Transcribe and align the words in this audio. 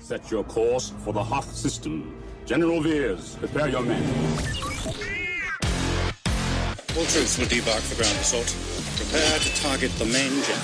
Set 0.00 0.30
your 0.30 0.44
course 0.44 0.92
for 1.04 1.12
the 1.12 1.22
Hoth 1.22 1.54
system. 1.54 2.14
General 2.46 2.80
Veers, 2.80 3.36
prepare 3.36 3.68
your 3.68 3.82
men. 3.82 4.02
All 6.96 7.04
troops 7.06 7.38
will 7.38 7.46
debark 7.46 7.82
for 7.82 7.94
ground 8.00 8.16
assault. 8.18 8.48
Prepare 8.96 9.38
to 9.38 9.62
target 9.62 9.92
the 9.98 10.06
main 10.06 10.32
jet. 10.42 10.58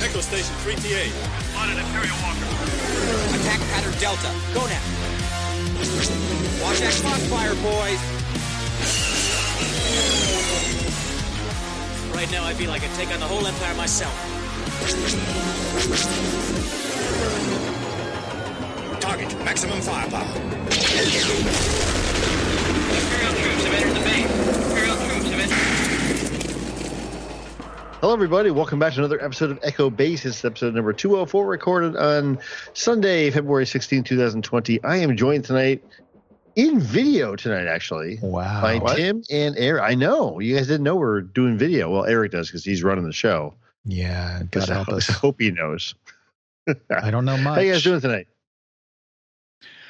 Echo 0.00 0.20
Station 0.20 0.54
3T8. 0.62 1.10
On 1.58 1.70
an 1.70 1.78
Imperial 1.78 2.14
Walker. 2.22 2.46
Attack 3.34 3.60
pattern 3.72 3.96
Delta. 3.98 4.30
Go 4.54 4.66
now. 4.66 4.82
Watch 6.62 6.78
that 6.80 6.94
crossfire, 7.02 7.54
boys. 7.64 8.00
Right 12.14 12.30
now, 12.30 12.44
I 12.44 12.52
feel 12.54 12.68
like 12.68 12.82
I 12.82 12.88
take 12.94 13.10
on 13.10 13.20
the 13.20 13.26
whole 13.26 13.46
Empire 13.46 13.74
myself. 13.74 14.14
Target 19.00 19.34
maximum 19.44 19.80
firepower. 19.80 20.22
Imperial 20.36 21.10
troops 23.34 23.64
have 23.64 23.74
entered 23.74 23.96
the 23.96 24.00
base. 24.04 24.30
Imperial 24.68 24.96
troops 24.96 25.28
have 25.30 25.40
entered. 25.40 25.56
Hello, 28.00 28.12
everybody. 28.14 28.52
Welcome 28.52 28.78
back 28.78 28.92
to 28.92 29.00
another 29.00 29.20
episode 29.24 29.50
of 29.50 29.58
Echo 29.64 29.90
Base. 29.90 30.24
It's 30.26 30.44
episode 30.44 30.74
number 30.74 30.92
204, 30.92 31.44
recorded 31.46 31.96
on 31.96 32.38
Sunday, 32.74 33.32
February 33.32 33.66
16, 33.66 34.04
2020. 34.04 34.84
I 34.84 34.98
am 34.98 35.16
joined 35.16 35.44
tonight 35.44 35.82
in 36.54 36.78
video 36.78 37.34
tonight, 37.34 37.66
actually. 37.66 38.20
Wow. 38.22 38.62
By 38.62 38.78
What? 38.78 38.96
Tim 38.96 39.24
and 39.28 39.56
Eric. 39.58 39.82
I 39.82 39.96
know. 39.96 40.38
You 40.38 40.54
guys 40.56 40.68
didn't 40.68 40.84
know 40.84 40.94
we 40.94 41.04
are 41.06 41.20
doing 41.22 41.58
video. 41.58 41.90
Well, 41.90 42.04
Eric 42.04 42.30
does 42.30 42.46
because 42.48 42.64
he's 42.64 42.84
running 42.84 43.04
the 43.06 43.12
show. 43.12 43.54
Yeah, 43.84 44.42
But 44.52 44.66
God 44.66 44.68
help 44.68 44.88
I 44.90 44.96
us. 44.98 45.08
hope 45.08 45.40
he 45.40 45.50
knows. 45.50 45.96
I 46.90 47.10
don't 47.10 47.24
know 47.24 47.36
much. 47.36 47.54
How 47.56 47.60
you 47.60 47.72
guys 47.72 47.82
doing 47.82 48.00
tonight? 48.00 48.26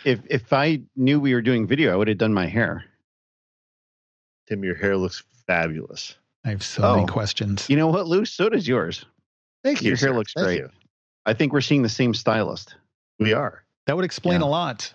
If 0.04 0.20
if 0.30 0.52
I 0.52 0.80
knew 0.96 1.20
we 1.20 1.34
were 1.34 1.42
doing 1.42 1.66
video, 1.66 1.92
I 1.92 1.96
would 1.96 2.08
have 2.08 2.18
done 2.18 2.32
my 2.32 2.46
hair. 2.46 2.84
Tim, 4.48 4.64
your 4.64 4.74
hair 4.76 4.96
looks 4.96 5.22
fabulous. 5.46 6.16
I 6.44 6.50
have 6.50 6.62
so 6.62 6.82
many 6.92 7.02
Oh. 7.02 7.06
questions. 7.12 7.68
You 7.68 7.76
know 7.76 7.88
what, 7.88 8.06
Lou? 8.06 8.24
So 8.24 8.48
does 8.48 8.66
yours. 8.66 9.04
Thank 9.64 9.82
you. 9.82 9.88
Your 9.88 9.96
hair 9.96 10.10
sir. 10.10 10.14
looks 10.14 10.32
Thank 10.32 10.46
great. 10.46 10.58
you. 10.60 10.70
I 11.26 11.34
think 11.34 11.52
we're 11.52 11.60
seeing 11.60 11.82
the 11.82 11.88
same 11.88 12.14
stylist. 12.14 12.76
We 13.18 13.32
are. 13.34 13.62
That 13.86 13.96
would 13.96 14.04
explain 14.04 14.40
Yeah. 14.40 14.46
a 14.46 14.48
lot. 14.48 14.92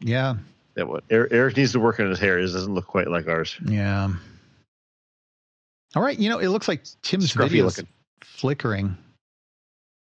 Yeah, 0.00 0.36
That 0.74 0.88
what 0.88 1.04
Eric, 1.10 1.32
Eric 1.32 1.56
needs 1.56 1.72
to 1.72 1.80
work 1.80 2.00
on 2.00 2.08
his 2.08 2.18
hair. 2.18 2.38
It 2.38 2.42
doesn't 2.42 2.74
look 2.74 2.86
quite 2.86 3.08
like 3.08 3.28
ours. 3.28 3.56
yeah. 3.64 4.10
All 5.94 6.02
right, 6.02 6.18
you 6.18 6.28
know, 6.30 6.38
it 6.38 6.48
looks 6.48 6.68
like 6.68 6.84
Tim's 7.02 7.32
video 7.32 7.66
is 7.66 7.78
looking. 7.78 7.92
flickering. 8.22 8.96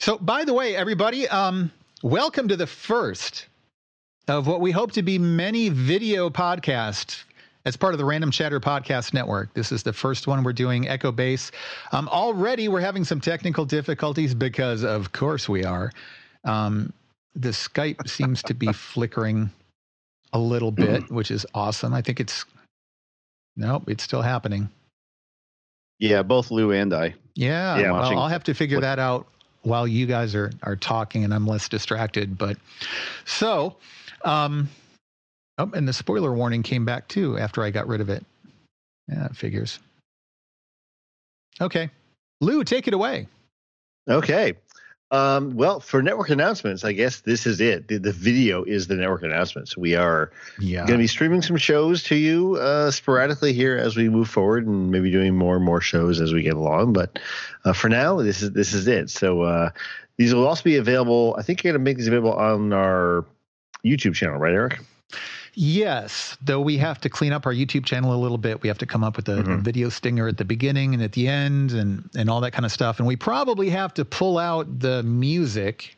So, 0.00 0.16
by 0.16 0.44
the 0.44 0.54
way, 0.54 0.74
everybody, 0.76 1.28
um, 1.28 1.70
welcome 2.02 2.48
to 2.48 2.56
the 2.56 2.66
first 2.66 3.46
of 4.28 4.46
what 4.46 4.60
we 4.60 4.70
hope 4.70 4.92
to 4.92 5.02
be 5.02 5.18
many 5.18 5.68
video 5.68 6.30
podcasts 6.30 7.24
as 7.66 7.76
part 7.76 7.92
of 7.92 7.98
the 7.98 8.04
Random 8.06 8.30
Chatter 8.30 8.60
Podcast 8.60 9.12
Network. 9.12 9.52
This 9.52 9.72
is 9.72 9.82
the 9.82 9.92
first 9.92 10.26
one 10.26 10.42
we're 10.42 10.54
doing 10.54 10.88
Echo 10.88 11.12
Base. 11.12 11.50
Um, 11.92 12.08
already, 12.08 12.68
we're 12.68 12.80
having 12.80 13.04
some 13.04 13.20
technical 13.20 13.66
difficulties 13.66 14.34
because, 14.34 14.84
of 14.84 15.12
course, 15.12 15.48
we 15.50 15.64
are. 15.64 15.92
Um, 16.44 16.92
the 17.34 17.50
Skype 17.50 18.08
seems 18.08 18.42
to 18.44 18.54
be 18.54 18.72
flickering 18.72 19.50
a 20.32 20.38
little 20.38 20.70
bit, 20.72 21.10
which 21.10 21.30
is 21.30 21.44
awesome. 21.54 21.92
I 21.92 22.00
think 22.00 22.20
it's 22.20 22.46
nope, 23.56 23.84
it's 23.90 24.02
still 24.04 24.22
happening. 24.22 24.70
Yeah, 25.98 26.22
both 26.22 26.50
Lou 26.50 26.70
and 26.72 26.94
I. 26.94 27.14
Yeah, 27.34 27.76
Yeah, 27.78 27.92
well, 27.92 28.00
watching- 28.00 28.18
I'll 28.18 28.28
have 28.28 28.44
to 28.44 28.54
figure 28.54 28.78
what- 28.78 28.82
that 28.82 28.98
out 28.98 29.26
while 29.62 29.86
you 29.86 30.06
guys 30.06 30.34
are 30.34 30.50
are 30.62 30.76
talking 30.76 31.24
and 31.24 31.34
I'm 31.34 31.46
less 31.46 31.68
distracted. 31.68 32.38
But 32.38 32.56
so, 33.24 33.76
um, 34.24 34.68
oh, 35.58 35.70
and 35.74 35.86
the 35.86 35.92
spoiler 35.92 36.32
warning 36.32 36.62
came 36.62 36.84
back 36.84 37.08
too 37.08 37.38
after 37.38 37.62
I 37.62 37.70
got 37.70 37.86
rid 37.86 38.00
of 38.00 38.08
it. 38.08 38.24
Yeah, 39.08 39.26
it 39.26 39.36
figures. 39.36 39.78
Okay, 41.60 41.90
Lou, 42.40 42.64
take 42.64 42.88
it 42.88 42.94
away. 42.94 43.26
Okay. 44.08 44.54
Um, 45.12 45.56
well, 45.56 45.80
for 45.80 46.02
network 46.02 46.30
announcements, 46.30 46.84
I 46.84 46.92
guess 46.92 47.20
this 47.20 47.44
is 47.44 47.60
it. 47.60 47.88
The, 47.88 47.98
the 47.98 48.12
video 48.12 48.62
is 48.62 48.86
the 48.86 48.94
network 48.94 49.24
announcements. 49.24 49.76
We 49.76 49.96
are 49.96 50.30
Yeah, 50.58 50.86
going 50.86 50.98
to 50.98 51.02
be 51.02 51.08
streaming 51.08 51.42
some 51.42 51.56
shows 51.56 52.04
to 52.04 52.14
you 52.14 52.56
uh, 52.56 52.92
sporadically 52.92 53.52
here 53.52 53.76
as 53.76 53.96
we 53.96 54.08
move 54.08 54.28
forward, 54.28 54.66
and 54.66 54.90
maybe 54.90 55.10
doing 55.10 55.36
more 55.36 55.56
and 55.56 55.64
more 55.64 55.80
shows 55.80 56.20
as 56.20 56.32
we 56.32 56.42
get 56.42 56.54
along. 56.54 56.92
But 56.92 57.18
uh, 57.64 57.72
for 57.72 57.88
now, 57.88 58.22
this 58.22 58.40
is 58.40 58.52
this 58.52 58.72
is 58.72 58.86
it. 58.86 59.10
So 59.10 59.42
uh, 59.42 59.70
these 60.16 60.32
will 60.32 60.46
also 60.46 60.62
be 60.62 60.76
available. 60.76 61.34
I 61.36 61.42
think 61.42 61.64
you're 61.64 61.72
going 61.72 61.80
to 61.80 61.84
make 61.84 61.96
these 61.96 62.06
available 62.06 62.34
on 62.34 62.72
our 62.72 63.24
YouTube 63.84 64.14
channel, 64.14 64.38
right, 64.38 64.52
Eric? 64.52 64.78
Yes, 65.54 66.36
though 66.42 66.60
we 66.60 66.76
have 66.78 67.00
to 67.00 67.08
clean 67.08 67.32
up 67.32 67.44
our 67.46 67.52
YouTube 67.52 67.84
channel 67.84 68.14
a 68.14 68.16
little 68.20 68.38
bit. 68.38 68.62
We 68.62 68.68
have 68.68 68.78
to 68.78 68.86
come 68.86 69.02
up 69.02 69.16
with 69.16 69.28
a, 69.28 69.40
a 69.40 69.42
Mhm. 69.42 69.62
video 69.62 69.88
stinger 69.88 70.28
at 70.28 70.36
the 70.36 70.44
beginning 70.44 70.94
and 70.94 71.02
at 71.02 71.12
the 71.12 71.26
end, 71.28 71.72
and 71.72 72.08
and 72.16 72.30
all 72.30 72.40
that 72.42 72.52
kind 72.52 72.64
of 72.64 72.72
stuff. 72.72 72.98
And 72.98 73.06
we 73.08 73.16
probably 73.16 73.68
have 73.70 73.92
to 73.94 74.04
pull 74.04 74.38
out 74.38 74.80
the 74.80 75.02
music 75.02 75.96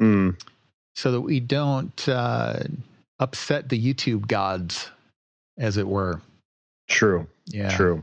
Mm, 0.00 0.40
so 0.94 1.10
that 1.10 1.20
we 1.20 1.40
don't 1.40 2.08
uh, 2.08 2.60
upset 3.18 3.68
the 3.68 3.76
YouTube 3.94 4.28
gods, 4.28 4.88
as 5.58 5.76
it 5.76 5.86
were. 5.88 6.22
true. 6.88 7.26
Yeah, 7.46 7.76
True. 7.76 8.02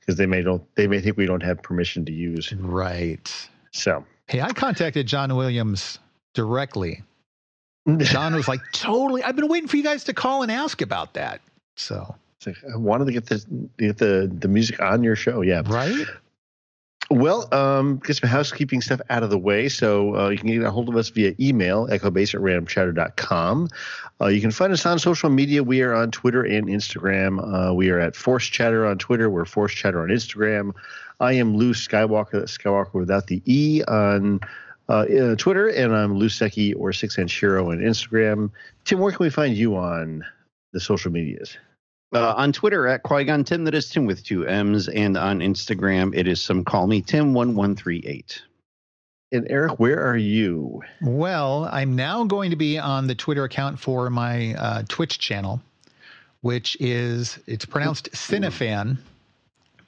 Because 0.00 0.16
they 0.16 0.26
may 0.26 0.40
don't 0.42 0.62
they 0.74 0.86
may 0.86 1.00
think 1.00 1.16
we 1.16 1.26
don't 1.26 1.42
have 1.42 1.62
permission 1.62 2.04
to 2.06 2.12
use. 2.12 2.52
Right. 2.54 3.30
So 3.72 4.04
Hey, 4.28 4.40
I 4.40 4.52
contacted 4.52 5.06
John 5.06 5.34
Williams 5.36 5.98
directly. 6.34 7.02
John 7.98 8.34
was 8.34 8.48
like, 8.48 8.60
"Totally, 8.72 9.22
I've 9.22 9.36
been 9.36 9.48
waiting 9.48 9.68
for 9.68 9.76
you 9.76 9.82
guys 9.82 10.04
to 10.04 10.14
call 10.14 10.42
and 10.42 10.52
ask 10.52 10.82
about 10.82 11.14
that." 11.14 11.40
So, 11.76 12.14
like, 12.46 12.56
I 12.72 12.76
wanted 12.76 13.06
to 13.06 13.12
get 13.12 13.26
the 13.26 13.44
get 13.78 13.98
the 13.98 14.30
the 14.32 14.48
music 14.48 14.80
on 14.80 15.02
your 15.02 15.16
show. 15.16 15.42
Yeah. 15.42 15.62
right? 15.66 16.06
Well, 17.10 17.52
um, 17.52 17.98
get 17.98 18.16
some 18.16 18.30
housekeeping 18.30 18.80
stuff 18.80 19.00
out 19.10 19.22
of 19.22 19.28
the 19.28 19.38
way. 19.38 19.68
So 19.68 20.16
uh, 20.16 20.28
you 20.30 20.38
can 20.38 20.48
get 20.48 20.62
a 20.62 20.70
hold 20.70 20.88
of 20.88 20.96
us 20.96 21.10
via 21.10 21.34
email, 21.38 21.86
echobase 21.88 22.34
at 22.34 22.40
randomchatter.com. 22.40 23.68
Uh, 24.20 24.26
you 24.28 24.40
can 24.40 24.50
find 24.50 24.72
us 24.72 24.86
on 24.86 24.98
social 24.98 25.28
media. 25.28 25.62
We 25.62 25.82
are 25.82 25.94
on 25.94 26.10
Twitter 26.10 26.42
and 26.42 26.68
Instagram. 26.68 27.70
Uh, 27.70 27.74
we 27.74 27.90
are 27.90 27.98
at 27.98 28.16
Force 28.16 28.46
Chatter 28.46 28.86
on 28.86 28.96
Twitter. 28.96 29.28
We're 29.28 29.44
Force 29.44 29.74
Chatter 29.74 30.00
on 30.00 30.08
Instagram. 30.08 30.72
I 31.20 31.34
am 31.34 31.56
Lou 31.56 31.74
Skywalker, 31.74 32.32
that's 32.32 32.56
Skywalker 32.56 32.94
without 32.94 33.26
the 33.26 33.42
E 33.44 33.82
on 33.86 34.40
uh, 34.88 34.92
uh, 34.92 35.36
Twitter, 35.36 35.68
and 35.68 35.94
I'm 35.94 36.14
Lou 36.14 36.28
Secchi 36.28 36.74
or 36.74 36.92
Six 36.92 37.18
Inch 37.18 37.38
Hero 37.38 37.70
on 37.70 37.78
Instagram. 37.78 38.50
Tim, 38.84 38.98
where 38.98 39.12
can 39.12 39.24
we 39.24 39.30
find 39.30 39.56
you 39.56 39.76
on 39.76 40.24
the 40.72 40.80
social 40.80 41.10
medias? 41.12 41.56
Uh, 42.14 42.34
on 42.36 42.52
Twitter 42.52 42.86
at 42.86 43.02
Qui-Gon 43.02 43.44
Tim, 43.44 43.64
that 43.64 43.74
is 43.74 43.88
Tim 43.88 44.04
with 44.04 44.22
two 44.22 44.46
M's, 44.46 44.88
and 44.88 45.16
on 45.16 45.40
Instagram 45.40 46.14
it 46.14 46.28
is 46.28 46.42
some 46.42 46.64
call 46.64 46.86
me 46.86 47.00
Tim 47.00 47.32
one 47.32 47.54
one 47.54 47.74
three 47.74 48.02
eight. 48.06 48.42
And 49.32 49.46
Eric, 49.48 49.80
where 49.80 49.98
are 50.06 50.16
you? 50.16 50.82
Well, 51.00 51.66
I'm 51.72 51.96
now 51.96 52.24
going 52.24 52.50
to 52.50 52.56
be 52.56 52.78
on 52.78 53.06
the 53.06 53.14
Twitter 53.14 53.44
account 53.44 53.80
for 53.80 54.10
my 54.10 54.54
uh, 54.56 54.82
Twitch 54.90 55.18
channel, 55.18 55.62
which 56.42 56.76
is 56.80 57.38
it's 57.46 57.64
pronounced 57.64 58.12
Cinefan, 58.12 58.98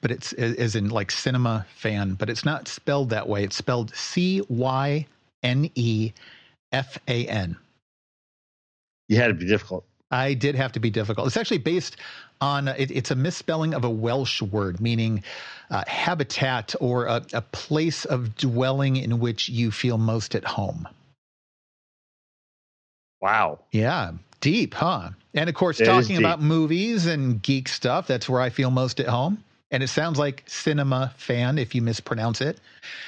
but 0.05 0.11
it's 0.11 0.33
as 0.33 0.75
in 0.75 0.89
like 0.89 1.09
cinema 1.09 1.65
fan, 1.77 2.13
but 2.13 2.29
it's 2.29 2.45
not 2.45 2.67
spelled 2.67 3.09
that 3.09 3.27
way. 3.27 3.43
It's 3.43 3.55
spelled 3.55 3.91
C 3.95 4.39
Y 4.49 5.07
N 5.41 5.71
E 5.73 6.11
F 6.71 6.99
A 7.07 7.25
N. 7.25 7.57
You 9.07 9.17
had 9.17 9.29
to 9.29 9.33
be 9.33 9.47
difficult. 9.47 9.83
I 10.11 10.35
did 10.35 10.53
have 10.53 10.71
to 10.73 10.79
be 10.79 10.91
difficult. 10.91 11.25
It's 11.25 11.37
actually 11.37 11.57
based 11.57 11.97
on 12.39 12.67
it, 12.67 12.91
it's 12.91 13.09
a 13.09 13.15
misspelling 13.15 13.73
of 13.73 13.83
a 13.83 13.89
Welsh 13.89 14.43
word 14.43 14.79
meaning 14.79 15.23
uh, 15.71 15.83
habitat 15.87 16.75
or 16.79 17.07
a, 17.07 17.25
a 17.33 17.41
place 17.41 18.05
of 18.05 18.35
dwelling 18.35 18.97
in 18.97 19.19
which 19.19 19.49
you 19.49 19.71
feel 19.71 19.97
most 19.97 20.35
at 20.35 20.43
home. 20.43 20.87
Wow. 23.23 23.57
Yeah, 23.71 24.11
deep, 24.39 24.75
huh? 24.75 25.09
And 25.33 25.49
of 25.49 25.55
course, 25.55 25.81
It 25.81 25.85
talking 25.85 26.17
about 26.17 26.43
movies 26.43 27.07
and 27.07 27.41
geek 27.41 27.67
stuff, 27.67 28.05
that's 28.05 28.29
where 28.29 28.39
I 28.39 28.51
feel 28.51 28.69
most 28.69 28.99
at 28.99 29.07
home. 29.07 29.43
And 29.75 29.83
it 29.83 29.89
sounds 29.89 30.17
like 30.17 30.41
cinema 30.47 31.13
fan 31.17 31.57
if 31.57 31.75
you 31.75 31.81
mispronounce 31.81 32.39
it. 32.39 32.61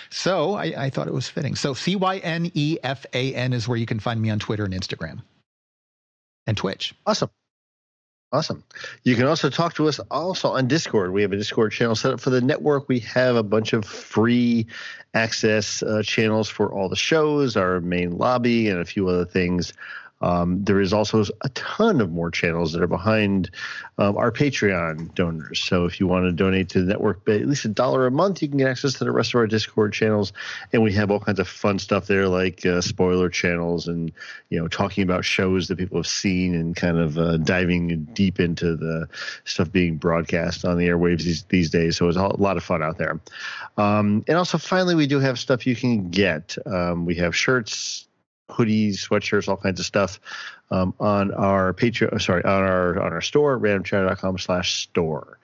So 0.10 0.56
I, 0.56 0.66
I 0.78 0.90
thought 0.90 1.08
it 1.08 1.14
was 1.14 1.30
fitting. 1.30 1.56
So 1.56 1.74
C 1.74 1.96
Y 1.96 2.18
N 2.18 2.52
E 2.54 2.78
F 2.84 3.06
A 3.14 3.34
N 3.34 3.54
is 3.54 3.70
where 3.70 3.78
you 3.78 3.86
can 3.86 4.02
find 4.02 4.22
me 4.22 4.30
on 4.32 4.40
Twitter 4.40 4.66
and 4.66 4.74
Instagram 4.74 5.22
and 6.46 6.58
Twitch. 6.58 6.94
Awesome. 7.06 7.30
Awesome. 8.34 8.66
You 9.04 9.16
can 9.16 9.28
also 9.28 9.50
talk 9.50 9.76
to 9.76 9.88
us 9.88 10.00
also 10.12 10.50
on 10.50 10.68
Discord. 10.68 11.14
We 11.14 11.22
have 11.22 11.32
a 11.32 11.38
Discord 11.38 11.72
channel 11.72 11.96
set 11.96 12.12
up 12.12 12.20
for 12.20 12.32
the 12.32 12.42
network. 12.42 12.90
We 12.90 13.00
have 13.00 13.38
a 13.38 13.44
bunch 13.44 13.72
of 13.72 13.86
free 13.86 14.68
access 15.14 15.82
uh, 15.82 16.04
channels 16.04 16.50
for 16.50 16.74
all 16.74 16.90
the 16.90 16.98
shows, 16.98 17.56
our 17.56 17.80
main 17.80 18.18
lobby, 18.18 18.68
and 18.68 18.82
a 18.82 18.86
few 18.86 19.08
other 19.08 19.24
things. 19.24 19.72
Um, 20.22 20.64
there 20.64 20.82
is 20.82 20.94
also 20.94 21.24
a 21.42 21.50
ton 21.50 22.02
of 22.02 22.12
more 22.12 22.32
channels 22.32 22.74
that 22.74 22.82
are 22.82 22.88
behind 22.88 23.52
um, 23.98 24.18
our 24.18 24.32
Patreon 24.32 25.14
donors. 25.14 25.64
So 25.64 25.86
if 25.86 26.00
you 26.00 26.08
want 26.08 26.26
to 26.26 26.32
donate 26.32 26.70
to 26.70 26.82
the 26.82 26.88
network 26.88 27.28
at 27.30 27.46
least 27.46 27.66
a 27.66 27.70
dollar 27.70 28.08
a 28.08 28.12
month, 28.12 28.42
you 28.42 28.48
can 28.48 28.58
get 28.58 28.68
access 28.68 28.94
to 28.94 29.04
the 29.04 29.12
rest 29.12 29.34
of 29.34 29.40
our 29.40 29.48
Discord 29.48 29.94
channels, 29.94 30.34
and 30.74 30.82
we 30.82 30.94
have 30.94 31.12
all 31.12 31.20
kinds 31.20 31.40
of 31.40 31.48
fun 31.48 31.80
stuff 31.80 32.08
there, 32.08 32.28
like 32.28 32.66
uh, 32.66 32.82
spoiler 32.82 33.30
channels 33.30 33.88
and 33.88 34.12
you 34.50 34.60
know 34.60 34.68
talking 34.68 35.04
about 35.04 35.24
shows 35.24 35.68
that 35.68 35.78
people 35.78 35.98
have 35.98 36.08
seen 36.08 36.56
and 36.56 36.76
kind 36.76 36.98
of 36.98 37.18
uh, 37.18 37.38
diving 37.38 38.06
deep 38.14 38.40
into 38.40 38.76
the 38.76 39.08
stuff 39.46 39.72
being 39.72 39.98
broadcast 39.98 40.66
on 40.66 40.78
the 40.78 40.88
airwaves 40.88 41.24
these, 41.24 41.44
these 41.44 41.70
days. 41.70 41.98
So 41.98 42.08
it's 42.08 42.18
a 42.18 42.28
lot 42.42 42.58
of 42.58 42.64
fun 42.64 42.82
out 42.82 42.98
there. 42.98 43.20
Um, 43.78 44.24
and 44.28 44.38
also, 44.38 44.58
finally, 44.58 44.96
we 44.96 45.08
do 45.08 45.20
have 45.20 45.38
stuff 45.38 45.68
you 45.68 45.76
can 45.76 46.10
get. 46.10 46.58
Um, 46.66 47.06
we 47.06 47.16
have 47.16 47.36
shirts, 47.36 48.07
hoodies, 48.50 48.96
sweatshirts, 48.96 49.48
all 49.48 49.58
kinds 49.58 49.80
of 49.80 49.86
stuff 49.86 50.20
um, 50.72 50.94
on 51.00 51.34
our 51.34 51.74
Patreon. 51.74 52.22
Sorry, 52.22 52.44
on 52.44 52.64
our 52.64 53.02
on 53.02 53.14
our 53.14 53.22
store, 53.22 53.60
randomchatter.com 53.60 54.38
slash 54.38 54.84
store. 54.84 55.38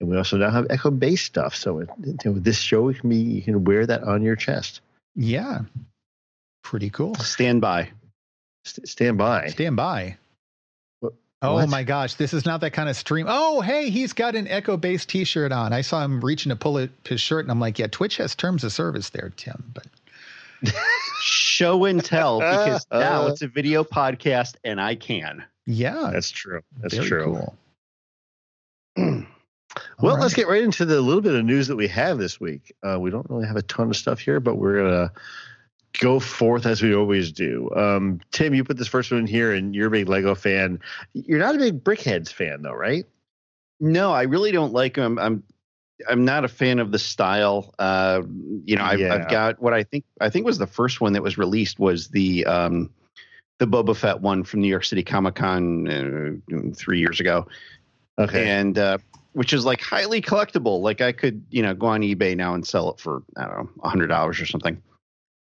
And 0.00 0.08
we 0.08 0.16
also 0.16 0.36
now 0.36 0.50
have 0.50 0.66
Echo 0.70 0.90
Base 0.90 1.22
stuff. 1.22 1.56
So 1.56 1.74
with, 1.74 1.90
with 2.24 2.44
this 2.44 2.58
show, 2.58 2.88
you 2.88 2.94
can 2.98 3.10
be 3.10 3.16
you 3.16 3.42
can 3.42 3.64
wear 3.64 3.86
that 3.86 4.04
on 4.04 4.22
your 4.22 4.36
chest. 4.36 4.80
Yeah, 5.16 5.60
pretty 6.62 6.90
cool. 6.90 7.14
Stand 7.16 7.60
by. 7.60 7.90
St- 8.64 8.88
stand 8.88 9.18
by. 9.18 9.48
Stand 9.48 9.76
by. 9.76 10.16
What? 11.00 11.14
Oh 11.42 11.54
What? 11.54 11.68
my 11.68 11.82
gosh, 11.82 12.14
this 12.14 12.32
is 12.32 12.44
not 12.46 12.60
that 12.60 12.72
kind 12.72 12.88
of 12.88 12.96
stream. 12.96 13.26
Oh, 13.28 13.60
hey, 13.60 13.90
he's 13.90 14.12
got 14.12 14.36
an 14.36 14.46
Echo 14.46 14.76
Base 14.76 15.04
T-shirt 15.06 15.50
on. 15.50 15.72
I 15.72 15.80
saw 15.80 16.04
him 16.04 16.20
reaching 16.20 16.50
to 16.50 16.56
pull 16.56 16.78
it, 16.78 16.90
his 17.04 17.20
shirt, 17.20 17.44
and 17.44 17.50
I'm 17.50 17.60
like, 17.60 17.78
yeah, 17.78 17.86
Twitch 17.88 18.16
has 18.18 18.34
terms 18.34 18.62
of 18.64 18.72
service 18.72 19.10
there, 19.10 19.32
Tim. 19.36 19.72
But 19.74 19.86
Show 21.20 21.84
and 21.84 22.04
tell 22.04 22.38
because 22.40 22.86
now 22.92 23.26
it's 23.26 23.42
a 23.42 23.48
video 23.48 23.84
podcast 23.84 24.54
and 24.64 24.80
I 24.80 24.94
can. 24.94 25.44
yeah, 25.66 26.10
That's 26.12 26.30
true. 26.30 26.60
That's 26.80 26.94
very 26.94 27.08
true. 27.08 27.40
cool. 28.96 29.26
Well, 30.00 30.14
All 30.14 30.20
let's 30.20 30.34
get 30.34 30.48
right 30.48 30.62
into 30.62 30.84
the 30.84 31.00
little 31.00 31.20
bit 31.20 31.34
of 31.34 31.44
news 31.44 31.68
that 31.68 31.76
we 31.76 31.88
have 31.88 32.18
this 32.18 32.40
week. 32.40 32.74
Uh, 32.82 32.98
we 32.98 33.10
don't 33.10 33.28
really 33.28 33.46
have 33.46 33.56
a 33.56 33.62
ton 33.62 33.90
of 33.90 33.96
stuff 33.96 34.18
here, 34.18 34.40
but 34.40 34.56
we're 34.56 34.82
gonna 34.82 35.12
go 36.00 36.18
forth 36.20 36.66
as 36.66 36.82
we 36.82 36.94
always 36.94 37.32
do. 37.32 37.70
Um, 37.76 38.20
Tim, 38.32 38.54
you 38.54 38.64
put 38.64 38.76
this 38.76 38.88
first 38.88 39.10
one 39.10 39.20
in 39.20 39.26
here, 39.26 39.52
and 39.52 39.74
you're 39.74 39.88
a 39.88 39.90
big 39.90 40.08
Lego 40.08 40.34
fan. 40.34 40.80
You're 41.12 41.38
not 41.38 41.54
a 41.54 41.58
big 41.58 41.84
BrickHeadz 41.84 42.32
fan, 42.32 42.62
though, 42.62 42.72
right? 42.72 43.06
No, 43.78 44.12
I 44.12 44.22
really 44.22 44.52
don't 44.52 44.72
like 44.72 44.94
them. 44.94 45.18
I'm 45.18 45.42
I'm 46.08 46.24
not 46.24 46.44
a 46.44 46.48
fan 46.48 46.78
of 46.78 46.92
the 46.92 46.98
style. 46.98 47.74
Uh, 47.78 48.22
you 48.64 48.76
know, 48.76 48.84
I've, 48.84 49.00
Yeah. 49.00 49.14
I've 49.14 49.28
got 49.28 49.60
what 49.60 49.72
I 49.72 49.82
think 49.82 50.04
I 50.20 50.30
think 50.30 50.46
was 50.46 50.58
the 50.58 50.66
first 50.66 51.00
one 51.00 51.12
that 51.14 51.22
was 51.22 51.38
released 51.38 51.78
was 51.78 52.08
the 52.08 52.44
um, 52.46 52.90
the 53.58 53.66
Boba 53.66 53.96
Fett 53.96 54.20
one 54.20 54.44
from 54.44 54.60
New 54.60 54.68
York 54.68 54.84
City 54.84 55.02
Comic 55.02 55.34
Con 55.34 55.88
uh, 55.88 56.74
three 56.76 57.00
years 57.00 57.18
ago, 57.20 57.46
Okay. 58.18 58.48
and 58.48 58.78
uh, 58.78 58.98
which 59.32 59.52
is 59.52 59.64
like 59.64 59.80
highly 59.80 60.20
collectible. 60.22 60.80
Like 60.80 61.00
I 61.00 61.12
could 61.12 61.44
you 61.50 61.62
know 61.62 61.74
go 61.74 61.86
on 61.86 62.02
eBay 62.02 62.36
now 62.36 62.54
and 62.54 62.66
sell 62.66 62.90
it 62.90 63.00
for 63.00 63.22
I 63.36 63.46
don't 63.46 63.56
know 63.56 63.70
a 63.82 63.88
hundred 63.88 64.06
dollars 64.08 64.40
or 64.40 64.46
something. 64.46 64.80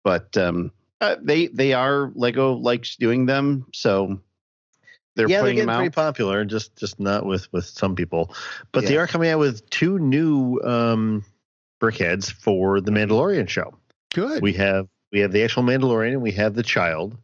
But 0.05 0.37
um, 0.39 0.73
uh, 1.01 1.17
they 1.21 1.49
they 1.49 1.75
are 1.75 2.11
Lego 2.15 2.55
likes 2.55 2.97
doing 2.97 3.27
them, 3.27 3.67
so 3.75 4.19
they're 5.19 5.29
yeah, 5.29 5.39
they're 5.39 5.43
putting 5.43 5.57
getting 5.57 5.67
them 5.67 5.77
pretty 5.77 5.91
popular, 5.91 6.45
just 6.45 6.77
just 6.77 7.01
not 7.01 7.27
with 7.27 7.53
with 7.53 7.65
some 7.65 7.97
people. 7.97 8.33
But 8.71 8.87
they 8.87 8.97
are 8.97 9.09
coming 9.09 9.31
out 9.31 9.41
with 9.41 9.69
two 9.69 9.99
new 9.99 10.61
um, 10.63 11.25
BrickHeadz 11.83 12.31
for 12.31 12.81
the 12.81 12.93
Mandalorian 12.93 13.49
show. 13.49 13.75
Good. 14.15 14.41
We 14.43 14.53
have 14.55 14.87
we 15.11 15.19
have 15.21 15.33
the 15.33 15.43
actual 15.43 15.65
Mandalorian 15.65 16.13
and 16.13 16.23
we 16.23 16.33
have 16.33 16.55
the 16.55 16.63
child, 16.63 17.17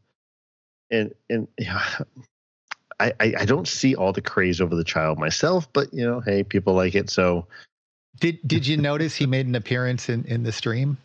and 0.90 1.14
and 1.30 1.46
yeah, 1.56 1.80
I, 2.98 3.12
I 3.20 3.34
I 3.38 3.44
don't 3.44 3.68
see 3.68 3.94
all 3.94 4.12
the 4.12 4.20
craze 4.20 4.60
over 4.60 4.74
the 4.74 4.84
child 4.84 5.18
myself, 5.18 5.72
but 5.72 5.94
you 5.94 6.04
know, 6.04 6.18
hey, 6.18 6.42
people 6.42 6.74
like 6.74 6.96
it, 6.96 7.10
so 7.10 7.46
did 8.18 8.38
Did 8.46 8.66
you 8.66 8.76
notice 8.76 9.14
he 9.14 9.26
made 9.26 9.46
an 9.46 9.54
appearance 9.54 10.08
in 10.08 10.24
in 10.24 10.42
the 10.42 10.52
stream? 10.52 10.98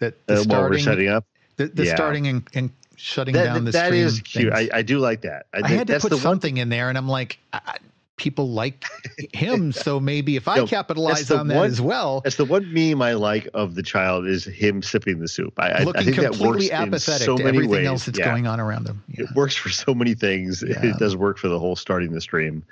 That 0.00 0.14
the 0.26 0.34
uh, 0.34 0.44
while 0.44 0.70
we're 0.70 0.78
starting, 0.78 0.84
setting 0.84 1.08
up, 1.08 1.24
the, 1.56 1.66
the 1.66 1.86
yeah. 1.86 1.94
starting 1.94 2.28
and, 2.28 2.48
and 2.54 2.70
shutting 2.98 3.34
that 3.34 3.44
down 3.44 3.64
the 3.64 3.70
that 3.72 3.86
stream. 3.86 4.04
is 4.06 4.20
cute. 4.20 4.52
I. 4.52 4.68
I 4.72 4.82
do 4.82 4.98
like 4.98 5.22
that. 5.22 5.46
I, 5.54 5.60
I 5.64 5.68
had 5.68 5.86
to 5.88 5.98
put 6.00 6.10
the 6.10 6.16
one 6.16 6.22
something 6.22 6.56
in 6.58 6.68
there, 6.68 6.88
and 6.88 6.98
I'm 6.98 7.08
like, 7.08 7.38
I, 7.52 7.60
I- 7.66 7.76
people 8.16 8.48
like 8.50 8.84
him, 9.32 9.70
so 9.84 10.00
maybe 10.00 10.34
if 10.34 10.48
I 10.48 10.56
No, 10.56 10.66
capitalize 10.66 11.30
on 11.30 11.46
that 11.46 11.56
one- 11.56 11.66
as 11.70 11.80
well, 11.80 12.20
That's 12.22 12.34
the 12.34 12.44
one 12.44 12.72
meme 12.74 13.00
I 13.00 13.12
like 13.12 13.48
of 13.54 13.76
the 13.76 13.82
child 13.84 14.26
is 14.26 14.44
him 14.44 14.82
sipping 14.82 15.20
the 15.20 15.28
soup. 15.28 15.54
I, 15.56 15.68
I, 15.68 15.70
I 15.70 15.84
looking 15.84 16.02
think 16.02 16.16
that 16.16 16.30
works 16.32 16.38
completely 16.40 16.72
apathetic 16.72 17.24
so 17.26 17.36
to 17.36 17.44
many 17.44 17.58
everything 17.58 17.70
ways. 17.76 17.86
else 17.86 18.06
that's 18.06 18.18
Yeah. 18.18 18.24
going 18.24 18.48
on 18.48 18.58
around 18.58 18.88
him. 18.88 19.04
Yeah. 19.06 19.22
It 19.26 19.36
works 19.36 19.54
for 19.54 19.68
so 19.68 19.94
many 19.94 20.14
things. 20.14 20.62
Yeah. 20.66 20.84
It 20.84 20.98
does 20.98 21.14
work 21.14 21.38
for 21.38 21.46
the 21.46 21.60
whole 21.60 21.76
starting 21.76 22.10
the 22.10 22.20
stream. 22.20 22.64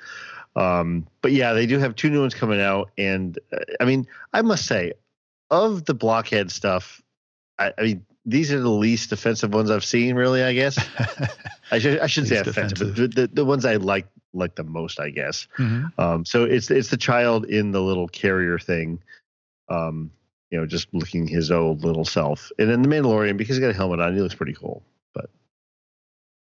Um, 0.56 1.06
but 1.22 1.30
yeah, 1.30 1.52
they 1.52 1.66
do 1.66 1.78
have 1.78 1.94
two 1.94 2.10
new 2.10 2.22
ones 2.22 2.34
coming 2.34 2.60
out, 2.60 2.90
and 2.98 3.38
uh, 3.52 3.58
I 3.80 3.84
mean, 3.84 4.04
I 4.32 4.42
must 4.42 4.66
say, 4.66 4.94
of 5.52 5.84
the 5.84 5.94
blockhead 5.94 6.50
stuff, 6.50 7.00
I, 7.60 7.72
I 7.78 7.82
mean, 7.82 8.06
these 8.26 8.52
are 8.52 8.60
the 8.60 8.68
least 8.68 9.12
offensive 9.12 9.54
ones 9.54 9.70
I've 9.70 9.84
seen. 9.84 10.16
Really, 10.16 10.42
I 10.42 10.52
guess 10.52 10.76
I 11.70 11.78
should 11.78 12.00
I 12.00 12.06
should 12.06 12.26
say 12.28 12.36
offensive, 12.38 12.80
offensive. 12.80 12.96
but 12.96 13.14
the, 13.14 13.26
the 13.32 13.44
ones 13.44 13.64
I 13.64 13.76
like 13.76 14.06
like 14.34 14.54
the 14.56 14.64
most, 14.64 15.00
I 15.00 15.10
guess. 15.10 15.46
Mhm. 15.58 15.98
Um, 15.98 16.24
so 16.24 16.44
it's 16.44 16.70
it's 16.70 16.90
the 16.90 16.96
child 16.96 17.44
in 17.46 17.70
the 17.70 17.80
little 17.80 18.08
carrier 18.08 18.58
thing, 18.58 19.00
um, 19.68 20.10
you 20.50 20.58
know, 20.58 20.66
just 20.66 20.92
looking 20.92 21.26
his 21.26 21.50
old 21.50 21.84
little 21.84 22.04
self, 22.04 22.50
and 22.58 22.68
then 22.68 22.82
the 22.82 22.88
Mandalorian 22.88 23.36
because 23.36 23.56
he's 23.56 23.62
got 23.64 23.70
a 23.70 23.74
helmet 23.74 24.00
on, 24.00 24.14
he 24.14 24.20
looks 24.20 24.34
pretty 24.34 24.52
cool. 24.54 24.82
But 25.14 25.30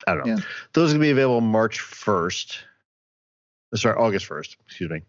I 0.06 0.14
don't 0.14 0.26
know. 0.26 0.34
Yeah. 0.36 0.42
Those 0.74 0.90
are 0.90 0.94
gonna 0.94 1.04
be 1.06 1.10
available 1.10 1.40
March 1.40 1.80
first. 1.80 2.58
Sorry, 3.74 3.96
August 3.96 4.26
first. 4.26 4.56
Excuse 4.66 4.90
me. 4.90 5.00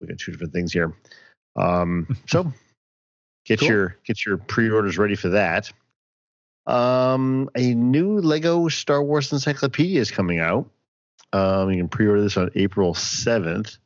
We 0.00 0.08
got 0.08 0.18
two 0.18 0.30
different 0.32 0.52
things 0.52 0.72
here. 0.72 0.94
Um, 1.56 2.16
so 2.26 2.52
get 3.46 3.60
Cool. 3.60 3.68
your 3.68 3.96
get 4.04 4.26
your 4.26 4.36
pre-orders 4.36 4.98
ready 4.98 5.14
for 5.14 5.30
that. 5.30 5.72
Um, 6.66 7.50
a 7.54 7.74
new 7.74 8.20
Lego 8.20 8.68
Star 8.68 9.02
Wars 9.02 9.32
encyclopedia 9.32 10.00
is 10.00 10.10
coming 10.10 10.40
out. 10.40 10.70
Um, 11.32 11.70
you 11.70 11.76
can 11.78 11.88
pre-order 11.88 12.22
this 12.22 12.36
on 12.36 12.50
April 12.54 12.94
seventh. 12.94 13.76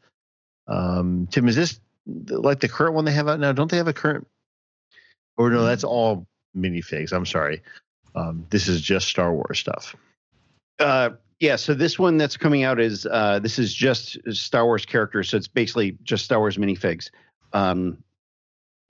Um, 0.66 1.28
Tim, 1.30 1.48
is 1.48 1.56
this 1.56 1.80
like 2.06 2.60
the 2.60 2.68
current 2.68 2.94
one 2.94 3.04
they 3.04 3.12
have 3.12 3.28
out 3.28 3.40
now? 3.40 3.52
Don't 3.52 3.70
they 3.70 3.78
have 3.78 3.88
a 3.88 3.92
current? 3.92 4.26
Or 5.36 5.50
no, 5.50 5.64
that's 5.64 5.84
all 5.84 6.26
minifigs. 6.56 7.12
I'm 7.12 7.26
sorry. 7.26 7.62
Um, 8.14 8.46
this 8.50 8.68
is 8.68 8.80
just 8.80 9.08
Star 9.08 9.32
Wars 9.32 9.58
stuff. 9.58 9.96
Uh, 10.78 11.10
yeah, 11.40 11.56
so 11.56 11.74
this 11.74 11.98
one 11.98 12.16
that's 12.16 12.36
coming 12.36 12.64
out 12.64 12.80
is 12.80 13.06
uh, 13.06 13.38
this 13.38 13.58
is 13.58 13.72
just 13.72 14.18
Star 14.32 14.64
Wars 14.64 14.84
characters, 14.84 15.30
so 15.30 15.36
it's 15.36 15.48
basically 15.48 15.96
just 16.02 16.24
Star 16.24 16.38
Wars 16.38 16.56
minifigs. 16.56 17.10
Um, 17.52 18.02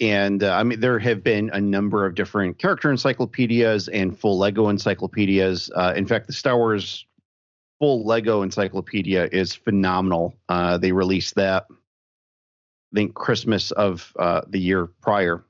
and 0.01 0.43
uh, 0.43 0.53
I 0.53 0.63
mean, 0.63 0.81
there 0.81 0.99
have 0.99 1.25
been 1.25 1.51
a 1.53 1.61
number 1.61 2.07
of 2.07 2.15
different 2.15 2.59
character 2.59 2.91
encyclopedias 2.91 3.89
and 3.89 4.19
full 4.19 4.39
Lego 4.39 4.69
encyclopedias. 4.69 5.71
Uh, 5.75 5.93
in 5.97 6.07
fact, 6.07 6.27
the 6.27 6.33
Star 6.33 6.57
Wars 6.57 7.07
full 7.79 8.05
Lego 8.05 8.43
encyclopedia 8.43 9.29
is 9.33 9.55
phenomenal. 9.55 10.37
Uh, 10.49 10.79
they 10.79 10.93
released 10.93 11.35
that, 11.37 11.67
I 11.71 12.95
think, 12.95 13.15
Christmas 13.15 13.71
of 13.73 14.13
uh, 14.19 14.43
the 14.49 14.61
year 14.61 14.87
prior 15.01 15.45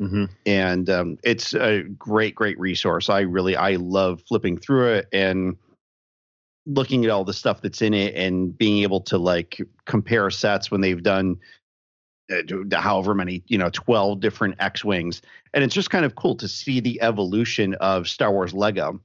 Mm-hmm. 0.00 0.24
and 0.44 0.90
um, 0.90 1.18
it's 1.22 1.54
a 1.54 1.84
great 1.84 2.34
great 2.34 2.58
resource 2.58 3.08
i 3.08 3.20
really 3.20 3.54
i 3.54 3.76
love 3.76 4.20
flipping 4.26 4.58
through 4.58 4.94
it 4.94 5.06
and 5.12 5.56
looking 6.66 7.04
at 7.04 7.12
all 7.12 7.24
the 7.24 7.32
stuff 7.32 7.62
that's 7.62 7.80
in 7.80 7.94
it 7.94 8.16
and 8.16 8.58
being 8.58 8.82
able 8.82 9.02
to 9.02 9.18
like 9.18 9.60
compare 9.86 10.30
sets 10.30 10.68
when 10.68 10.80
they've 10.80 11.04
done 11.04 11.36
however 12.72 13.14
many 13.14 13.42
you 13.46 13.58
know 13.58 13.68
12 13.70 14.20
different 14.20 14.54
x-wings 14.58 15.20
and 15.52 15.62
it's 15.62 15.74
just 15.74 15.90
kind 15.90 16.04
of 16.04 16.14
cool 16.14 16.34
to 16.34 16.48
see 16.48 16.80
the 16.80 17.00
evolution 17.02 17.74
of 17.74 18.08
star 18.08 18.32
wars 18.32 18.54
lego 18.54 18.98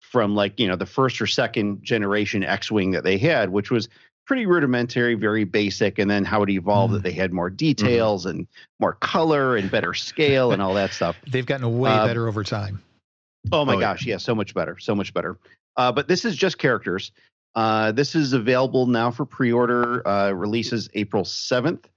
from 0.00 0.34
like 0.34 0.58
you 0.60 0.68
know 0.68 0.76
the 0.76 0.86
first 0.86 1.20
or 1.20 1.26
second 1.26 1.82
generation 1.82 2.42
x-wing 2.44 2.90
that 2.90 3.02
they 3.04 3.16
had 3.18 3.50
which 3.50 3.70
was 3.70 3.88
pretty 4.26 4.44
rudimentary 4.44 5.14
very 5.14 5.44
basic 5.44 5.98
and 5.98 6.10
then 6.10 6.24
how 6.24 6.42
it 6.42 6.50
evolved 6.50 6.92
that 6.92 7.02
they 7.02 7.12
had 7.12 7.32
more 7.32 7.48
details 7.48 8.26
and 8.26 8.46
more 8.80 8.92
color 8.94 9.56
and 9.56 9.70
better 9.70 9.94
scale 9.94 10.52
and 10.52 10.60
all 10.60 10.74
that 10.74 10.92
stuff 10.92 11.16
They've 11.30 11.46
gotten 11.46 11.78
way 11.78 11.90
Uh, 11.90 12.06
better 12.06 12.28
over 12.28 12.44
time. 12.44 12.82
Oh 13.52 13.64
my 13.64 13.74
Oh, 13.74 13.78
yeah. 13.78 13.80
gosh, 13.92 14.04
yeah. 14.06 14.16
so 14.16 14.34
much 14.34 14.52
better, 14.54 14.76
so 14.80 14.94
much 14.94 15.14
better. 15.14 15.38
Uh, 15.76 15.92
but 15.92 16.08
this 16.08 16.24
is 16.24 16.34
just 16.36 16.58
characters. 16.58 17.12
Uh, 17.54 17.92
this 17.92 18.16
is 18.16 18.32
available 18.32 18.86
now 18.86 19.10
for 19.12 19.24
pre-order. 19.24 20.06
Uh, 20.06 20.32
releases 20.32 20.88
April 20.94 21.24
seventh. 21.24 21.88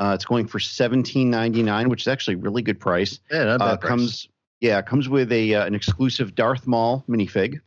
Uh, 0.00 0.12
it's 0.14 0.24
going 0.24 0.46
for 0.46 0.58
seventeen 0.58 1.30
ninety 1.30 1.62
nine, 1.62 1.88
which 1.90 2.00
is 2.02 2.08
actually 2.08 2.34
a 2.34 2.38
really 2.38 2.62
good 2.62 2.80
price. 2.80 3.20
Yeah, 3.30 3.44
not 3.44 3.60
Uh, 3.60 3.66
bad. 3.72 3.80
price. 3.80 3.88
comes 3.90 4.28
yeah, 4.60 4.80
comes 4.82 5.08
with 5.08 5.30
a 5.30 5.54
uh, 5.54 5.66
an 5.66 5.74
exclusive 5.74 6.34
Darth 6.34 6.66
Maul 6.66 7.04
minifig, 7.08 7.60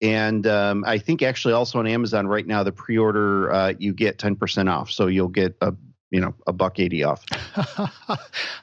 and 0.00 0.46
um, 0.46 0.84
I 0.86 0.98
think 0.98 1.22
actually 1.22 1.54
also 1.54 1.78
on 1.78 1.86
Amazon 1.86 2.26
right 2.26 2.46
now 2.46 2.62
the 2.62 2.72
pre-order 2.72 3.52
uh, 3.52 3.72
you 3.78 3.92
get 3.92 4.18
ten 4.18 4.34
percent 4.36 4.68
off, 4.68 4.90
so 4.90 5.06
you'll 5.08 5.28
get 5.28 5.54
a 5.60 5.74
you 6.10 6.20
know 6.20 6.34
a 6.46 6.52
buck 6.52 6.78
eighty 6.78 7.04
off. 7.04 7.22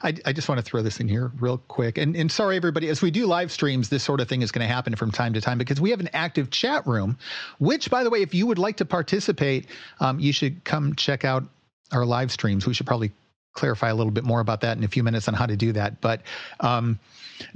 I, 0.02 0.14
I 0.24 0.32
just 0.32 0.48
want 0.48 0.58
to 0.58 0.62
throw 0.64 0.82
this 0.82 1.00
in 1.00 1.08
here 1.08 1.30
real 1.40 1.58
quick. 1.58 1.98
And, 1.98 2.16
and 2.16 2.30
sorry, 2.30 2.56
everybody, 2.56 2.88
as 2.88 3.02
we 3.02 3.10
do 3.10 3.26
live 3.26 3.50
streams, 3.52 3.88
this 3.88 4.02
sort 4.02 4.20
of 4.20 4.28
thing 4.28 4.42
is 4.42 4.50
going 4.52 4.66
to 4.66 4.72
happen 4.72 4.94
from 4.96 5.10
time 5.10 5.32
to 5.34 5.40
time 5.40 5.58
because 5.58 5.80
we 5.80 5.90
have 5.90 6.00
an 6.00 6.10
active 6.12 6.50
chat 6.50 6.86
room, 6.86 7.18
which, 7.58 7.90
by 7.90 8.04
the 8.04 8.10
way, 8.10 8.22
if 8.22 8.34
you 8.34 8.46
would 8.46 8.58
like 8.58 8.76
to 8.78 8.84
participate, 8.84 9.66
um, 10.00 10.18
you 10.20 10.32
should 10.32 10.64
come 10.64 10.94
check 10.96 11.24
out 11.24 11.44
our 11.92 12.04
live 12.04 12.30
streams. 12.30 12.66
We 12.66 12.74
should 12.74 12.86
probably 12.86 13.12
clarify 13.54 13.88
a 13.88 13.94
little 13.94 14.12
bit 14.12 14.24
more 14.24 14.40
about 14.40 14.60
that 14.60 14.76
in 14.76 14.84
a 14.84 14.88
few 14.88 15.02
minutes 15.02 15.28
on 15.28 15.34
how 15.34 15.46
to 15.46 15.56
do 15.56 15.72
that. 15.72 16.00
But 16.00 16.22
um, 16.60 16.98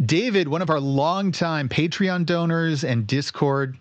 David, 0.05 0.49
one 0.49 0.63
of 0.63 0.71
our 0.71 0.81
longtime 0.81 1.69
Patreon 1.69 2.27
donors 2.27 2.85
and 2.85 3.07
Discord 3.07 3.77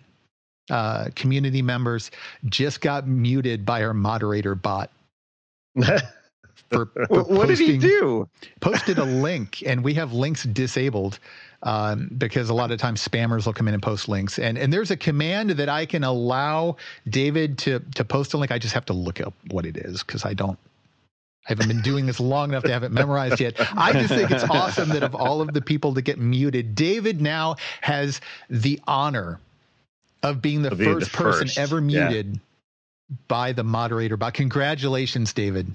uh, 0.70 1.08
community 1.14 1.62
members, 1.62 2.10
just 2.46 2.80
got 2.80 3.06
muted 3.06 3.66
by 3.66 3.84
our 3.84 3.92
moderator 3.94 4.54
bot. 4.54 4.90
for, 6.70 6.86
for 7.08 7.22
what 7.24 7.48
did 7.48 7.58
he 7.58 7.78
do? 7.78 8.28
Posted 8.60 8.98
a 8.98 9.04
link, 9.04 9.62
and 9.66 9.84
we 9.84 9.94
have 9.94 10.12
links 10.12 10.44
disabled 10.44 11.18
um, 11.62 12.10
because 12.18 12.50
a 12.50 12.54
lot 12.54 12.70
of 12.70 12.78
times 12.78 13.06
spammers 13.06 13.46
will 13.46 13.52
come 13.52 13.68
in 13.68 13.74
and 13.74 13.82
post 13.82 14.08
links. 14.08 14.38
And 14.38 14.58
and 14.58 14.72
there's 14.72 14.90
a 14.90 14.96
command 14.96 15.50
that 15.50 15.68
I 15.68 15.86
can 15.86 16.04
allow 16.04 16.76
David 17.08 17.58
to 17.58 17.80
to 17.94 18.04
post 18.04 18.34
a 18.34 18.38
link. 18.38 18.52
I 18.52 18.58
just 18.58 18.74
have 18.74 18.86
to 18.86 18.92
look 18.92 19.20
up 19.20 19.34
what 19.50 19.66
it 19.66 19.76
is 19.76 20.02
because 20.02 20.24
I 20.24 20.34
don't. 20.34 20.58
I 21.46 21.50
haven't 21.50 21.68
been 21.68 21.82
doing 21.82 22.06
this 22.06 22.20
long 22.20 22.50
enough 22.50 22.64
to 22.64 22.72
have 22.72 22.84
it 22.84 22.92
memorized 22.92 23.38
yet. 23.38 23.54
I 23.76 23.92
just 23.92 24.08
think 24.08 24.30
it's 24.30 24.44
awesome 24.44 24.88
that 24.90 25.02
of 25.02 25.14
all 25.14 25.42
of 25.42 25.52
the 25.52 25.60
people 25.60 25.92
to 25.92 26.00
get 26.00 26.18
muted, 26.18 26.74
David 26.74 27.20
now 27.20 27.56
has 27.82 28.22
the 28.48 28.80
honor 28.86 29.40
of 30.22 30.40
being 30.40 30.62
the 30.62 30.72
of 30.72 30.78
being 30.78 30.94
first 30.94 31.12
the 31.12 31.18
person 31.18 31.62
ever 31.62 31.82
muted 31.82 32.26
yeah. 32.32 33.16
by 33.28 33.52
the 33.52 33.62
moderator. 33.62 34.16
But 34.16 34.32
congratulations, 34.32 35.34
David. 35.34 35.70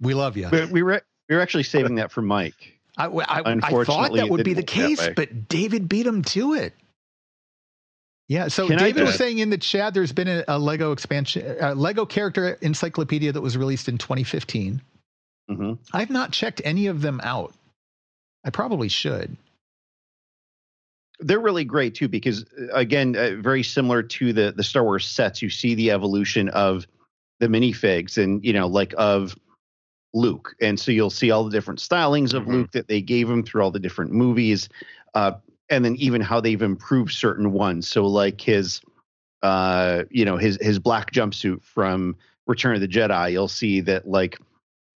We 0.00 0.14
love 0.14 0.36
you. 0.36 0.48
We, 0.50 0.64
we 0.66 0.82
were 0.82 1.02
we 1.28 1.36
were 1.36 1.42
actually 1.42 1.64
saving 1.64 1.96
that 1.96 2.10
for 2.10 2.22
Mike. 2.22 2.78
I, 2.96 3.06
I, 3.06 3.42
I 3.62 3.84
thought 3.84 4.12
that 4.14 4.28
would 4.28 4.44
be 4.44 4.54
the 4.54 4.62
case, 4.62 5.08
but 5.14 5.48
David 5.48 5.88
beat 5.88 6.06
him 6.06 6.22
to 6.22 6.54
it. 6.54 6.74
Yeah. 8.26 8.48
So 8.48 8.66
Can 8.66 8.78
David 8.78 9.04
was 9.04 9.14
saying 9.14 9.38
in 9.38 9.50
the 9.50 9.58
chat, 9.58 9.94
there's 9.94 10.12
been 10.12 10.28
a, 10.28 10.44
a 10.48 10.58
Lego 10.58 10.92
expansion, 10.92 11.56
a 11.60 11.74
Lego 11.74 12.04
character 12.04 12.58
encyclopedia 12.60 13.32
that 13.32 13.40
was 13.40 13.56
released 13.56 13.88
in 13.88 13.98
2015. 13.98 14.82
Mm-hmm. 15.50 15.72
I've 15.92 16.10
not 16.10 16.32
checked 16.32 16.60
any 16.64 16.88
of 16.88 17.00
them 17.00 17.20
out. 17.22 17.54
I 18.44 18.50
probably 18.50 18.88
should. 18.88 19.36
They're 21.20 21.40
really 21.40 21.64
great 21.64 21.94
too 21.94 22.08
because, 22.08 22.44
uh, 22.44 22.74
again, 22.74 23.16
uh, 23.16 23.36
very 23.40 23.62
similar 23.62 24.02
to 24.02 24.32
the 24.32 24.52
the 24.54 24.62
Star 24.62 24.84
Wars 24.84 25.06
sets. 25.06 25.40
You 25.40 25.50
see 25.50 25.74
the 25.74 25.90
evolution 25.90 26.48
of 26.50 26.86
the 27.40 27.48
minifigs, 27.48 28.22
and 28.22 28.44
you 28.44 28.52
know, 28.52 28.68
like 28.68 28.94
of 28.98 29.36
Luke. 30.14 30.54
And 30.60 30.78
so 30.78 30.90
you'll 30.90 31.10
see 31.10 31.30
all 31.30 31.44
the 31.44 31.50
different 31.50 31.80
stylings 31.80 32.34
of 32.34 32.42
mm-hmm. 32.42 32.52
Luke 32.52 32.72
that 32.72 32.88
they 32.88 33.00
gave 33.00 33.28
him 33.28 33.42
through 33.42 33.62
all 33.62 33.70
the 33.70 33.78
different 33.78 34.12
movies. 34.12 34.68
Uh, 35.14 35.32
and 35.70 35.84
then 35.84 35.96
even 35.96 36.20
how 36.20 36.40
they've 36.40 36.62
improved 36.62 37.12
certain 37.12 37.52
ones. 37.52 37.88
So 37.88 38.06
like 38.06 38.40
his 38.40 38.80
uh, 39.42 40.04
you 40.10 40.24
know, 40.24 40.36
his 40.36 40.58
his 40.60 40.78
black 40.78 41.12
jumpsuit 41.12 41.62
from 41.62 42.16
Return 42.46 42.74
of 42.74 42.80
the 42.80 42.88
Jedi, 42.88 43.32
you'll 43.32 43.48
see 43.48 43.80
that 43.82 44.08
like 44.08 44.38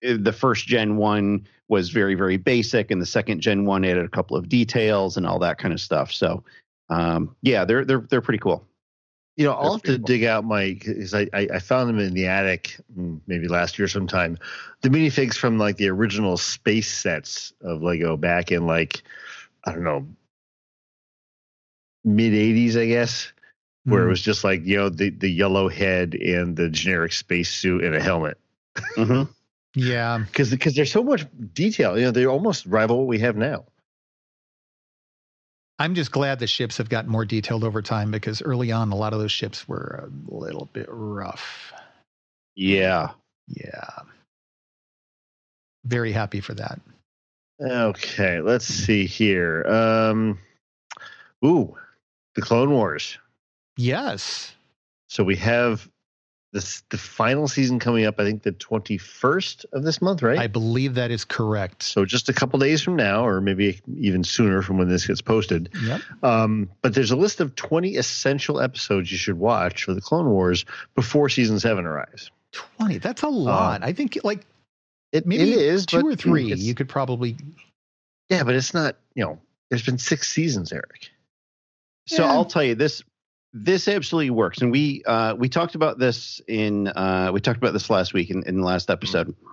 eh, 0.02 0.16
the 0.18 0.32
first 0.32 0.66
gen 0.66 0.96
one 0.96 1.46
was 1.68 1.90
very, 1.90 2.14
very 2.14 2.36
basic, 2.36 2.90
and 2.90 3.00
the 3.00 3.06
second 3.06 3.40
gen 3.40 3.64
one 3.64 3.84
added 3.84 4.04
a 4.04 4.08
couple 4.08 4.36
of 4.36 4.48
details 4.48 5.16
and 5.16 5.26
all 5.26 5.38
that 5.38 5.58
kind 5.58 5.72
of 5.72 5.80
stuff. 5.80 6.12
So 6.12 6.42
um, 6.90 7.36
yeah, 7.42 7.64
they're 7.64 7.84
they're 7.84 8.04
they're 8.10 8.20
pretty 8.20 8.40
cool. 8.40 8.66
You 9.36 9.46
know, 9.46 9.52
I'll 9.52 9.72
have 9.72 9.82
to 9.82 9.96
dig 9.96 10.24
out 10.24 10.44
my 10.44 10.76
because 10.78 11.14
I, 11.14 11.26
I, 11.32 11.48
I 11.54 11.58
found 11.58 11.88
them 11.88 11.98
in 11.98 12.12
the 12.12 12.26
attic 12.26 12.76
mm, 12.96 13.18
maybe 13.26 13.48
last 13.48 13.78
year 13.78 13.88
sometime. 13.88 14.38
The 14.82 14.90
minifigs 14.90 15.36
from 15.36 15.58
like 15.58 15.78
the 15.78 15.88
original 15.88 16.36
space 16.36 16.92
sets 16.92 17.52
of 17.62 17.82
Lego 17.82 18.18
back 18.18 18.52
in 18.52 18.66
like 18.66 19.02
I 19.64 19.72
don't 19.72 19.84
know 19.84 20.06
mid 22.04 22.34
'80s, 22.34 22.76
I 22.78 22.86
guess, 22.86 23.32
where 23.84 24.00
mm. 24.00 24.02
it 24.02 24.06
hmm. 24.06 24.10
was 24.10 24.22
just 24.22 24.44
like 24.44 24.66
you 24.66 24.76
know 24.76 24.90
the 24.90 25.08
the 25.08 25.30
yellow 25.30 25.68
head 25.68 26.14
and 26.14 26.54
the 26.54 26.68
generic 26.68 27.12
space 27.12 27.50
suit 27.50 27.84
and 27.84 27.94
a 27.94 28.02
helmet. 28.02 28.38
Mm-hmm. 28.96 29.30
yeah, 29.74 30.18
because 30.18 30.50
because 30.50 30.74
there's 30.74 30.92
so 30.92 31.02
much 31.02 31.24
detail. 31.54 31.98
You 31.98 32.06
know, 32.06 32.10
they 32.10 32.26
almost 32.26 32.66
rival 32.66 32.98
what 32.98 33.06
we 33.06 33.18
have 33.20 33.36
now. 33.36 33.64
I'm 35.82 35.96
just 35.96 36.12
glad 36.12 36.38
the 36.38 36.46
ships 36.46 36.76
have 36.78 36.88
gotten 36.88 37.10
more 37.10 37.24
detailed 37.24 37.64
over 37.64 37.82
time 37.82 38.12
because 38.12 38.40
early 38.40 38.70
on, 38.70 38.92
a 38.92 38.94
lot 38.94 39.14
of 39.14 39.18
those 39.18 39.32
ships 39.32 39.66
were 39.66 40.08
a 40.08 40.32
little 40.32 40.68
bit 40.72 40.86
rough. 40.88 41.72
Yeah. 42.54 43.10
Yeah. 43.48 43.90
Very 45.84 46.12
happy 46.12 46.38
for 46.38 46.54
that. 46.54 46.80
Okay, 47.60 48.40
let's 48.40 48.64
see 48.64 49.06
here. 49.06 49.66
Um, 49.66 50.38
ooh, 51.44 51.76
the 52.36 52.42
Clone 52.42 52.70
Wars. 52.70 53.18
Yes. 53.76 54.54
So 55.08 55.24
we 55.24 55.34
have 55.34 55.90
this 56.52 56.82
the 56.90 56.98
final 56.98 57.48
season 57.48 57.78
coming 57.78 58.04
up. 58.04 58.20
I 58.20 58.24
think 58.24 58.42
the 58.42 58.52
twenty 58.52 58.98
first 58.98 59.64
of 59.72 59.84
this 59.84 60.02
month, 60.02 60.22
right? 60.22 60.38
I 60.38 60.46
believe 60.46 60.94
that 60.94 61.10
is 61.10 61.24
correct. 61.24 61.82
So 61.82 62.04
just 62.04 62.28
a 62.28 62.32
couple 62.32 62.58
days 62.58 62.82
from 62.82 62.96
now, 62.96 63.26
or 63.26 63.40
maybe 63.40 63.80
even 63.96 64.22
sooner 64.22 64.60
from 64.62 64.76
when 64.78 64.88
this 64.88 65.06
gets 65.06 65.22
posted. 65.22 65.70
Yep. 65.82 66.00
Um, 66.22 66.70
but 66.82 66.94
there's 66.94 67.10
a 67.10 67.16
list 67.16 67.40
of 67.40 67.54
twenty 67.54 67.96
essential 67.96 68.60
episodes 68.60 69.10
you 69.10 69.18
should 69.18 69.38
watch 69.38 69.84
for 69.84 69.94
the 69.94 70.00
Clone 70.00 70.28
Wars 70.28 70.64
before 70.94 71.28
season 71.28 71.58
seven 71.58 71.86
arrives. 71.86 72.30
Twenty. 72.52 72.98
That's 72.98 73.22
a 73.22 73.28
lot. 73.28 73.82
Um, 73.82 73.88
I 73.88 73.92
think 73.92 74.18
like 74.22 74.44
it 75.10 75.26
maybe 75.26 75.52
it 75.52 75.58
is 75.58 75.86
two 75.86 76.06
or 76.06 76.16
three. 76.16 76.52
You 76.52 76.74
could 76.74 76.88
probably. 76.88 77.36
Yeah, 78.28 78.44
but 78.44 78.54
it's 78.54 78.74
not. 78.74 78.96
You 79.14 79.24
know, 79.24 79.38
there's 79.70 79.84
been 79.84 79.98
six 79.98 80.28
seasons, 80.30 80.70
Eric. 80.70 81.10
So 82.08 82.24
yeah. 82.24 82.30
I'll 82.30 82.44
tell 82.44 82.64
you 82.64 82.74
this 82.74 83.02
this 83.52 83.88
absolutely 83.88 84.30
works, 84.30 84.62
and 84.62 84.72
we 84.72 85.02
uh, 85.04 85.34
we 85.34 85.48
talked 85.48 85.74
about 85.74 85.98
this 85.98 86.40
in 86.48 86.88
uh, 86.88 87.30
we 87.32 87.40
talked 87.40 87.58
about 87.58 87.72
this 87.72 87.90
last 87.90 88.14
week 88.14 88.30
in, 88.30 88.42
in 88.44 88.58
the 88.58 88.66
last 88.66 88.90
episode. 88.90 89.28
Mm-hmm. 89.28 89.46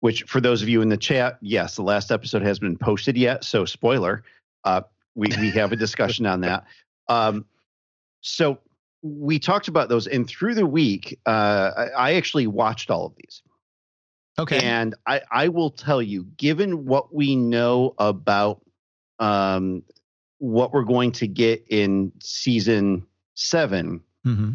Which, 0.00 0.24
for 0.24 0.40
those 0.40 0.62
of 0.62 0.68
you 0.68 0.82
in 0.82 0.88
the 0.88 0.96
chat, 0.96 1.38
yes, 1.40 1.76
the 1.76 1.82
last 1.82 2.10
episode 2.10 2.42
has 2.42 2.58
been 2.58 2.76
posted 2.76 3.16
yet. 3.16 3.44
So, 3.44 3.64
spoiler, 3.64 4.24
uh, 4.64 4.82
we 5.14 5.28
we 5.40 5.50
have 5.52 5.72
a 5.72 5.76
discussion 5.76 6.26
on 6.26 6.40
that. 6.42 6.64
Um, 7.08 7.46
so 8.20 8.58
we 9.02 9.40
talked 9.40 9.66
about 9.66 9.88
those, 9.88 10.06
and 10.06 10.26
through 10.26 10.54
the 10.54 10.64
week, 10.64 11.18
uh, 11.26 11.72
I, 11.76 11.84
I 11.88 12.14
actually 12.14 12.46
watched 12.46 12.90
all 12.90 13.06
of 13.06 13.14
these. 13.16 13.42
Okay. 14.38 14.60
And 14.60 14.94
I, 15.06 15.20
I 15.30 15.48
will 15.48 15.70
tell 15.70 16.00
you, 16.00 16.24
given 16.36 16.86
what 16.86 17.12
we 17.12 17.36
know 17.36 17.94
about 17.98 18.62
um, 19.18 19.82
what 20.38 20.72
we're 20.72 20.84
going 20.84 21.12
to 21.12 21.26
get 21.26 21.66
in 21.68 22.12
season 22.20 23.06
7 23.42 24.00
mm-hmm. 24.26 24.52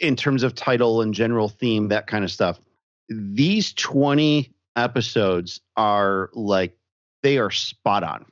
in 0.00 0.16
terms 0.16 0.42
of 0.42 0.54
title 0.54 1.02
and 1.02 1.14
general 1.14 1.48
theme, 1.48 1.88
that 1.88 2.06
kind 2.06 2.24
of 2.24 2.30
stuff. 2.30 2.60
These 3.08 3.72
20 3.74 4.52
episodes 4.76 5.60
are 5.76 6.30
like, 6.32 6.76
they 7.22 7.38
are 7.38 7.50
spot 7.50 8.02
on. 8.02 8.26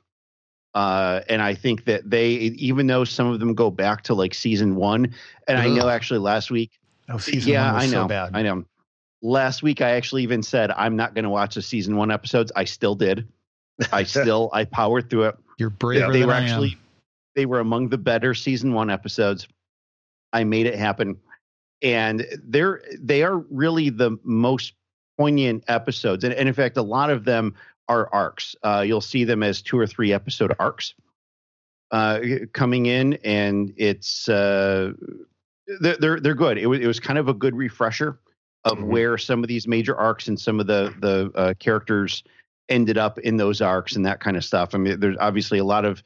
Uh, 0.73 1.21
and 1.27 1.41
I 1.41 1.53
think 1.53 1.85
that 1.85 2.09
they, 2.09 2.29
even 2.29 2.87
though 2.87 3.03
some 3.03 3.27
of 3.27 3.39
them 3.39 3.53
go 3.53 3.69
back 3.69 4.03
to 4.03 4.13
like 4.13 4.33
season 4.33 4.75
one, 4.75 5.13
and 5.47 5.57
Ugh. 5.57 5.65
I 5.65 5.69
know 5.69 5.89
actually 5.89 6.19
last 6.19 6.49
week, 6.49 6.79
oh, 7.09 7.17
season 7.17 7.51
yeah, 7.51 7.73
I 7.73 7.85
know, 7.87 8.03
so 8.03 8.07
bad. 8.07 8.31
I 8.33 8.41
know. 8.41 8.63
Last 9.21 9.61
week, 9.61 9.81
I 9.81 9.91
actually 9.91 10.23
even 10.23 10.41
said 10.41 10.71
I'm 10.71 10.95
not 10.95 11.13
going 11.13 11.25
to 11.25 11.29
watch 11.29 11.55
the 11.55 11.61
season 11.61 11.95
one 11.95 12.09
episodes. 12.09 12.51
I 12.55 12.63
still 12.63 12.95
did. 12.95 13.27
I 13.91 14.03
still 14.05 14.49
I 14.53 14.63
powered 14.63 15.09
through 15.09 15.25
it. 15.25 15.35
You're 15.57 15.69
braver 15.69 16.05
yeah, 16.05 16.11
they 16.11 16.25
were 16.25 16.33
actually 16.33 16.77
they 17.35 17.45
were 17.45 17.59
among 17.59 17.89
the 17.89 17.97
better 17.97 18.33
season 18.33 18.73
one 18.73 18.89
episodes. 18.89 19.47
I 20.33 20.43
made 20.43 20.65
it 20.65 20.75
happen. 20.75 21.17
And 21.81 22.25
they're 22.43 22.81
they 22.99 23.23
are 23.23 23.37
really 23.37 23.89
the 23.89 24.17
most 24.23 24.73
poignant 25.17 25.63
episodes. 25.67 26.23
And, 26.23 26.33
and 26.33 26.47
in 26.47 26.53
fact, 26.53 26.77
a 26.77 26.81
lot 26.81 27.09
of 27.09 27.25
them 27.25 27.55
are 27.87 28.07
arcs. 28.13 28.55
Uh, 28.63 28.83
you'll 28.85 29.01
see 29.01 29.23
them 29.23 29.43
as 29.43 29.61
two 29.61 29.77
or 29.77 29.87
three 29.87 30.13
episode 30.13 30.55
arcs 30.59 30.93
uh, 31.91 32.19
coming 32.53 32.85
in, 32.85 33.13
and 33.23 33.73
it's 33.77 34.29
uh, 34.29 34.93
they're, 35.81 35.97
they're 35.97 36.19
they're 36.19 36.35
good. 36.35 36.57
It 36.57 36.67
was 36.67 36.79
it 36.79 36.87
was 36.87 36.99
kind 36.99 37.19
of 37.19 37.27
a 37.27 37.33
good 37.33 37.55
refresher 37.55 38.19
of 38.63 38.77
mm-hmm. 38.77 38.87
where 38.87 39.17
some 39.17 39.43
of 39.43 39.47
these 39.47 39.67
major 39.67 39.95
arcs 39.95 40.27
and 40.27 40.39
some 40.39 40.59
of 40.59 40.67
the 40.67 40.93
the 40.99 41.31
uh, 41.35 41.53
characters 41.59 42.23
ended 42.69 42.97
up 42.97 43.19
in 43.19 43.37
those 43.37 43.61
arcs 43.61 43.95
and 43.95 44.05
that 44.05 44.21
kind 44.21 44.37
of 44.37 44.45
stuff. 44.45 44.73
I 44.73 44.77
mean, 44.77 44.99
there's 44.99 45.17
obviously 45.19 45.59
a 45.59 45.65
lot 45.65 45.83
of 45.83 46.01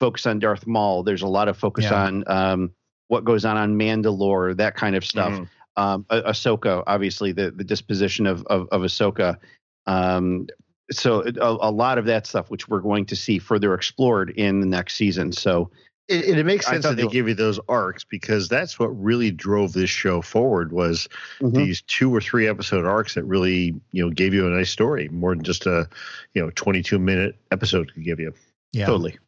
focus 0.00 0.26
on 0.26 0.38
Darth 0.38 0.66
Maul. 0.66 1.02
There's 1.02 1.22
a 1.22 1.28
lot 1.28 1.48
of 1.48 1.56
focus 1.56 1.84
yeah. 1.84 2.04
on 2.04 2.24
um, 2.26 2.72
what 3.08 3.24
goes 3.24 3.44
on 3.44 3.56
on 3.56 3.76
Mandalore, 3.78 4.56
that 4.56 4.76
kind 4.76 4.96
of 4.96 5.04
stuff. 5.04 5.32
Mm. 5.32 5.48
Um, 5.76 6.06
ah- 6.10 6.22
Ahsoka, 6.26 6.82
obviously, 6.86 7.32
the 7.32 7.50
the 7.50 7.64
disposition 7.64 8.26
of 8.26 8.44
of, 8.46 8.68
of 8.70 8.82
Ahsoka. 8.82 9.38
Um, 9.86 10.46
so 10.90 11.22
a, 11.22 11.32
a, 11.40 11.72
lot 11.72 11.98
of 11.98 12.04
that 12.06 12.26
stuff, 12.26 12.50
which 12.50 12.68
we're 12.68 12.80
going 12.80 13.06
to 13.06 13.16
see 13.16 13.38
further 13.38 13.74
explored 13.74 14.30
in 14.30 14.60
the 14.60 14.66
next 14.66 14.96
season. 14.96 15.32
So 15.32 15.70
It, 16.08 16.24
it, 16.24 16.38
it 16.38 16.44
makes 16.46 16.66
sense 16.66 16.84
thought 16.84 16.90
that 16.90 16.96
they 16.96 17.04
they- 17.04 17.08
give 17.08 17.28
you 17.28 17.34
those 17.34 17.58
arcs 17.68 18.04
because 18.04 18.48
that's 18.48 18.78
what 18.78 18.88
really 18.88 19.30
drove 19.30 19.72
this 19.72 19.90
show 19.90 20.20
forward 20.20 20.72
was 20.72 21.08
Mhm. 21.40 21.54
these 21.54 21.82
two 21.82 22.14
or 22.14 22.20
three 22.20 22.46
episode 22.46 22.84
arcs 22.84 23.14
that 23.14 23.24
really 23.24 23.74
you 23.92 24.04
know 24.04 24.10
gave 24.10 24.34
you 24.34 24.46
a 24.46 24.50
nice 24.50 24.70
story 24.70 25.08
more 25.08 25.34
than 25.34 25.42
just 25.42 25.66
a 25.66 25.88
you 26.34 26.42
know 26.42 26.50
22 26.54 26.98
minute 26.98 27.36
episode 27.50 27.92
could 27.92 28.04
give 28.04 28.20
you. 28.20 28.34
Yeah. 28.72 28.86
Totally. 28.86 29.18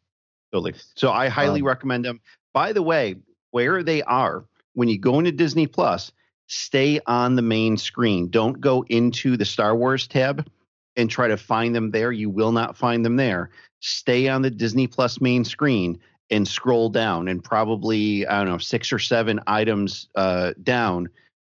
Totally. 0.51 0.73
So 0.95 1.11
I 1.11 1.27
highly 1.27 1.61
Um, 1.61 1.67
recommend 1.67 2.05
them. 2.05 2.19
By 2.53 2.73
the 2.73 2.81
way, 2.81 3.15
where 3.51 3.83
they 3.83 4.01
are, 4.03 4.45
when 4.73 4.87
you 4.89 4.97
go 4.97 5.19
into 5.19 5.31
Disney 5.31 5.67
Plus, 5.67 6.11
stay 6.47 6.99
on 7.05 7.35
the 7.35 7.41
main 7.41 7.77
screen. 7.77 8.29
Don't 8.29 8.59
go 8.61 8.85
into 8.89 9.35
the 9.37 9.45
Star 9.45 9.75
Wars 9.75 10.07
tab 10.07 10.47
and 10.95 11.09
try 11.09 11.27
to 11.27 11.37
find 11.37 11.75
them 11.75 11.91
there. 11.91 12.11
You 12.11 12.29
will 12.29 12.51
not 12.51 12.77
find 12.77 13.03
them 13.05 13.15
there. 13.17 13.49
Stay 13.81 14.27
on 14.29 14.41
the 14.41 14.49
Disney 14.49 14.87
Plus 14.87 15.19
main 15.21 15.43
screen 15.43 15.99
and 16.29 16.47
scroll 16.47 16.89
down 16.89 17.27
and 17.27 17.43
probably, 17.43 18.25
I 18.27 18.37
don't 18.39 18.47
know, 18.47 18.57
six 18.57 18.91
or 18.91 18.99
seven 18.99 19.39
items 19.47 20.07
uh, 20.15 20.53
down, 20.63 21.09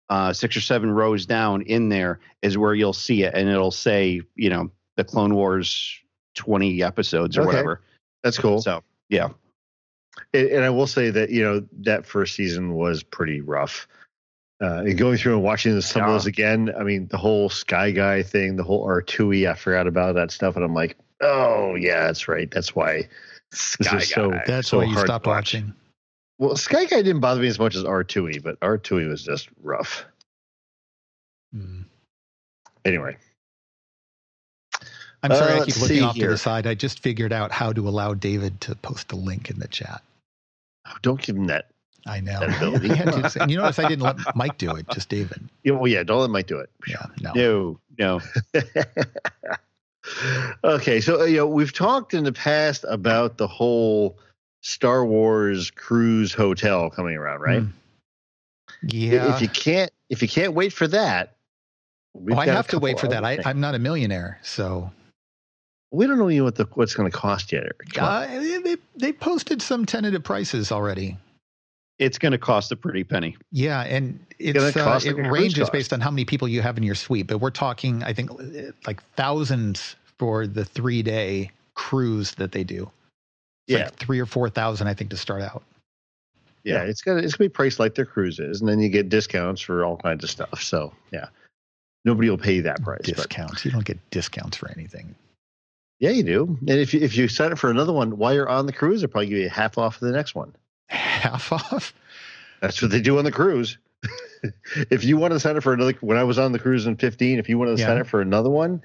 uh, 0.10 0.34
six 0.34 0.56
or 0.56 0.62
seven 0.62 0.90
rows 0.92 1.26
down 1.26 1.62
in 1.64 1.90
there 1.90 2.20
is 2.42 2.58
where 2.58 2.74
you'll 2.74 2.94
see 2.94 3.24
it. 3.24 3.34
And 3.34 3.50
it'll 3.50 3.72
say, 3.72 4.22
you 4.36 4.50
know, 4.50 4.72
the 4.96 5.04
Clone 5.04 5.34
Wars 5.36 6.00
20 6.36 6.82
episodes 6.84 7.38
or 7.38 7.42
Okay. 7.42 7.48
whatever. 7.48 7.82
That's 8.24 8.38
cool. 8.38 8.62
So 8.62 8.84
yeah, 9.10 9.30
And, 10.34 10.48
and 10.48 10.64
I 10.64 10.70
will 10.70 10.88
say 10.88 11.10
that 11.10 11.30
you 11.30 11.44
know 11.44 11.66
that 11.82 12.06
first 12.06 12.36
season 12.36 12.74
was 12.74 13.04
pretty 13.04 13.42
rough. 13.42 13.88
Uh, 14.62 14.84
and 14.86 14.98
going 14.98 15.18
through 15.18 15.34
and 15.34 15.44
watching 15.44 15.80
some 15.82 16.04
of 16.04 16.10
those 16.10 16.26
again, 16.26 16.72
I 16.80 16.84
mean, 16.84 17.08
the 17.08 17.18
whole 17.18 17.50
Sky 17.50 17.92
Guy 17.92 18.24
thing, 18.24 18.56
the 18.56 18.64
whole 18.64 18.88
R2E, 18.88 19.50
I 19.50 19.56
forgot 19.56 19.88
about 19.88 20.16
that 20.16 20.32
stuff, 20.32 20.56
and 20.56 20.64
I'm 20.64 20.74
like, 20.74 20.96
oh 21.22 21.76
yeah, 21.76 22.06
that's 22.06 22.28
right. 22.28 22.50
That's 22.50 22.74
why 22.74 23.10
this 23.52 23.78
is 23.94 24.10
so. 24.10 24.32
That's 24.48 24.70
so 24.70 24.78
why 24.78 24.86
you 24.86 24.98
stopped 24.98 25.28
watch. 25.28 25.54
watching. 25.54 25.74
Well, 26.40 26.56
Sky 26.56 26.86
Guy 26.86 27.02
didn't 27.02 27.20
bother 27.20 27.42
me 27.42 27.48
as 27.48 27.60
much 27.60 27.76
as 27.76 27.84
R2E, 27.84 28.42
but 28.42 28.60
R2E 28.62 29.08
was 29.08 29.24
just 29.24 29.50
rough. 29.62 30.06
Mm. 31.56 31.86
Anyway, 32.86 33.18
I'm 35.24 35.32
sorry, 35.32 35.54
Uh, 35.54 35.62
I 35.62 35.66
keep 35.66 35.82
looking 35.82 36.04
off 36.04 36.16
to 36.18 36.28
the 36.28 36.38
side. 36.38 36.68
I 36.68 36.76
just 36.76 37.00
figured 37.00 37.34
out 37.34 37.52
how 37.52 37.74
to 37.74 37.88
allow 37.88 38.14
David 38.14 38.62
to 38.62 38.76
post 38.76 39.12
a 39.12 39.16
link 39.16 39.50
in 39.50 39.60
the 39.60 39.68
chat. 39.68 40.02
don't 41.02 41.22
give 41.22 41.36
him 41.36 41.48
that. 41.48 41.70
I 42.06 42.20
know. 42.20 42.42
That 42.42 42.58
ability. 42.58 42.92
I 42.92 42.96
had 42.96 43.14
to 43.14 43.30
say- 43.30 43.40
and 43.40 43.50
you 43.50 43.58
notice 43.58 43.80
I 43.80 43.88
didn't 43.88 44.04
let 44.04 44.18
Mike 44.36 44.58
do 44.58 44.76
it, 44.76 44.86
just 44.92 45.08
David. 45.10 45.42
Yeah, 45.64 45.74
well, 45.74 45.88
yeah, 45.88 46.04
don't 46.04 46.20
let 46.20 46.30
Mike 46.30 46.48
do 46.48 46.60
it. 46.60 46.70
Yeah, 46.86 47.06
no. 47.22 47.32
no, 47.34 47.80
no. 47.98 48.22
okay, 50.64 51.00
so 51.00 51.22
uh, 51.22 51.26
you 51.26 51.38
know 51.38 51.48
we've 51.48 51.72
talked 51.74 52.14
in 52.14 52.26
the 52.26 52.34
past 52.34 52.84
about 52.90 53.38
the 53.38 53.48
whole 53.48 54.18
Star 54.62 55.06
Wars 55.06 55.72
cruise 55.72 56.34
hotel 56.34 56.90
coming 56.90 57.16
around, 57.16 57.40
right? 57.42 57.62
Mm. 57.64 57.72
Yeah. 58.86 59.34
If 59.36 59.42
you 59.42 59.48
can't, 59.48 59.92
if 60.10 60.22
you 60.22 60.28
can't 60.28 60.54
wait 60.54 60.74
for 60.74 60.88
that, 60.90 61.36
Oh, 62.16 62.36
I 62.38 62.46
have 62.46 62.68
to 62.68 62.78
wait 62.80 63.00
for 63.00 63.08
that. 63.08 63.26
I, 63.26 63.40
I'm 63.46 63.60
not 63.60 63.74
a 63.74 63.80
millionaire, 63.80 64.40
so 64.44 64.92
We 65.94 66.08
don't 66.08 66.18
know 66.18 66.30
even 66.30 66.44
what 66.44 66.56
the 66.56 66.68
what's 66.74 66.96
going 66.96 67.10
to 67.10 67.16
cost 67.16 67.52
yet. 67.52 67.64
Eric. 67.64 67.98
Uh, 68.00 68.26
they 68.28 68.76
they 68.96 69.14
posted 69.14 69.62
some 69.62 69.86
tentative 69.86 70.24
prices 70.24 70.72
already. 70.72 71.18
It's 72.00 72.18
going 72.18 72.32
to 72.32 72.40
cost 72.40 72.72
a 72.72 72.76
pretty 72.76 73.04
penny. 73.04 73.38
Yeah, 73.52 73.82
and 73.84 74.18
gonna 74.54 74.66
it's 74.66 74.76
uh, 74.78 74.84
cost 74.84 75.06
it 75.06 75.14
ranges 75.14 75.60
cost. 75.60 75.72
based 75.72 75.94
on 75.94 76.02
how 76.02 76.10
many 76.10 76.26
people 76.26 76.48
you 76.48 76.62
have 76.64 76.78
in 76.78 76.84
your 76.84 76.96
suite. 76.96 77.28
But 77.28 77.38
we're 77.38 77.52
talking, 77.52 78.04
I 78.04 78.12
think, 78.12 78.32
like 78.88 79.04
thousands 79.16 79.96
for 80.18 80.48
the 80.48 80.66
three 80.66 81.04
day 81.04 81.52
cruise 81.76 82.32
that 82.36 82.52
they 82.52 82.64
do. 82.64 82.90
It's 83.68 83.78
Yeah. 83.78 83.84
like 83.86 83.96
three 83.96 84.20
or 84.20 84.26
four 84.26 84.50
thousand, 84.50 84.88
I 84.88 84.96
think, 84.96 85.12
to 85.12 85.18
start 85.18 85.44
out. 85.44 85.62
yeah, 86.64 86.82
it's 86.82 87.04
gonna 87.04 87.22
it's 87.22 87.36
gonna 87.36 87.50
be 87.50 87.54
priced 87.54 87.80
like 87.80 87.94
their 87.94 88.06
cruises, 88.06 88.62
and 88.62 88.68
then 88.68 88.80
you 88.80 88.90
get 88.90 89.10
discounts 89.10 89.62
for 89.62 89.86
all 89.86 89.98
kinds 89.98 90.24
of 90.24 90.32
stuff. 90.32 90.64
So 90.64 90.92
yeah, 91.12 91.28
nobody 92.04 92.30
will 92.32 92.38
pay 92.40 92.62
that 92.62 92.82
price. 92.82 93.02
But 93.06 93.16
Discounts. 93.16 93.64
You 93.64 93.70
don't 93.72 93.86
get 93.86 94.00
discounts 94.10 94.58
for 94.58 94.72
anything. 94.72 95.14
Yeah, 96.04 96.10
you 96.10 96.24
do. 96.24 96.58
And 96.68 96.80
if 96.80 96.94
you, 96.94 97.00
if 97.00 97.16
you 97.16 97.30
sign 97.30 97.54
up 97.54 97.58
for 97.58 97.70
another 97.72 97.94
one 97.94 98.18
while 98.18 98.34
you're 98.34 98.50
on 98.50 98.66
the 98.66 98.74
cruise, 98.74 99.00
they'll 99.00 99.08
probably 99.10 99.28
give 99.28 99.38
you 99.38 99.48
half 99.50 99.78
off 99.78 100.02
of 100.02 100.08
the 100.08 100.12
next 100.14 100.36
one. 100.36 100.54
Half 100.90 101.52
off. 101.54 101.94
That's 102.60 102.82
what 102.82 102.92
they 102.92 103.00
do 103.00 103.18
on 103.20 103.24
the 103.24 103.32
cruise. 103.32 103.78
if 104.92 105.06
you 105.06 105.16
want 105.16 105.32
to 105.32 105.40
sign 105.40 105.56
up 105.56 105.64
for 105.64 105.72
another, 105.72 105.94
when 106.02 106.18
I 106.18 106.26
was 106.26 106.38
on 106.38 106.52
the 106.52 106.60
cruise 106.60 106.86
in 106.88 106.98
15, 106.98 107.40
if 107.40 107.48
you 107.48 107.58
wanted 107.58 107.78
to 107.78 107.82
Yeah. 107.82 107.88
sign 107.88 108.00
up 108.00 108.08
for 108.08 108.20
another 108.20 108.50
one, 108.50 108.82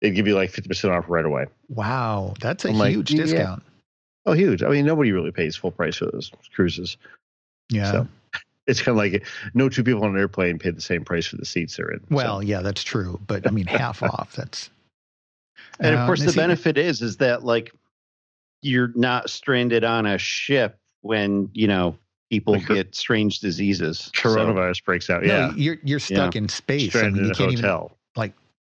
they'd 0.00 0.12
give 0.12 0.26
you 0.26 0.34
like 0.34 0.50
50% 0.50 0.96
off 0.96 1.04
right 1.08 1.26
away. 1.26 1.44
Wow, 1.68 2.32
that's 2.40 2.64
a 2.64 2.68
I'm 2.70 2.78
like, 2.78 2.92
huge 2.94 3.10
yeah. 3.12 3.22
discount. 3.22 3.62
Oh, 4.24 4.32
huge. 4.32 4.62
I 4.62 4.68
mean, 4.68 4.86
nobody 4.86 5.12
really 5.12 5.30
pays 5.30 5.54
full 5.56 5.72
price 5.72 5.96
for 5.96 6.06
those 6.06 6.30
cruises. 6.54 6.96
Yeah. 7.68 7.90
So 7.92 8.08
it's 8.66 8.80
kind 8.80 8.92
of 8.92 8.96
like 8.96 9.26
no 9.52 9.68
two 9.68 9.84
people 9.84 10.04
on 10.04 10.12
an 10.14 10.18
airplane 10.18 10.58
pay 10.58 10.70
the 10.70 10.80
same 10.80 11.04
price 11.04 11.26
for 11.26 11.36
the 11.36 11.44
seats 11.44 11.76
they're 11.76 11.90
in. 11.90 12.00
So- 12.00 12.06
Well, 12.10 12.42
yeah, 12.42 12.60
that's 12.62 12.82
true. 12.82 13.20
But 13.26 13.46
I 13.46 13.50
mean, 13.50 13.66
half 13.66 14.02
off. 14.02 14.32
That's. 14.36 14.70
And 15.82 15.96
Uh, 15.96 16.00
of 16.00 16.06
course, 16.06 16.24
the 16.24 16.32
benefit 16.32 16.78
is 16.78 17.02
is 17.02 17.16
that 17.18 17.44
like 17.44 17.72
you're 18.62 18.92
not 18.94 19.28
stranded 19.28 19.82
on 19.84 20.06
a 20.06 20.16
ship 20.18 20.78
when 21.00 21.50
you 21.52 21.66
know 21.66 21.96
people 22.30 22.54
Like 22.54 22.68
get 22.68 22.94
strange 22.94 23.40
diseases. 23.40 24.10
So- 24.14 24.28
coronavirus 24.30 24.84
breaks 24.84 25.10
out. 25.10 25.22
No, 25.22 25.28
Yeah. 25.28 25.52
you're 25.56 25.78
you're 25.82 25.98
stuck 25.98 26.36
in 26.36 26.48
space. 26.48 26.94
I 26.94 27.00
Stranded 27.00 27.14
mean, 27.14 27.24
in 27.24 27.26
you 27.26 27.32
a 27.32 27.34
can't 27.34 27.52
even 27.52 27.64
hotel. 27.64 27.98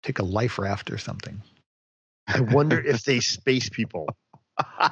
take 0.02 0.20
a 0.20 0.24
life 0.24 0.58
raft 0.60 0.92
or 0.92 0.98
something. 0.98 1.42
I 2.28 2.42
wonder 2.42 2.82
if 2.82 3.04
they 3.04 3.20
space 3.22 3.70
people. 3.70 4.10
If 4.60 4.92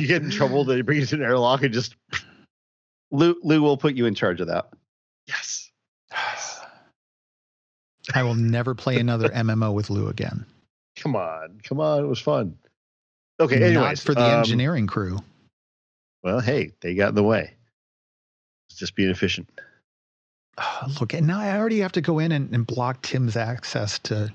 you 0.00 0.06
get 0.06 0.22
in 0.22 0.30
trouble, 0.30 0.64
they 0.64 0.80
bring 0.80 1.00
you 1.00 1.06
to 1.06 1.16
an 1.16 1.22
airlock 1.22 1.62
and 1.62 1.74
just 1.74 1.96
Lou, 3.10 3.36
Lou 3.42 3.60
will 3.60 3.76
put 3.76 3.94
you 3.94 4.06
in 4.06 4.14
charge 4.14 4.40
of 4.40 4.46
that. 4.46 4.70
Yes. 5.26 5.70
yes. 6.12 6.59
I 8.14 8.22
will 8.22 8.34
never 8.34 8.74
play 8.74 8.98
another 8.98 9.28
MMO 9.28 9.72
with 9.72 9.90
Lou 9.90 10.08
again. 10.08 10.44
Come 10.96 11.16
on, 11.16 11.60
come 11.64 11.80
on, 11.80 12.04
it 12.04 12.08
was 12.08 12.20
fun. 12.20 12.56
Okay, 13.38 13.56
anyways, 13.56 13.74
Not 13.74 13.98
for 13.98 14.14
the 14.14 14.24
um, 14.24 14.40
engineering 14.40 14.86
crew. 14.86 15.18
Well, 16.22 16.40
hey, 16.40 16.72
they 16.80 16.94
got 16.94 17.10
in 17.10 17.14
the 17.14 17.22
way. 17.22 17.54
It's 18.68 18.78
just 18.78 18.94
being 18.94 19.10
efficient. 19.10 19.48
Oh, 20.58 20.86
look, 21.00 21.14
and 21.14 21.26
now 21.26 21.40
I 21.40 21.56
already 21.56 21.80
have 21.80 21.92
to 21.92 22.00
go 22.00 22.18
in 22.18 22.32
and, 22.32 22.52
and 22.54 22.66
block 22.66 23.02
Tim's 23.02 23.36
access 23.36 23.98
to 24.00 24.32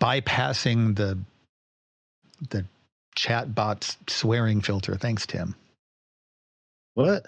bypassing 0.00 0.96
the 0.96 1.18
the 2.50 2.64
chat 3.14 3.54
bot's 3.54 3.96
swearing 4.08 4.60
filter. 4.60 4.96
Thanks, 4.96 5.26
Tim. 5.26 5.54
What? 6.94 7.24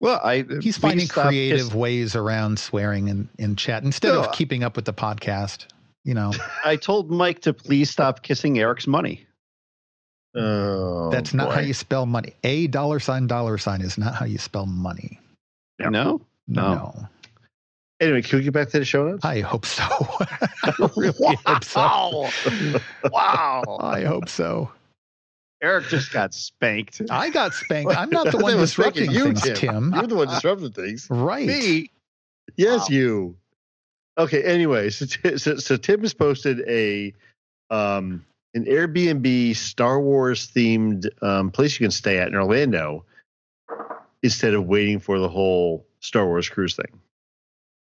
Well, 0.00 0.20
I 0.22 0.40
uh, 0.40 0.60
He's 0.60 0.76
finding 0.78 1.08
creative 1.08 1.58
kiss- 1.68 1.74
ways 1.74 2.14
around 2.16 2.58
swearing 2.58 3.08
in, 3.08 3.28
in 3.38 3.56
chat 3.56 3.82
instead 3.82 4.12
No, 4.12 4.22
of 4.24 4.32
keeping 4.32 4.62
up 4.62 4.76
with 4.76 4.84
the 4.84 4.92
podcast. 4.92 5.66
You 6.04 6.14
know, 6.14 6.32
I 6.64 6.76
told 6.76 7.10
Mike 7.10 7.40
to 7.42 7.52
please 7.52 7.90
stop 7.90 8.22
kissing 8.22 8.58
Eric's 8.58 8.86
money. 8.86 9.26
Oh, 10.34 11.10
that's 11.10 11.32
not 11.32 11.52
how 11.52 11.60
you 11.60 11.72
spell 11.72 12.04
money. 12.04 12.34
A 12.44 12.66
dollar 12.66 13.00
sign 13.00 13.26
dollar 13.26 13.56
sign 13.56 13.80
is 13.80 13.96
not 13.96 14.14
how 14.14 14.26
you 14.26 14.36
spell 14.38 14.66
money. 14.66 15.18
Yeah. 15.80 15.88
No, 15.88 16.20
No. 16.46 16.74
No. 16.74 17.08
Anyway, 17.98 18.20
can 18.20 18.38
we 18.40 18.44
get 18.44 18.52
back 18.52 18.68
to 18.68 18.78
the 18.78 18.84
show 18.84 19.08
notes? 19.08 19.24
I 19.24 19.40
hope 19.40 19.64
so. 19.64 19.82
I 20.62 20.72
really 20.96 21.38
hope 21.46 21.64
so. 21.64 21.80
Wow. 23.10 23.62
wow. 23.66 23.78
I 23.80 24.04
hope 24.04 24.28
so. 24.28 24.70
Eric 25.62 25.88
just 25.88 26.12
got 26.12 26.34
spanked. 26.34 27.02
I 27.10 27.30
got 27.30 27.54
spanked. 27.54 27.96
I'm 27.96 28.10
not 28.10 28.26
the 28.30 28.38
one 28.38 28.56
disrupting 28.56 29.10
you, 29.10 29.32
things, 29.32 29.42
Tim. 29.58 29.92
You're 29.94 30.06
the 30.06 30.16
one 30.16 30.28
disrupting 30.28 30.72
things. 30.72 31.06
Right. 31.10 31.46
Me. 31.46 31.90
Yes, 32.56 32.82
Wow. 32.82 32.96
you. 32.96 33.36
Okay. 34.18 34.42
Anyway, 34.42 34.90
so, 34.90 35.06
so 35.36 35.56
so 35.56 35.76
Tim 35.76 36.00
has 36.00 36.14
posted 36.14 36.60
a 36.68 37.14
um 37.70 38.24
an 38.54 38.64
Airbnb 38.64 39.54
Star 39.56 40.00
Wars 40.00 40.50
themed 40.50 41.06
um, 41.22 41.50
place 41.50 41.78
you 41.78 41.84
can 41.84 41.90
stay 41.90 42.18
at 42.18 42.28
in 42.28 42.34
Orlando 42.34 43.04
instead 44.22 44.54
of 44.54 44.66
waiting 44.66 44.98
for 44.98 45.18
the 45.18 45.28
whole 45.28 45.86
Star 46.00 46.26
Wars 46.26 46.48
cruise 46.48 46.74
thing. 46.74 47.00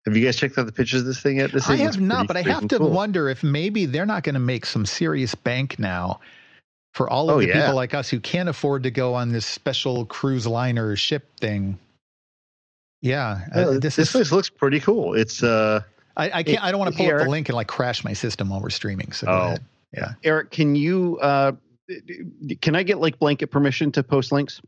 Have 0.04 0.16
you 0.16 0.24
guys 0.24 0.36
checked 0.36 0.58
out 0.58 0.66
the 0.66 0.72
pictures 0.72 1.00
of 1.00 1.06
this 1.06 1.20
thing 1.20 1.38
yet? 1.38 1.52
This 1.52 1.68
I 1.70 1.76
have 1.76 2.00
not, 2.00 2.26
but 2.26 2.36
I 2.36 2.42
have 2.42 2.68
to 2.68 2.78
cool. 2.78 2.90
wonder 2.90 3.28
if 3.30 3.42
maybe 3.42 3.86
they're 3.86 4.04
not 4.04 4.22
going 4.22 4.34
to 4.34 4.40
make 4.40 4.66
some 4.66 4.84
serious 4.84 5.34
bank 5.34 5.78
now 5.78 6.20
for 6.94 7.10
all 7.10 7.28
of 7.30 7.36
Oh, 7.36 7.40
the 7.40 7.48
yeah. 7.48 7.60
people 7.60 7.74
like 7.74 7.94
us 7.94 8.08
who 8.08 8.20
can't 8.20 8.48
afford 8.48 8.84
to 8.84 8.90
go 8.90 9.14
on 9.14 9.32
this 9.32 9.44
special 9.46 10.06
cruise 10.06 10.46
liner 10.46 10.96
ship 10.96 11.38
thing. 11.40 11.78
Yeah, 13.02 13.40
uh, 13.54 13.72
this, 13.78 13.96
this 13.96 13.98
is. 13.98 14.10
place 14.12 14.32
looks 14.32 14.48
pretty 14.50 14.80
cool. 14.80 15.14
It's 15.14 15.42
uh 15.42 15.82
I, 16.16 16.30
I 16.38 16.42
can't. 16.44 16.62
I 16.64 16.70
don't 16.70 16.80
want 16.80 16.92
to 16.94 16.96
pull 16.96 17.10
up 17.12 17.18
the 17.24 17.28
link 17.28 17.48
and 17.48 17.56
like 17.56 17.66
crash 17.68 18.04
my 18.04 18.12
system 18.14 18.48
while 18.48 18.60
we're 18.60 18.70
streaming. 18.70 19.12
So 19.12 19.26
Oh. 19.28 19.56
Yeah. 19.92 20.14
Eric, 20.24 20.50
can 20.50 20.74
you 20.74 21.18
uh 21.20 21.52
can 22.62 22.74
I 22.74 22.82
get 22.82 22.98
like 22.98 23.18
blanket 23.18 23.48
permission 23.48 23.92
to 23.92 24.02
post 24.02 24.32
links? 24.32 24.60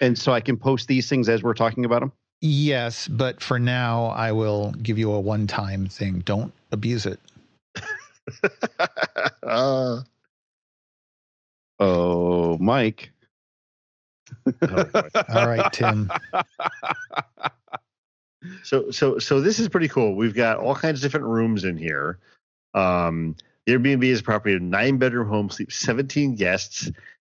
And 0.00 0.18
so 0.18 0.32
I 0.32 0.40
can 0.40 0.56
post 0.56 0.88
these 0.88 1.08
things 1.08 1.28
as 1.28 1.42
we're 1.42 1.54
talking 1.54 1.84
about 1.84 2.00
them? 2.00 2.12
Yes, 2.40 3.08
but 3.08 3.40
for 3.42 3.58
now, 3.58 4.06
I 4.06 4.32
will 4.32 4.72
give 4.82 4.98
you 4.98 5.12
a 5.12 5.20
one-time 5.20 5.86
thing. 5.86 6.20
Don't 6.20 6.52
abuse 6.72 7.06
it. 7.06 7.18
uh, 9.42 10.00
Oh, 11.78 12.56
Mike. 12.58 13.12
oh, 14.46 14.84
All 15.34 15.48
right, 15.48 15.72
Tim. 15.72 16.10
So 18.62 18.90
so 18.90 19.18
so 19.18 19.40
this 19.40 19.58
is 19.58 19.68
pretty 19.68 19.88
cool. 19.88 20.14
We've 20.14 20.34
got 20.34 20.58
all 20.58 20.74
kinds 20.74 21.00
of 21.00 21.10
different 21.10 21.26
rooms 21.26 21.64
in 21.64 21.76
here. 21.76 22.18
Um, 22.74 23.34
the 23.64 23.72
Airbnb 23.72 24.04
is 24.04 24.20
a 24.20 24.22
property 24.22 24.54
of 24.54 24.62
nine 24.62 24.98
bedroom 24.98 25.28
home, 25.28 25.50
sleeps 25.50 25.76
17 25.76 26.36
guests, 26.36 26.90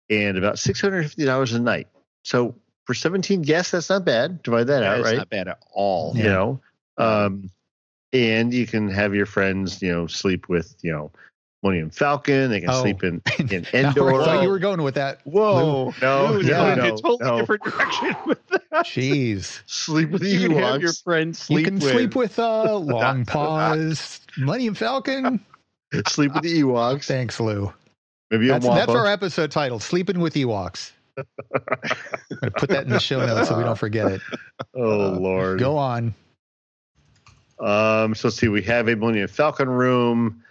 and 0.08 0.38
about 0.38 0.56
$650 0.56 1.54
a 1.54 1.58
night. 1.58 1.88
So 2.24 2.54
for 2.84 2.94
17 2.94 3.42
guests, 3.42 3.72
that's 3.72 3.90
not 3.90 4.04
bad. 4.04 4.42
Divide 4.42 4.68
that, 4.68 4.80
That 4.80 4.98
out, 4.98 5.04
right? 5.04 5.16
not 5.16 5.30
bad 5.30 5.48
at 5.48 5.58
all. 5.72 6.12
You 6.16 6.24
know, 6.24 6.60
um, 6.98 7.50
and 8.12 8.52
you 8.54 8.66
can 8.66 8.88
have 8.90 9.14
your 9.14 9.26
friends, 9.26 9.82
you 9.82 9.90
know, 9.90 10.06
sleep 10.06 10.48
with, 10.48 10.76
you 10.82 10.92
know, 10.92 11.10
Millennium 11.62 11.90
Falcon. 11.90 12.50
They 12.50 12.60
can 12.60 12.70
Oh. 12.70 12.80
sleep 12.82 13.02
in, 13.04 13.20
in 13.38 13.66
Now, 13.72 13.88
Endor. 13.88 14.20
I 14.20 14.24
thought 14.24 14.42
you 14.42 14.48
were 14.48 14.58
going 14.58 14.82
with 14.82 14.94
that. 14.94 15.20
Whoa, 15.24 15.92
no, 16.00 16.34
Ooh, 16.36 16.42
no, 16.42 16.48
yeah. 16.48 16.74
no, 16.74 16.84
a 16.84 16.90
totally 16.90 17.18
no. 17.20 17.38
different 17.40 17.62
direction 17.64 18.16
with 18.26 18.46
that. 18.48 18.62
Jeez. 18.86 19.60
Sleep 19.66 20.10
with 20.10 20.22
the 20.22 20.28
You 20.28 20.48
can 20.48 20.58
have 20.58 20.80
your 20.80 20.90
Ewoks. 20.92 21.02
friends 21.04 21.50
You 21.50 21.62
can 21.62 21.74
with. 21.74 21.90
sleep 21.92 22.16
with 22.16 22.38
uh, 22.38 22.76
Long 22.78 23.24
Paws, 23.26 24.20
Millennium 24.38 24.74
Falcon. 24.74 25.44
Sleep 26.08 26.32
with 26.34 26.44
the 26.44 26.62
Ewoks. 26.62 27.04
Thanks, 27.04 27.38
Lou. 27.40 27.72
Maybe 28.30 28.48
a 28.48 28.52
That's, 28.52 28.66
that's 28.66 28.92
our 28.92 29.06
episode 29.08 29.50
title, 29.50 29.80
Sleeping 29.80 30.20
with 30.20 30.34
Ewoks. 30.34 30.92
I'm 31.18 31.24
going 31.60 32.40
to 32.44 32.50
put 32.52 32.70
that 32.70 32.84
in 32.84 32.90
the 32.90 33.00
show 33.00 33.26
notes 33.26 33.48
so 33.48 33.58
we 33.58 33.64
don't 33.64 33.76
forget 33.76 34.10
it. 34.12 34.20
Oh 34.74 35.16
Lord. 35.20 35.58
Go 35.58 35.76
on. 35.76 36.14
Um, 37.58 38.14
so 38.14 38.28
let's 38.28 38.36
see. 38.38 38.48
We 38.48 38.62
have 38.62 38.88
a 38.88 38.96
Millennium 38.96 39.28
Falcon 39.28 39.68
room. 39.68 40.42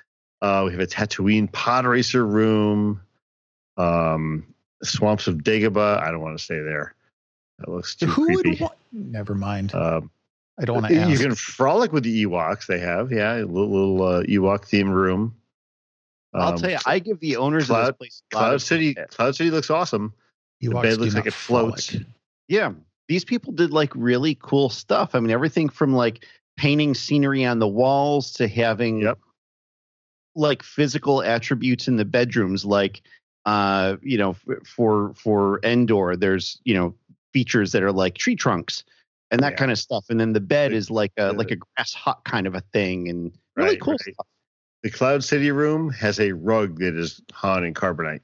Uh, 0.42 0.64
we 0.66 0.72
have 0.72 0.80
a 0.80 0.88
Tatooine 0.88 1.52
pod 1.52 1.86
racer 1.86 2.26
room. 2.26 3.02
Um, 3.78 4.46
Swamps 4.84 5.28
of 5.28 5.38
Dagobah. 5.38 6.02
I 6.02 6.12
don't 6.12 6.22
want 6.22 6.38
to 6.38 6.44
stay 6.44 6.60
there. 6.60 6.96
That 7.60 7.70
looks 7.70 7.96
too 7.96 8.06
Who 8.08 8.26
creepy. 8.28 8.50
would 8.52 8.60
want? 8.62 8.76
Never 8.94 9.36
mind. 9.36 9.74
um, 9.76 10.10
I 10.60 10.66
don't 10.66 10.82
want 10.82 10.88
to 10.88 11.10
you 11.10 11.18
can 11.18 11.36
frolic 11.36 11.92
with 11.94 12.04
the 12.04 12.26
Ewoks. 12.26 12.66
They 12.68 12.80
have, 12.80 13.12
yeah, 13.12 13.36
a 13.36 13.44
little, 13.46 13.70
little 13.98 14.02
uh, 14.04 14.24
Ewok 14.24 14.62
themed 14.70 14.94
room. 14.94 15.36
I'll 16.34 16.54
Um, 16.54 16.58
tell 16.58 16.70
you, 16.70 16.78
I 16.86 17.00
give 17.00 17.20
the 17.20 17.38
owners 17.38 17.64
of 17.64 17.76
Cloud- 17.76 17.86
this 17.88 17.98
place 17.98 18.22
a 18.32 18.36
lot 18.36 18.40
Cloud 18.42 18.54
of 18.56 18.62
City. 18.62 18.94
credit. 18.94 19.12
Cloud 19.12 19.36
City 19.36 19.52
looks 19.52 19.70
awesome. 19.70 20.14
the 20.62 20.70
bed 20.70 20.98
looks 20.98 21.16
like 21.16 21.26
it 21.26 21.34
floats. 21.34 21.90
frolic. 21.92 22.08
Yeah, 22.48 22.72
these 23.08 23.24
people 23.26 23.52
did 23.54 23.72
like 23.72 23.94
really 23.96 24.38
cool 24.42 24.70
stuff. 24.70 25.16
I 25.16 25.20
mean, 25.20 25.32
everything 25.32 25.70
from 25.70 25.94
like 25.94 26.26
painting 26.58 26.94
scenery 26.94 27.46
on 27.46 27.60
the 27.60 27.68
walls 27.68 28.32
to 28.34 28.48
having 28.48 29.00
Yep. 29.02 29.20
Like 30.40 30.64
physical 30.64 31.22
attributes 31.22 31.88
in 31.88 31.98
the 31.98 32.06
bedrooms, 32.06 32.66
like 32.66 33.02
uh, 33.46 33.98
you 34.02 34.18
know, 34.18 34.32
f- 34.32 34.66
for 34.68 35.14
for 35.16 35.60
Endor, 35.64 36.16
there's 36.16 36.60
you 36.64 36.74
know 36.74 36.96
features 37.34 37.72
that 37.74 37.84
are 37.84 37.92
like 37.92 38.16
tree 38.16 38.36
trunks 38.36 38.84
and 39.32 39.42
that 39.44 39.52
Yeah. 39.54 39.58
kind 39.58 39.72
of 39.72 39.78
stuff, 39.78 40.06
and 40.10 40.20
then 40.20 40.34
the 40.34 40.40
bed 40.40 40.74
is 40.74 40.90
like 40.90 41.12
a 41.18 41.34
like 41.34 41.52
a 41.52 41.58
grass 41.58 41.94
hut 41.94 42.20
kind 42.26 42.48
of 42.48 42.56
a 42.56 42.62
thing, 42.74 43.10
and 43.10 43.32
really 43.56 43.72
Right, 43.72 43.82
cool 43.82 43.94
right. 43.94 44.02
stuff. 44.02 44.28
The 44.84 44.90
Cloud 44.90 45.24
City 45.24 45.52
room 45.52 45.90
has 45.92 46.20
a 46.20 46.32
rug 46.32 46.80
that 46.80 46.96
is 46.96 47.22
Han 47.34 47.66
and 47.66 47.76
carbonite. 47.76 48.22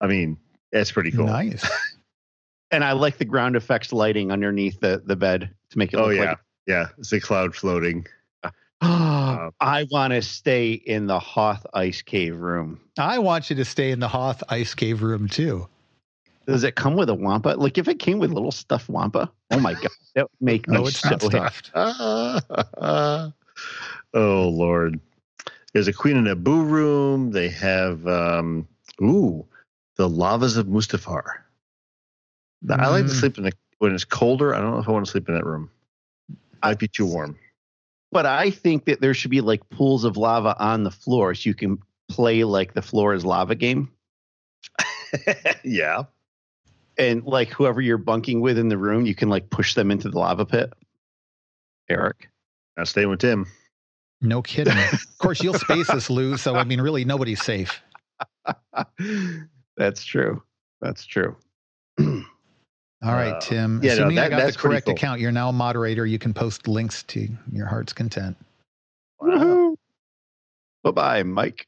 I 0.00 0.08
mean, 0.08 0.36
that's 0.72 0.90
pretty 0.90 1.12
cool. 1.12 1.26
Nice. 1.26 1.64
And 2.72 2.82
I 2.82 2.92
like 2.92 3.18
the 3.18 3.26
ground 3.26 3.54
effects 3.54 3.92
lighting 3.92 4.32
underneath 4.32 4.80
the 4.80 5.02
the 5.04 5.14
bed 5.14 5.54
to 5.70 5.78
make 5.78 5.92
it 5.92 5.98
Oh 5.98 6.08
yeah, 6.08 6.30
like 6.30 6.38
yeah. 6.66 6.88
It's 6.96 7.12
a 7.12 7.20
cloud 7.20 7.54
floating. 7.54 8.06
I 8.82 9.86
want 9.90 10.12
to 10.12 10.22
stay 10.22 10.72
in 10.72 11.06
the 11.06 11.18
Hoth 11.18 11.64
Ice 11.74 12.02
Cave 12.02 12.38
room. 12.40 12.80
I 12.98 13.18
want 13.18 13.48
you 13.50 13.56
to 13.56 13.64
stay 13.64 13.90
in 13.92 14.00
the 14.00 14.08
Hoth 14.08 14.42
Ice 14.48 14.74
Cave 14.74 15.02
room 15.02 15.28
too. 15.28 15.68
Does 16.46 16.64
it 16.64 16.74
come 16.74 16.96
with 16.96 17.08
a 17.08 17.14
wampa? 17.14 17.50
Like 17.50 17.78
if 17.78 17.88
it 17.88 17.98
came 18.00 18.18
with 18.18 18.32
little 18.32 18.50
stuffed 18.52 18.88
wampa, 18.88 19.30
oh 19.50 19.60
my 19.60 19.74
god, 19.74 19.92
that 20.16 20.24
would 20.24 20.46
make 20.46 20.68
me 20.68 20.78
No, 20.78 20.86
it's 20.88 21.00
so 21.00 21.10
not 21.10 21.22
stuffed. 21.22 21.70
oh 21.74 23.32
Lord. 24.14 25.00
There's 25.72 25.88
a 25.88 25.92
Queen 25.92 26.26
of 26.26 26.38
Naboo 26.38 26.68
room. 26.68 27.30
They 27.30 27.48
have 27.50 28.06
um 28.06 28.68
ooh, 29.00 29.46
the 29.96 30.08
lavas 30.08 30.56
of 30.56 30.66
Mustafar. 30.66 31.24
I 32.70 32.88
like 32.88 33.06
to 33.06 33.12
Mm. 33.12 33.16
sleep 33.20 33.38
in 33.38 33.44
the 33.44 33.52
when 33.78 33.94
it's 33.94 34.04
colder. 34.04 34.54
I 34.54 34.60
don't 34.60 34.72
know 34.72 34.78
if 34.80 34.88
I 34.88 34.92
want 34.92 35.04
to 35.06 35.10
sleep 35.10 35.28
in 35.28 35.34
that 35.34 35.46
room. 35.46 35.70
Might 36.62 36.78
be 36.78 36.88
too 36.88 37.06
warm. 37.06 37.38
But 38.12 38.26
I 38.26 38.50
think 38.50 38.84
that 38.84 39.00
there 39.00 39.14
should 39.14 39.30
be 39.30 39.40
like 39.40 39.68
pools 39.70 40.04
of 40.04 40.16
lava 40.16 40.54
on 40.58 40.84
the 40.84 40.90
floor 40.90 41.34
so 41.34 41.48
you 41.48 41.54
can 41.54 41.78
play 42.08 42.44
like 42.44 42.74
the 42.74 42.82
floor 42.82 43.14
is 43.14 43.24
lava 43.24 43.54
game. 43.54 43.90
yeah. 45.64 46.04
And 46.98 47.24
like 47.24 47.48
whoever 47.48 47.80
you're 47.80 47.98
bunking 47.98 48.42
with 48.42 48.58
in 48.58 48.68
the 48.68 48.76
room, 48.76 49.06
you 49.06 49.14
can 49.14 49.30
like 49.30 49.48
push 49.48 49.74
them 49.74 49.90
into 49.90 50.10
the 50.10 50.18
lava 50.18 50.44
pit. 50.44 50.72
Eric. 51.88 52.28
I'm 52.76 52.86
staying 52.86 53.08
with 53.08 53.20
Tim. 53.20 53.46
No 54.20 54.42
kidding. 54.42 54.76
of 54.92 55.18
course, 55.18 55.42
you'll 55.42 55.54
space 55.54 55.88
this, 55.88 56.10
Lou. 56.10 56.36
So 56.36 56.54
I 56.54 56.64
mean, 56.64 56.80
really, 56.80 57.04
nobody's 57.04 57.42
safe. 57.42 57.80
That's 59.76 60.04
true. 60.04 60.42
That's 60.80 61.06
true. 61.06 61.36
All 63.02 63.14
right, 63.14 63.32
Uh, 63.34 63.40
Tim. 63.40 63.80
yeah, 63.82 63.94
no, 63.94 64.02
Assuming 64.04 64.18
I 64.20 64.28
got 64.28 64.46
the 64.46 64.58
correct 64.58 64.86
cool. 64.86 64.94
account, 64.94 65.20
you're 65.20 65.32
now 65.32 65.48
a 65.48 65.52
moderator. 65.52 66.06
You 66.06 66.18
can 66.18 66.32
post 66.32 66.68
links 66.68 67.02
to 67.04 67.28
your 67.50 67.66
heart's 67.66 67.92
content. 67.92 68.36
Woohoo. 69.20 69.74
Bye 70.84 70.90
bye, 70.92 71.22
Mike. 71.22 71.66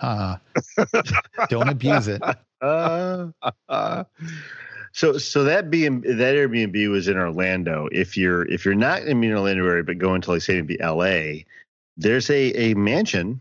Uh, 0.00 0.36
don't 1.48 1.68
abuse 1.68 2.08
it. 2.08 2.22
Uh, 2.60 3.28
so 4.92 5.18
so 5.18 5.44
that 5.44 5.70
being 5.70 6.00
that 6.02 6.34
Airbnb 6.34 6.90
was 6.90 7.08
in 7.08 7.16
Orlando. 7.16 7.88
If 7.92 8.16
you're 8.16 8.46
if 8.48 8.64
you're 8.64 8.74
not 8.74 9.02
in 9.02 9.20
the 9.20 9.32
Orlando 9.32 9.66
area 9.66 9.82
but 9.84 9.98
going 9.98 10.20
to 10.22 10.30
like 10.32 10.42
say 10.42 10.54
maybe 10.54 10.76
LA, 10.80 11.42
there's 11.96 12.30
a 12.30 12.70
a 12.70 12.74
mansion 12.74 13.40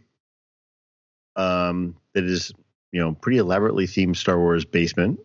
um 1.36 1.96
that 2.14 2.24
is 2.26 2.52
you 2.92 3.00
know 3.00 3.14
pretty 3.14 3.38
elaborately 3.38 3.86
themed 3.88 4.16
Star 4.18 4.38
Wars 4.40 4.66
basement. 4.66 5.20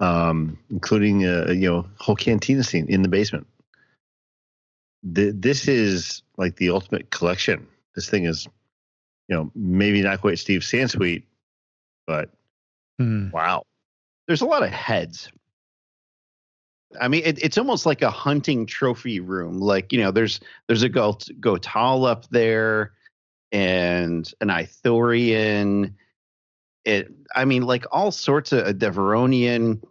Um, 0.00 0.58
including 0.70 1.24
a 1.24 1.52
you 1.52 1.70
know 1.70 1.86
whole 1.98 2.16
cantina 2.16 2.64
scene 2.64 2.86
in 2.88 3.02
the 3.02 3.08
basement. 3.08 3.46
The, 5.02 5.30
this 5.30 5.68
is 5.68 6.22
like 6.36 6.56
the 6.56 6.70
ultimate 6.70 7.10
collection. 7.10 7.66
This 7.94 8.08
thing 8.08 8.24
is, 8.24 8.48
you 9.28 9.36
know, 9.36 9.52
maybe 9.54 10.02
not 10.02 10.20
quite 10.20 10.38
Steve 10.38 10.62
Sansweet, 10.62 11.24
but 12.06 12.30
Hmm. 12.98 13.30
wow. 13.30 13.64
There's 14.26 14.40
a 14.40 14.46
lot 14.46 14.62
of 14.62 14.70
heads. 14.70 15.30
I 17.00 17.08
mean, 17.08 17.22
it, 17.24 17.42
it's 17.42 17.58
almost 17.58 17.86
like 17.86 18.02
a 18.02 18.10
hunting 18.10 18.66
trophy 18.66 19.20
room. 19.20 19.60
Like 19.60 19.92
you 19.92 20.00
know, 20.00 20.10
there's 20.10 20.40
there's 20.66 20.82
a 20.82 20.88
Gotal 20.88 22.08
up 22.08 22.28
there, 22.30 22.92
and 23.52 24.30
an 24.40 24.48
Ithorian. 24.48 25.94
It, 26.84 27.10
I 27.34 27.44
mean, 27.44 27.62
like 27.62 27.86
all 27.92 28.10
sorts 28.10 28.52
of 28.52 28.66
a 28.66 28.74
Devaronian. 28.74 29.82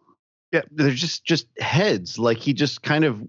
Yeah, 0.51 0.61
they're 0.71 0.91
just 0.91 1.25
just 1.25 1.47
heads. 1.59 2.19
Like 2.19 2.37
he 2.37 2.53
just 2.53 2.83
kind 2.83 3.03
of 3.03 3.21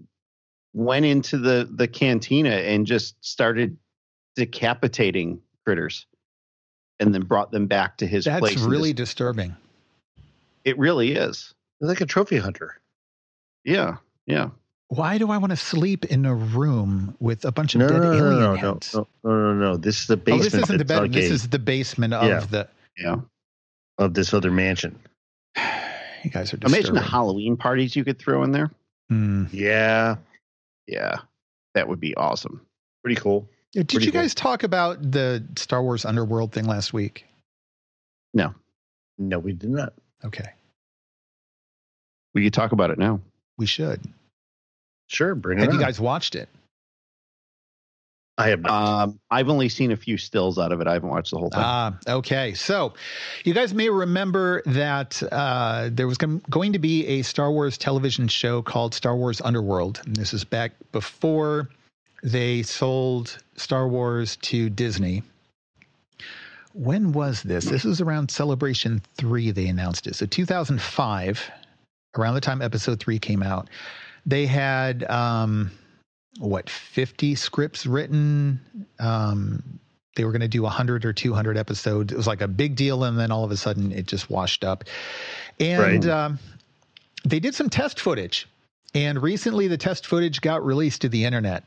went 0.73 1.05
into 1.05 1.37
the 1.37 1.67
the 1.71 1.87
cantina 1.87 2.51
and 2.51 2.85
just 2.85 3.15
started 3.25 3.77
decapitating 4.35 5.41
critters, 5.65 6.05
and 6.99 7.13
then 7.13 7.23
brought 7.23 7.51
them 7.51 7.65
back 7.67 7.97
to 7.97 8.05
his 8.07 8.25
That's 8.25 8.39
place. 8.39 8.61
and 8.61 8.69
really 8.71 8.93
just- 8.93 9.09
disturbing. 9.11 9.55
it 10.63 10.77
really 10.77 11.13
is. 11.13 11.53
They're 11.79 11.89
like 11.89 12.01
a 12.01 12.05
trophy 12.05 12.37
hunter. 12.37 12.79
Yeah, 13.63 13.97
yeah. 14.27 14.49
Why 14.89 15.17
do 15.17 15.31
I 15.31 15.37
want 15.37 15.49
to 15.49 15.57
sleep 15.57 16.05
in 16.05 16.25
a 16.25 16.35
room 16.35 17.15
with 17.19 17.43
a 17.43 17.51
bunch 17.51 17.73
of 17.73 17.79
No, 17.79 17.87
dead 17.87 18.01
no, 18.01 18.11
no, 18.11 18.17
alien 18.17 18.39
no, 18.39 18.53
no, 18.53 18.73
heads? 18.73 18.93
no, 18.93 19.07
no, 19.23 19.31
no, 19.31 19.53
no. 19.53 19.77
This 19.77 20.01
is 20.01 20.07
the 20.07 20.13
Oh, 20.13 20.17
basement. 20.17 20.43
this 20.43 20.53
isn't 20.63 20.77
the 20.77 20.83
that's 20.83 20.99
bed. 21.01 21.13
This 21.13 21.31
is 21.31 21.47
the 21.49 21.57
basement 21.59 22.13
of 22.13 22.27
Yeah. 22.27 22.39
the. 22.41 22.67
Yeah. 22.97 23.15
Of 23.97 24.13
this 24.13 24.33
other 24.33 24.51
mansion. 24.51 24.99
You 26.23 26.31
guys 26.31 26.51
are 26.51 26.57
disturbing. 26.57 26.79
Imagine 26.79 26.95
the 26.95 27.01
Halloween 27.01 27.55
parties 27.55 27.95
you 27.95 28.03
could 28.03 28.17
throw 28.17 28.41
in 28.43 28.51
there. 28.51 28.71
Hmm. 29.09 29.45
Yeah, 29.51 30.15
Yeah. 30.87 31.17
That 31.75 31.87
would 31.87 31.99
be 31.99 32.15
awesome. 32.15 32.61
pretty 33.03 33.21
cool. 33.21 33.47
Did 33.73 33.89
Pretty 33.89 34.07
you 34.07 34.11
cool. 34.11 34.21
guys 34.21 34.33
talk 34.33 34.63
about 34.63 35.11
the 35.11 35.43
Star 35.55 35.83
Wars 35.83 36.03
Underworld 36.03 36.51
thing 36.51 36.65
last 36.65 36.93
week? 36.93 37.25
No, 38.33 38.55
no, 39.19 39.37
we 39.37 39.53
did 39.53 39.69
not. 39.69 39.93
Okay, 40.23 40.49
We 42.33 42.43
could 42.43 42.53
talk 42.53 42.71
about 42.71 42.89
it 42.89 42.97
now. 42.97 43.19
we 43.59 43.67
should. 43.67 44.01
Sure, 45.07 45.35
bring 45.35 45.59
it 45.59 45.65
Have 45.65 45.73
you 45.73 45.79
guys 45.79 45.99
watched 45.99 46.33
it? 46.33 46.49
I 48.37 48.49
have 48.49 48.61
not. 48.61 49.03
Um, 49.03 49.19
I've 49.31 49.47
only 49.49 49.69
seen 49.69 49.91
a 49.91 49.95
few 49.95 50.17
stills 50.17 50.59
out 50.59 50.71
of 50.73 50.81
it. 50.81 50.87
I 50.87 50.93
haven't 50.93 51.09
watched 51.09 51.31
the 51.31 51.37
whole 51.37 51.49
thing. 51.49 51.61
Ah, 51.63 51.97
okay. 52.07 52.53
So, 52.53 52.93
you 53.45 53.53
guys 53.53 53.73
may 53.73 53.89
remember 53.89 54.61
that 54.65 55.23
uh, 55.31 55.89
there 55.91 56.05
was 56.05 56.17
gon- 56.17 56.41
going 56.49 56.73
to 56.73 56.79
be 56.79 57.05
a 57.07 57.21
Star 57.21 57.49
Wars 57.49 57.77
television 57.77 58.27
show 58.27 58.61
called 58.61 58.93
Star 58.93 59.15
Wars 59.15 59.39
Underworld. 59.39 60.01
And 60.05 60.15
this 60.17 60.33
is 60.33 60.43
back 60.43 60.73
before 60.91 61.69
they 62.23 62.61
sold 62.63 63.37
Star 63.55 63.87
Wars 63.87 64.35
to 64.37 64.69
Disney. 64.69 65.23
when 66.73 67.13
was 67.13 67.41
this? 67.43 67.63
This 67.65 67.85
was 67.85 68.01
around 68.01 68.29
Celebration 68.31 69.01
3, 69.17 69.51
they 69.51 69.67
announced 69.67 70.07
it. 70.07 70.15
So 70.15 70.25
2005, 70.25 71.51
around 72.17 72.33
the 72.33 72.41
time 72.41 72.61
episode 72.61 72.99
3 72.99 73.17
came 73.19 73.41
out, 73.41 73.69
they 74.25 74.45
had, 74.45 75.09
um, 75.09 75.71
what, 76.39 76.69
50 76.69 77.35
scripts 77.35 77.85
written. 77.85 78.59
Um, 78.99 79.79
they 80.15 80.23
were 80.23 80.31
going 80.31 80.41
to 80.41 80.47
do 80.47 80.61
100 80.63 81.05
or 81.05 81.13
200 81.13 81.57
episodes. 81.57 82.13
It 82.13 82.17
was 82.17 82.27
like 82.27 82.41
a 82.41 82.47
big 82.47 82.75
deal. 82.75 83.03
And 83.03 83.17
then 83.19 83.31
all 83.31 83.43
of 83.43 83.51
a 83.51 83.57
sudden 83.57 83.91
it 83.91 84.07
just 84.07 84.29
washed 84.29 84.63
up. 84.63 84.83
And 85.59 86.05
Right. 86.05 86.05
um, 86.07 86.39
they 87.25 87.39
did 87.39 87.55
some 87.55 87.69
test 87.69 87.99
footage. 87.99 88.47
And 88.93 89.21
recently 89.21 89.67
the 89.67 89.77
test 89.77 90.05
footage 90.07 90.39
got 90.41 90.65
released 90.65 91.01
to 91.01 91.09
the 91.09 91.25
internet. 91.25 91.63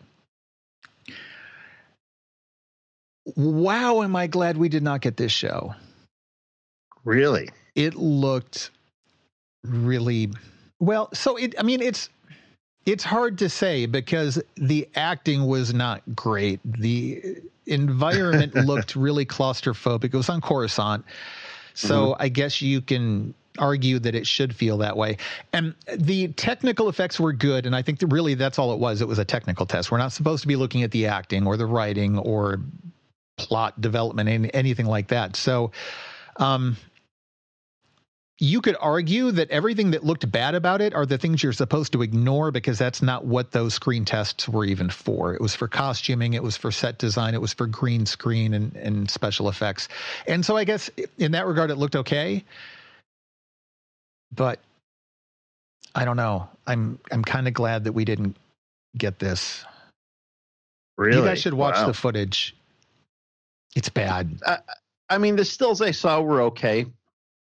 Wow, 3.36 4.02
am 4.02 4.16
I 4.16 4.26
glad 4.26 4.56
we 4.56 4.70
did 4.70 4.82
not 4.82 5.02
get 5.02 5.18
this 5.18 5.32
show. 5.32 5.74
Really? 7.04 7.50
It 7.74 7.94
looked 7.94 8.70
really 9.64 10.30
well. 10.80 11.10
So 11.12 11.36
it 11.36 11.54
I 11.58 11.62
mean 11.62 11.82
it's 11.82 12.08
it's 12.86 13.04
hard 13.04 13.38
to 13.38 13.48
say 13.48 13.86
because 13.86 14.42
the 14.56 14.88
acting 14.94 15.46
was 15.46 15.74
not 15.74 16.02
great. 16.14 16.60
The 16.64 17.38
environment 17.66 18.54
looked 18.66 18.96
really 18.96 19.26
claustrophobic. 19.26 20.04
It 20.04 20.14
was 20.14 20.28
on 20.28 20.40
Coruscant. 20.40 21.04
So 21.74 22.16
I 22.18 22.28
guess 22.28 22.60
you 22.60 22.80
can 22.80 23.34
argue 23.58 23.98
that 23.98 24.14
it 24.14 24.26
should 24.26 24.54
feel 24.54 24.78
that 24.78 24.96
way. 24.96 25.16
And 25.52 25.74
the 25.96 26.28
technical 26.28 26.88
effects 26.88 27.20
were 27.20 27.32
good. 27.32 27.66
And 27.66 27.76
I 27.76 27.82
think 27.82 27.98
that 28.00 28.08
really 28.08 28.34
that's 28.34 28.58
all 28.58 28.72
it 28.72 28.78
was. 28.78 29.00
It 29.00 29.08
was 29.08 29.18
a 29.18 29.24
technical 29.24 29.66
test. 29.66 29.90
We're 29.90 29.98
not 29.98 30.12
supposed 30.12 30.42
to 30.42 30.48
be 30.48 30.56
looking 30.56 30.82
at 30.82 30.90
the 30.90 31.06
acting 31.06 31.46
or 31.46 31.56
the 31.56 31.66
writing 31.66 32.18
or 32.18 32.60
plot 33.36 33.80
development 33.80 34.28
and 34.28 34.50
anything 34.54 34.86
like 34.86 35.08
that. 35.08 35.36
So, 35.36 35.70
um, 36.36 36.76
you 38.40 38.60
could 38.60 38.76
argue 38.80 39.32
that 39.32 39.50
everything 39.50 39.92
that 39.92 40.04
looked 40.04 40.30
bad 40.30 40.54
about 40.54 40.80
it 40.80 40.94
are 40.94 41.06
the 41.06 41.18
things 41.18 41.42
you're 41.42 41.52
supposed 41.52 41.92
to 41.92 42.02
ignore 42.02 42.50
because 42.52 42.78
that's 42.78 43.02
not 43.02 43.24
what 43.24 43.52
those 43.52 43.74
screen 43.74 44.04
tests 44.04 44.48
were 44.48 44.64
even 44.64 44.90
for. 44.90 45.34
It 45.34 45.40
was 45.40 45.54
for 45.56 45.68
costuming, 45.68 46.34
it 46.34 46.42
was 46.42 46.56
for 46.56 46.70
set 46.72 46.98
design, 46.98 47.34
it 47.34 47.40
was 47.40 47.52
for 47.54 47.66
green 47.66 48.06
screen 48.06 48.54
and, 48.54 48.76
and 48.76 49.10
special 49.10 49.48
effects. 49.48 49.88
And 50.26 50.44
so 50.46 50.56
I 50.56 50.64
guess 50.64 50.90
in 51.18 51.32
that 51.32 51.46
regard, 51.46 51.70
it 51.70 51.76
looked 51.76 51.96
okay. 51.96 52.44
But 54.34 54.60
I 55.94 56.04
don't 56.04 56.16
know. 56.16 56.48
I'm 56.66 56.98
I'm 57.10 57.24
kind 57.24 57.48
of 57.48 57.54
glad 57.54 57.84
that 57.84 57.92
we 57.92 58.04
didn't 58.04 58.36
get 58.96 59.18
this. 59.18 59.64
Really? 60.98 61.18
You 61.18 61.24
guys 61.26 61.40
should 61.40 61.54
watch 61.54 61.76
Wow. 61.76 61.86
the 61.86 61.94
footage. 61.94 62.56
It's 63.76 63.88
bad. 63.88 64.40
I 65.10 65.18
mean, 65.18 65.36
the 65.36 65.44
stills 65.44 65.80
I 65.82 65.92
saw 65.92 66.20
were 66.20 66.42
okay. 66.42 66.86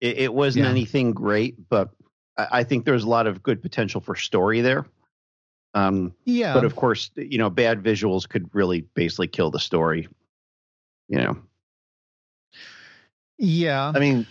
It, 0.00 0.18
it 0.18 0.34
wasn't 0.34 0.64
Yeah. 0.64 0.70
anything 0.70 1.12
great, 1.12 1.68
but 1.68 1.90
I, 2.36 2.46
I 2.52 2.64
think 2.64 2.84
there's 2.84 3.04
a 3.04 3.08
lot 3.08 3.26
of 3.26 3.42
good 3.42 3.62
potential 3.62 4.00
for 4.00 4.14
story 4.16 4.60
there. 4.60 4.86
Um, 5.74 6.14
Yeah. 6.24 6.54
but 6.54 6.64
of 6.64 6.74
course, 6.76 7.10
you 7.16 7.38
know, 7.38 7.50
bad 7.50 7.82
visuals 7.82 8.28
could 8.28 8.52
really 8.54 8.82
basically 8.94 9.28
kill 9.28 9.50
the 9.50 9.60
story. 9.60 10.08
You 11.08 11.18
know, 11.18 11.36
yeah. 13.38 13.92
I 13.94 13.98
mean, 13.98 14.26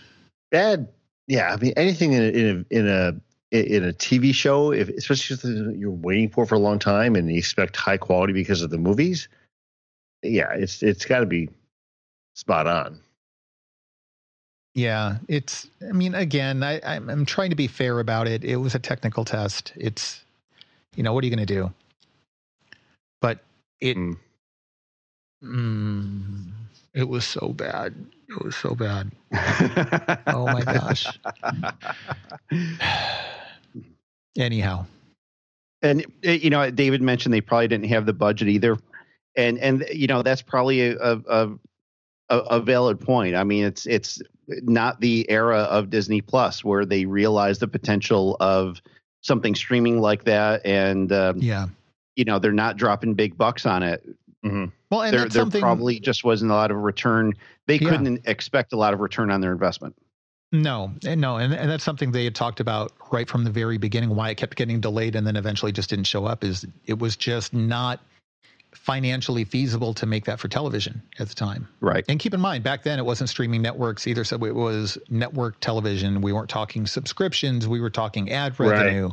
bad. 0.50 0.88
Yeah, 1.26 1.52
I 1.52 1.56
mean, 1.56 1.72
anything 1.76 2.12
in 2.12 2.22
a, 2.22 2.28
in 2.28 2.46
a 2.48 2.74
in 2.74 2.88
a 2.88 3.20
in 3.52 3.84
a 3.84 3.92
TV 3.92 4.34
show, 4.34 4.72
if 4.72 4.88
especially 4.88 5.36
if 5.36 5.76
you're 5.78 5.90
waiting 5.90 6.28
for 6.28 6.46
for 6.46 6.54
a 6.56 6.58
long 6.58 6.78
time 6.78 7.14
and 7.16 7.30
you 7.30 7.38
expect 7.38 7.76
high 7.76 7.96
quality 7.96 8.32
because 8.32 8.62
of 8.62 8.70
the 8.70 8.78
movies, 8.78 9.28
yeah, 10.22 10.52
it's 10.54 10.82
it's 10.82 11.04
got 11.04 11.20
to 11.20 11.26
be 11.26 11.48
spot 12.34 12.66
on. 12.66 13.00
Yeah, 14.74 15.18
it's. 15.28 15.68
I 15.88 15.92
mean, 15.92 16.14
again, 16.14 16.62
I, 16.62 16.80
I'm, 16.84 17.10
I'm 17.10 17.26
trying 17.26 17.50
to 17.50 17.56
be 17.56 17.66
fair 17.66 17.98
about 18.00 18.28
it. 18.28 18.44
It 18.44 18.56
was 18.56 18.74
a 18.74 18.78
technical 18.78 19.24
test. 19.24 19.72
It's, 19.76 20.22
you 20.96 21.02
know, 21.02 21.12
what 21.12 21.24
are 21.24 21.26
you 21.26 21.34
going 21.34 21.46
to 21.46 21.54
do? 21.54 21.72
But 23.20 23.40
it, 23.80 23.96
Mm. 23.96 24.16
mm, 25.44 26.50
it 26.94 27.08
was 27.08 27.24
so 27.26 27.48
bad. 27.48 27.94
It 28.28 28.44
was 28.44 28.54
so 28.56 28.74
bad. 28.74 29.10
Oh 30.28 30.48
my 30.48 30.62
gosh. 30.64 31.18
Anyhow, 34.38 34.86
and 35.82 36.04
uh, 36.26 36.30
you 36.30 36.50
know, 36.50 36.70
David 36.70 37.02
mentioned 37.02 37.32
they 37.34 37.40
probably 37.40 37.68
didn't 37.68 37.88
have 37.88 38.06
the 38.06 38.12
budget 38.12 38.48
either, 38.48 38.78
and 39.36 39.58
and 39.58 39.84
you 39.92 40.06
know 40.06 40.22
that's 40.22 40.42
probably 40.42 40.80
a 40.82 40.96
a, 40.98 41.18
a, 41.28 41.50
a 42.30 42.60
valid 42.60 43.00
point. 43.00 43.34
I 43.34 43.44
mean, 43.44 43.64
it's 43.64 43.86
it's 43.86 44.22
not 44.48 45.00
the 45.00 45.28
era 45.30 45.60
of 45.62 45.90
Disney 45.90 46.20
Plus 46.20 46.64
where 46.64 46.84
they 46.84 47.04
realize 47.04 47.58
the 47.58 47.68
potential 47.68 48.36
of 48.40 48.80
something 49.22 49.54
streaming 49.54 50.00
like 50.00 50.24
that, 50.24 50.64
and 50.64 51.12
um, 51.12 51.38
yeah. 51.38 51.66
you 52.16 52.24
know 52.24 52.38
they're 52.38 52.52
not 52.52 52.76
dropping 52.76 53.14
big 53.14 53.36
bucks 53.36 53.66
on 53.66 53.82
it. 53.82 54.04
Mhm. 54.44 54.72
Well, 54.90 55.02
and 55.02 55.14
there 55.16 55.28
there 55.28 55.46
probably 55.60 56.00
just 56.00 56.24
wasn't 56.24 56.50
a 56.50 56.54
lot 56.54 56.70
of 56.70 56.78
return. 56.78 57.34
They 57.66 57.78
Yeah. 57.78 57.90
couldn't 57.90 58.26
expect 58.26 58.72
a 58.72 58.76
lot 58.76 58.94
of 58.94 59.00
return 59.00 59.30
on 59.30 59.40
their 59.40 59.52
investment. 59.52 59.94
No, 60.52 60.92
and 61.06 61.20
no, 61.20 61.36
and, 61.36 61.54
and 61.54 61.70
that's 61.70 61.84
something 61.84 62.10
they 62.10 62.24
had 62.24 62.34
talked 62.34 62.58
about 62.58 62.92
right 63.12 63.28
from 63.28 63.44
the 63.44 63.50
very 63.50 63.78
beginning. 63.78 64.16
Why 64.16 64.30
it 64.30 64.36
kept 64.36 64.56
getting 64.56 64.80
delayed 64.80 65.14
and 65.14 65.24
then 65.24 65.36
eventually 65.36 65.70
just 65.70 65.90
didn't 65.90 66.06
show 66.06 66.24
up 66.24 66.42
is 66.42 66.66
it 66.86 66.98
was 66.98 67.16
just 67.16 67.54
not 67.54 68.00
financially 68.82 69.44
feasible 69.44 69.92
to 69.94 70.06
make 70.06 70.24
that 70.24 70.40
for 70.40 70.48
television 70.48 71.02
at 71.18 71.28
the 71.28 71.34
time. 71.34 71.68
Right. 71.80 72.04
And 72.08 72.18
keep 72.18 72.32
in 72.34 72.40
mind, 72.40 72.64
back 72.64 72.82
then 72.82 72.98
it 72.98 73.04
wasn't 73.04 73.28
streaming 73.30 73.62
networks 73.62 74.06
either. 74.06 74.24
So 74.24 74.42
it 74.44 74.54
was 74.54 74.96
network 75.10 75.60
television. 75.60 76.22
We 76.22 76.32
weren't 76.32 76.48
talking 76.48 76.86
subscriptions. 76.86 77.68
We 77.68 77.80
were 77.80 77.90
talking 77.90 78.32
ad 78.32 78.58
Right. 78.58 78.70
revenue. 78.70 79.10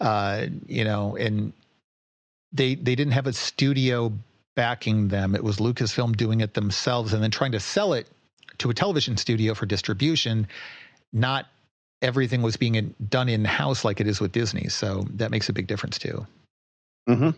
Uh, 0.00 0.46
you 0.66 0.84
know, 0.84 1.14
and 1.16 1.52
they 2.52 2.74
they 2.74 2.94
didn't 2.94 3.12
have 3.12 3.26
a 3.26 3.32
studio 3.34 4.12
backing 4.56 5.08
them. 5.08 5.34
It 5.34 5.44
was 5.44 5.58
Lucasfilm 5.58 6.16
doing 6.16 6.40
it 6.40 6.54
themselves 6.54 7.12
and 7.12 7.22
then 7.22 7.30
trying 7.30 7.52
to 7.52 7.60
sell 7.60 7.92
it 7.92 8.08
to 8.58 8.70
a 8.70 8.74
television 8.74 9.16
studio 9.18 9.54
for 9.54 9.66
distribution. 9.66 10.48
Not 11.12 11.46
everything 12.02 12.40
was 12.40 12.56
being 12.56 12.76
in, 12.76 12.94
done 13.08 13.28
in 13.28 13.44
house 13.44 13.84
like 13.84 14.00
it 14.00 14.06
is 14.06 14.20
with 14.20 14.32
Disney. 14.32 14.68
So 14.68 15.06
that 15.14 15.30
makes 15.30 15.48
a 15.50 15.52
big 15.52 15.66
difference 15.66 15.98
too. 15.98 16.26
hmm 17.06 17.30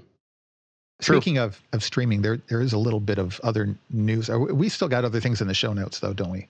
True. 1.02 1.16
Speaking 1.16 1.38
of, 1.38 1.60
of 1.72 1.82
streaming, 1.84 2.22
there 2.22 2.38
there 2.48 2.60
is 2.62 2.72
a 2.72 2.78
little 2.78 3.00
bit 3.00 3.18
of 3.18 3.40
other 3.42 3.76
news. 3.90 4.28
We 4.30 4.52
we 4.52 4.68
still 4.70 4.88
got 4.88 5.04
other 5.04 5.20
things 5.20 5.40
in 5.42 5.48
the 5.48 5.54
show 5.54 5.72
notes 5.72 6.00
though, 6.00 6.12
don't 6.14 6.30
we? 6.30 6.48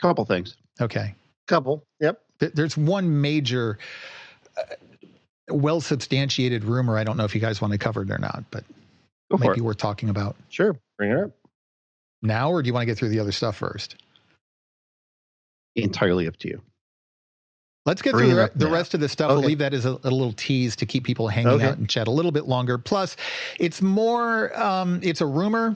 Couple 0.00 0.24
things. 0.24 0.56
Okay. 0.80 1.14
Couple. 1.46 1.84
Yep. 2.00 2.20
There's 2.38 2.76
one 2.76 3.20
major, 3.20 3.78
uh, 4.56 4.62
well 5.50 5.80
substantiated 5.82 6.64
rumor. 6.64 6.96
I 6.96 7.04
don't 7.04 7.18
know 7.18 7.24
if 7.24 7.34
you 7.34 7.40
guys 7.40 7.60
want 7.60 7.72
to 7.72 7.78
cover 7.78 8.02
it 8.02 8.10
or 8.10 8.18
not, 8.18 8.44
but 8.50 8.64
Go 9.30 9.36
might 9.36 9.54
be 9.54 9.60
it. 9.60 9.64
worth 9.64 9.76
talking 9.78 10.08
about 10.08 10.36
Sure. 10.48 10.74
Bring 10.98 11.10
it 11.12 11.18
up. 11.18 11.30
now, 12.22 12.50
or 12.50 12.62
do 12.62 12.68
you 12.68 12.72
want 12.72 12.82
to 12.82 12.86
get 12.86 12.96
through 12.98 13.10
the 13.10 13.20
other 13.20 13.32
stuff 13.32 13.56
first? 13.56 13.96
Entirely 15.76 16.26
up 16.26 16.36
to 16.38 16.48
you. 16.48 16.62
Let's 17.86 18.02
get 18.02 18.12
Bring 18.12 18.30
through 18.30 18.36
the, 18.36 18.50
the 18.56 18.70
rest 18.70 18.92
of 18.94 19.00
the 19.00 19.08
stuff. 19.08 19.30
We'll 19.30 19.40
leave 19.40 19.58
that 19.58 19.72
as 19.72 19.86
a, 19.86 19.90
a 19.90 20.10
little 20.10 20.32
tease 20.32 20.76
to 20.76 20.86
keep 20.86 21.04
people 21.04 21.28
hanging 21.28 21.52
Okay. 21.52 21.66
out 21.66 21.78
and 21.78 21.88
chat 21.88 22.08
a 22.08 22.10
little 22.10 22.30
bit 22.32 22.46
longer. 22.46 22.76
Plus, 22.76 23.16
it's 23.58 23.80
more, 23.80 24.58
um, 24.60 25.00
it's 25.02 25.20
a 25.22 25.26
rumor. 25.26 25.74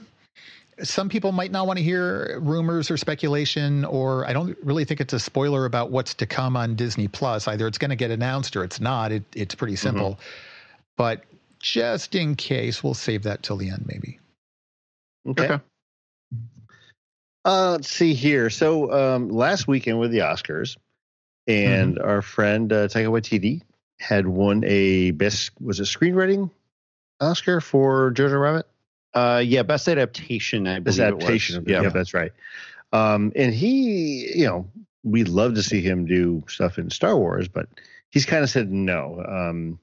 Some 0.83 1.09
people 1.09 1.31
might 1.31 1.51
not 1.51 1.65
want 1.67 1.77
to 1.77 1.83
hear 1.83 2.39
rumors 2.41 2.91
or 2.91 2.97
speculation, 2.97 3.85
or 3.85 4.25
I 4.27 4.33
don't 4.33 4.57
really 4.61 4.85
think 4.85 5.01
it's 5.01 5.13
a 5.13 5.19
spoiler 5.19 5.65
about 5.65 5.89
what's 5.89 6.13
to 6.15 6.25
come 6.25 6.55
on 6.55 6.75
Disney 6.75 7.07
Plus. 7.07 7.47
Either 7.47 7.65
it's 7.65 7.77
going 7.77 7.89
to 7.89 7.95
get 7.95 8.11
announced 8.11 8.55
or 8.55 8.63
it's 8.63 8.79
not. 8.79 9.11
It, 9.11 9.23
it's 9.33 9.55
pretty 9.55 9.75
simple. 9.77 10.19
But 10.97 11.23
just 11.59 12.13
in 12.13 12.35
case, 12.35 12.83
we'll 12.83 12.93
save 12.93 13.23
that 13.23 13.41
till 13.41 13.57
the 13.57 13.69
end, 13.69 13.85
maybe. 13.87 14.19
Okay. 15.27 15.45
Okay. 15.45 15.63
Uh, 17.45 17.71
let's 17.71 17.89
see 17.89 18.13
here. 18.13 18.49
So 18.49 18.91
um, 18.91 19.29
last 19.29 19.67
weekend 19.67 19.99
with 19.99 20.11
the 20.11 20.19
Oscars, 20.19 20.77
and 21.47 21.99
our 21.99 22.21
friend 22.21 22.71
uh, 22.73 22.87
Taika 22.87 23.07
Waititi 23.07 23.61
had 23.99 24.27
won 24.27 24.63
a 24.65 25.11
best 25.11 25.51
was 25.61 25.79
it 25.79 25.83
screenwriting 25.83 26.49
Oscar 27.21 27.61
for 27.61 28.11
Jojo 28.11 28.39
Rabbit. 28.41 28.67
Uh, 29.13 29.41
yeah, 29.45 29.63
best 29.63 29.87
adaptation. 29.87 30.67
I 30.67 30.79
Best 30.79 30.97
believe 30.97 31.13
it 31.13 31.15
was. 31.15 31.23
adaptation. 31.23 31.63
Yeah. 31.67 31.81
Yeah, 31.83 31.89
that's 31.89 32.13
right. 32.13 32.33
Um, 32.91 33.31
and 33.35 33.53
he, 33.53 34.33
you 34.37 34.45
know, 34.45 34.67
we'd 35.03 35.29
love 35.29 35.55
to 35.55 35.63
see 35.63 35.81
him 35.81 36.05
do 36.05 36.43
stuff 36.49 36.77
in 36.77 36.89
Star 36.89 37.15
Wars, 37.15 37.47
but 37.47 37.67
he's 38.09 38.25
kind 38.25 38.43
of 38.43 38.49
said 38.49 38.71
no. 38.71 39.23
Um, 39.25 39.79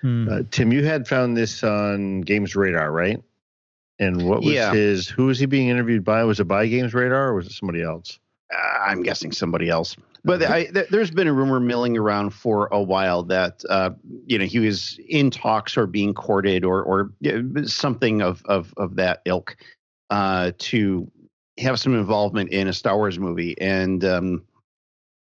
Hmm. 0.00 0.28
uh, 0.28 0.42
Tim, 0.50 0.72
you 0.72 0.84
had 0.84 1.08
found 1.08 1.36
this 1.36 1.62
on 1.64 2.20
Games 2.20 2.54
Radar, 2.54 2.90
right? 2.92 3.20
And 3.98 4.28
what 4.28 4.42
was 4.42 4.54
Yeah. 4.54 4.72
his? 4.72 5.08
Who 5.08 5.26
was 5.26 5.38
he 5.40 5.46
being 5.46 5.68
interviewed 5.68 6.04
by? 6.04 6.22
Was 6.24 6.38
it 6.40 6.44
by 6.44 6.66
Games 6.68 6.94
Radar 6.94 7.28
or 7.30 7.34
was 7.34 7.46
it 7.46 7.52
somebody 7.52 7.82
else? 7.82 8.18
Uh, 8.52 8.78
I'm 8.86 9.02
guessing 9.02 9.32
somebody 9.32 9.68
else. 9.68 9.96
But 10.24 10.42
I, 10.42 10.64
th- 10.64 10.88
there's 10.90 11.10
been 11.10 11.28
a 11.28 11.32
rumor 11.32 11.60
milling 11.60 11.96
around 11.96 12.30
for 12.30 12.66
a 12.72 12.82
while 12.82 13.22
that 13.24 13.62
uh, 13.68 13.90
you 14.26 14.38
know 14.38 14.44
he 14.44 14.58
was 14.58 14.98
in 15.08 15.30
talks 15.30 15.76
or 15.76 15.86
being 15.86 16.14
courted 16.14 16.64
or 16.64 16.82
or 16.82 17.12
something 17.64 18.20
of 18.22 18.42
of 18.46 18.74
of 18.76 18.96
that 18.96 19.22
ilk 19.24 19.56
uh, 20.10 20.52
to 20.58 21.10
have 21.58 21.78
some 21.80 21.94
involvement 21.94 22.50
in 22.50 22.68
a 22.68 22.72
Star 22.72 22.96
Wars 22.96 23.18
movie, 23.18 23.58
and 23.60 24.04
um, 24.04 24.44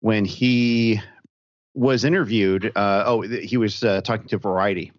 when 0.01 0.25
he 0.25 1.01
was 1.75 2.05
interviewed, 2.05 2.71
uh, 2.77 3.05
oh, 3.07 3.23
he 3.23 3.57
was 3.57 3.83
uh, 3.83 4.01
talking 4.03 4.29
to 4.29 4.39
Variety. 4.39 4.93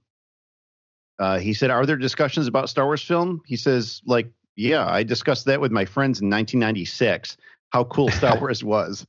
Uh, 1.20 1.40
he 1.40 1.54
said, 1.54 1.72
"Are 1.72 1.86
there 1.86 1.96
discussions 1.96 2.48
about 2.48 2.70
Star 2.70 2.86
Wars 2.86 3.02
film?" 3.02 3.42
He 3.46 3.56
says, 3.56 4.02
"Like, 4.06 4.30
yeah, 4.56 4.86
I 4.86 5.04
discussed 5.04 5.46
that 5.46 5.62
with 5.62 5.72
my 5.72 5.86
friends 5.86 6.20
in 6.20 6.30
1996. 6.30 7.38
How 7.76 7.84
cool 7.84 8.10
Star 8.10 8.40
Wars 8.42 8.64
was." 8.64 9.06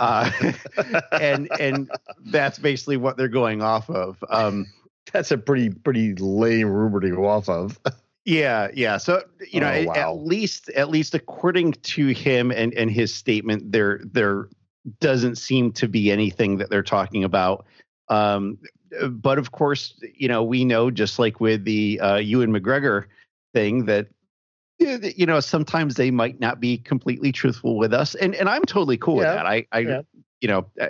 Uh, 0.00 0.28
and 1.12 1.48
and 1.60 1.88
that's 2.26 2.58
basically 2.58 2.96
what 2.96 3.16
they're 3.16 3.28
going 3.28 3.62
off 3.62 3.88
of. 3.88 4.22
Um, 4.28 4.66
That's 5.12 5.30
a 5.30 5.38
pretty 5.38 5.70
pretty 5.70 6.14
lame 6.16 6.68
rumor 6.68 7.00
to 7.00 7.10
go 7.10 7.26
off 7.26 7.48
of. 7.48 7.78
Yeah, 8.24 8.68
yeah. 8.74 8.98
So 8.98 9.22
you 9.50 9.58
know, 9.60 9.68
Oh, 9.68 9.70
at- 9.70 9.86
wow. 9.86 9.94
at 9.94 10.10
least 10.26 10.68
at 10.70 10.90
least 10.90 11.14
according 11.14 11.72
to 11.94 12.08
him 12.08 12.50
and 12.50 12.74
and 12.74 12.90
his 12.90 13.14
statement, 13.14 13.72
there 13.72 14.00
there 14.04 14.48
doesn't 15.00 15.36
seem 15.38 15.72
to 15.72 15.88
be 15.88 16.10
anything 16.10 16.58
that 16.58 16.68
they're 16.68 16.82
talking 16.82 17.24
about. 17.24 17.64
Um, 18.10 18.58
but 19.12 19.38
of 19.38 19.52
course, 19.52 19.94
you 20.14 20.28
know, 20.28 20.42
we 20.44 20.66
know 20.66 20.90
just 20.90 21.18
like 21.18 21.40
with 21.40 21.64
the 21.64 21.98
uh, 22.00 22.16
Ewan 22.16 22.52
McGregor 22.52 23.04
thing 23.54 23.86
that 23.86 24.08
you 24.78 25.26
know 25.26 25.40
sometimes 25.40 25.96
they 25.96 26.10
might 26.10 26.40
not 26.40 26.60
be 26.60 26.78
completely 26.78 27.32
truthful 27.32 27.76
with 27.76 27.92
us, 27.92 28.14
and 28.14 28.34
and 28.34 28.48
I'm 28.48 28.64
totally 28.64 28.96
cool 28.96 29.16
Yeah, 29.16 29.20
with 29.20 29.36
that. 29.36 29.46
I 29.46 29.66
I. 29.72 29.78
yeah. 29.80 30.00
You 30.40 30.46
know, 30.46 30.66
uh, 30.80 30.86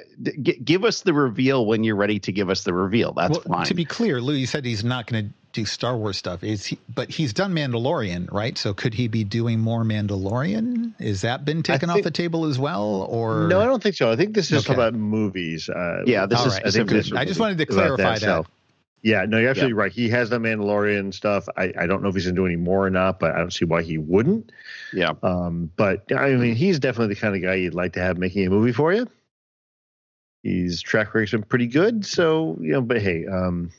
give 0.62 0.85
us 0.85 1.01
the 1.01 1.14
reveal 1.14 1.64
when 1.64 1.83
you're 1.83 1.96
ready 1.96 2.18
to 2.18 2.31
give 2.33 2.51
us 2.51 2.64
the 2.64 2.74
reveal. 2.74 3.14
That's 3.14 3.31
well, 3.31 3.57
fine. 3.61 3.64
to 3.64 3.72
be 3.72 3.87
clear, 3.87 4.20
Lou, 4.20 4.35
you 4.35 4.44
said 4.44 4.62
he's 4.62 4.85
not 4.85 5.07
going 5.07 5.29
to 5.29 5.35
do 5.55 5.64
Star 5.64 5.96
Wars 5.96 6.18
stuff. 6.18 6.44
Is 6.44 6.66
he? 6.66 6.79
But 6.94 7.09
he's 7.09 7.33
done 7.33 7.55
Mandalorian, 7.55 8.31
right? 8.31 8.59
So 8.59 8.74
could 8.74 8.92
he 8.92 9.09
be 9.09 9.24
doing 9.24 9.59
more 9.59 9.85
Mandalorian? 9.85 10.92
Is 11.01 11.22
that 11.22 11.46
been 11.46 11.62
taken 11.62 11.88
off 11.88 12.03
the 12.03 12.11
table 12.11 12.44
as 12.44 12.59
well? 12.59 13.07
Or 13.09 13.48
no, 13.48 13.59
I 13.62 13.64
don't 13.64 13.83
think 13.83 13.94
so. 13.96 14.12
I 14.12 14.16
think 14.16 14.35
this 14.35 14.53
is 14.53 14.66
Okay. 14.66 14.74
about 14.74 14.92
movies. 14.92 15.70
Uh, 15.70 16.03
Yeah, 16.05 16.27
this 16.27 16.40
is 16.40 16.46
right. 16.48 16.53
I 16.66 16.70
think 16.70 16.90
specifically 16.90 16.96
this 16.98 17.12
I 17.14 17.24
just 17.24 17.40
wanted 17.40 17.57
to 17.57 17.64
about 17.64 17.74
clarify 17.96 18.12
that. 18.18 18.20
so- 18.20 18.46
Yeah, 19.03 19.25
no, 19.27 19.39
you're 19.39 19.51
absolutely 19.51 19.75
right. 19.75 19.93
He 19.93 20.09
has 20.09 20.31
the 20.31 20.39
Mandalorian 20.39 21.15
stuff. 21.15 21.49
I, 21.57 21.73
I 21.79 21.87
don't 21.87 22.03
know 22.03 22.09
if 22.09 22.15
he's 22.15 22.25
going 22.25 22.35
to 22.35 22.41
do 22.41 22.47
any 22.47 22.57
more 22.57 22.87
or 22.87 22.91
not, 22.91 23.21
but 23.21 23.35
I 23.35 23.39
don't 23.39 23.53
see 23.53 23.65
why 23.65 23.83
he 23.83 23.97
wouldn't. 23.99 24.51
yeah. 24.93 25.13
Um, 25.23 25.71
but 25.77 26.11
I 26.13 26.31
mean, 26.31 26.57
he's 26.57 26.79
definitely 26.79 27.15
the 27.15 27.21
kind 27.21 27.37
of 27.37 27.43
guy 27.43 27.55
you'd 27.55 27.75
like 27.75 27.93
to 27.93 28.01
have 28.01 28.19
making 28.19 28.47
a 28.47 28.51
movie 28.51 28.73
for 28.73 28.93
you. 28.93 29.07
He's 30.43 30.81
track 30.83 31.09
record's 31.09 31.33
been 31.33 31.43
pretty 31.43 31.67
good, 31.67 32.07
so 32.07 32.57
you 32.61 32.73
know. 32.73 32.81
But 32.81 33.03
hey, 33.03 33.27
um, 33.27 33.71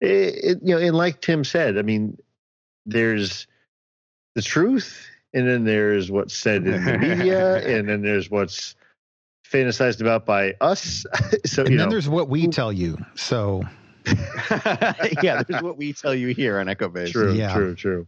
it, 0.00 0.08
it, 0.08 0.58
you 0.62 0.74
know, 0.74 0.80
and 0.80 0.96
like 0.96 1.20
Tim 1.20 1.44
said, 1.44 1.78
I 1.78 1.82
mean, 1.82 2.18
there's 2.84 3.46
the 4.34 4.42
truth, 4.42 5.08
and 5.32 5.48
then 5.48 5.64
there's 5.64 6.10
what's 6.10 6.34
said 6.34 6.66
in 6.66 6.84
the 6.84 6.98
media, 6.98 7.56
and 7.78 7.88
then 7.88 8.02
there's 8.02 8.30
what's 8.30 8.74
fantasized 9.48 10.00
about 10.00 10.26
by 10.26 10.54
us. 10.60 11.06
so 11.44 11.62
and 11.62 11.70
you 11.70 11.78
then 11.78 11.86
know, 11.86 11.90
there's 11.90 12.08
what 12.08 12.28
we 12.28 12.48
tell 12.48 12.72
you. 12.72 12.98
So 13.14 13.62
yeah, 15.22 15.42
there's 15.42 15.62
what 15.62 15.76
we 15.76 15.92
tell 15.92 16.14
you 16.14 16.28
here 16.28 16.58
on 16.58 16.68
Echo 16.68 16.88
Base. 16.88 17.10
True, 17.10 17.32
Yeah. 17.32 17.54
true, 17.54 17.74
true. 17.74 18.06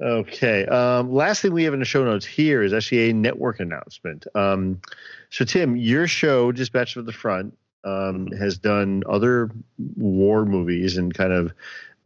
Okay. 0.00 0.66
Um, 0.66 1.10
last 1.12 1.40
thing 1.40 1.52
we 1.52 1.64
have 1.64 1.72
in 1.72 1.80
the 1.80 1.86
show 1.86 2.04
notes 2.04 2.26
here 2.26 2.62
is 2.62 2.72
actually 2.74 3.10
a 3.10 3.14
network 3.14 3.60
announcement. 3.60 4.26
Um, 4.34 4.82
so, 5.30 5.44
Tim, 5.44 5.76
your 5.76 6.06
show, 6.06 6.52
Dispatch 6.52 6.96
of 6.96 7.06
the 7.06 7.12
Front, 7.12 7.56
um, 7.84 8.26
has 8.32 8.58
done 8.58 9.04
other 9.08 9.50
war 9.96 10.44
movies, 10.44 10.96
and 10.98 11.14
kind 11.14 11.32
of 11.32 11.52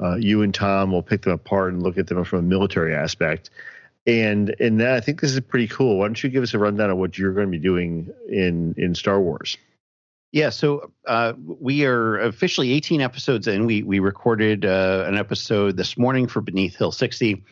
uh, 0.00 0.16
you 0.16 0.42
and 0.42 0.54
Tom 0.54 0.92
will 0.92 1.02
pick 1.02 1.22
them 1.22 1.32
apart 1.32 1.72
and 1.72 1.82
look 1.82 1.98
at 1.98 2.06
them 2.06 2.22
from 2.24 2.38
a 2.40 2.42
military 2.42 2.94
aspect. 2.94 3.50
And 4.06 4.54
and 4.60 4.80
that, 4.80 4.94
I 4.94 5.00
think 5.00 5.20
this 5.20 5.32
is 5.32 5.40
pretty 5.40 5.68
cool. 5.68 5.98
Why 5.98 6.06
don't 6.06 6.22
you 6.22 6.30
give 6.30 6.42
us 6.42 6.54
a 6.54 6.58
rundown 6.58 6.90
of 6.90 6.96
what 6.96 7.18
you're 7.18 7.32
going 7.32 7.46
to 7.46 7.50
be 7.50 7.58
doing 7.58 8.10
in 8.28 8.74
in 8.76 8.94
Star 8.94 9.20
Wars? 9.20 9.56
Yeah, 10.32 10.50
so 10.50 10.92
uh, 11.08 11.32
we 11.44 11.84
are 11.84 12.18
officially 12.20 12.70
18 12.72 13.00
episodes 13.00 13.48
in. 13.48 13.66
We 13.66 13.82
we 13.82 13.98
recorded 13.98 14.64
uh, 14.64 15.04
an 15.08 15.16
episode 15.16 15.76
this 15.76 15.98
morning 15.98 16.28
for 16.28 16.40
Beneath 16.40 16.76
Hill 16.76 16.92
60, 16.92 17.42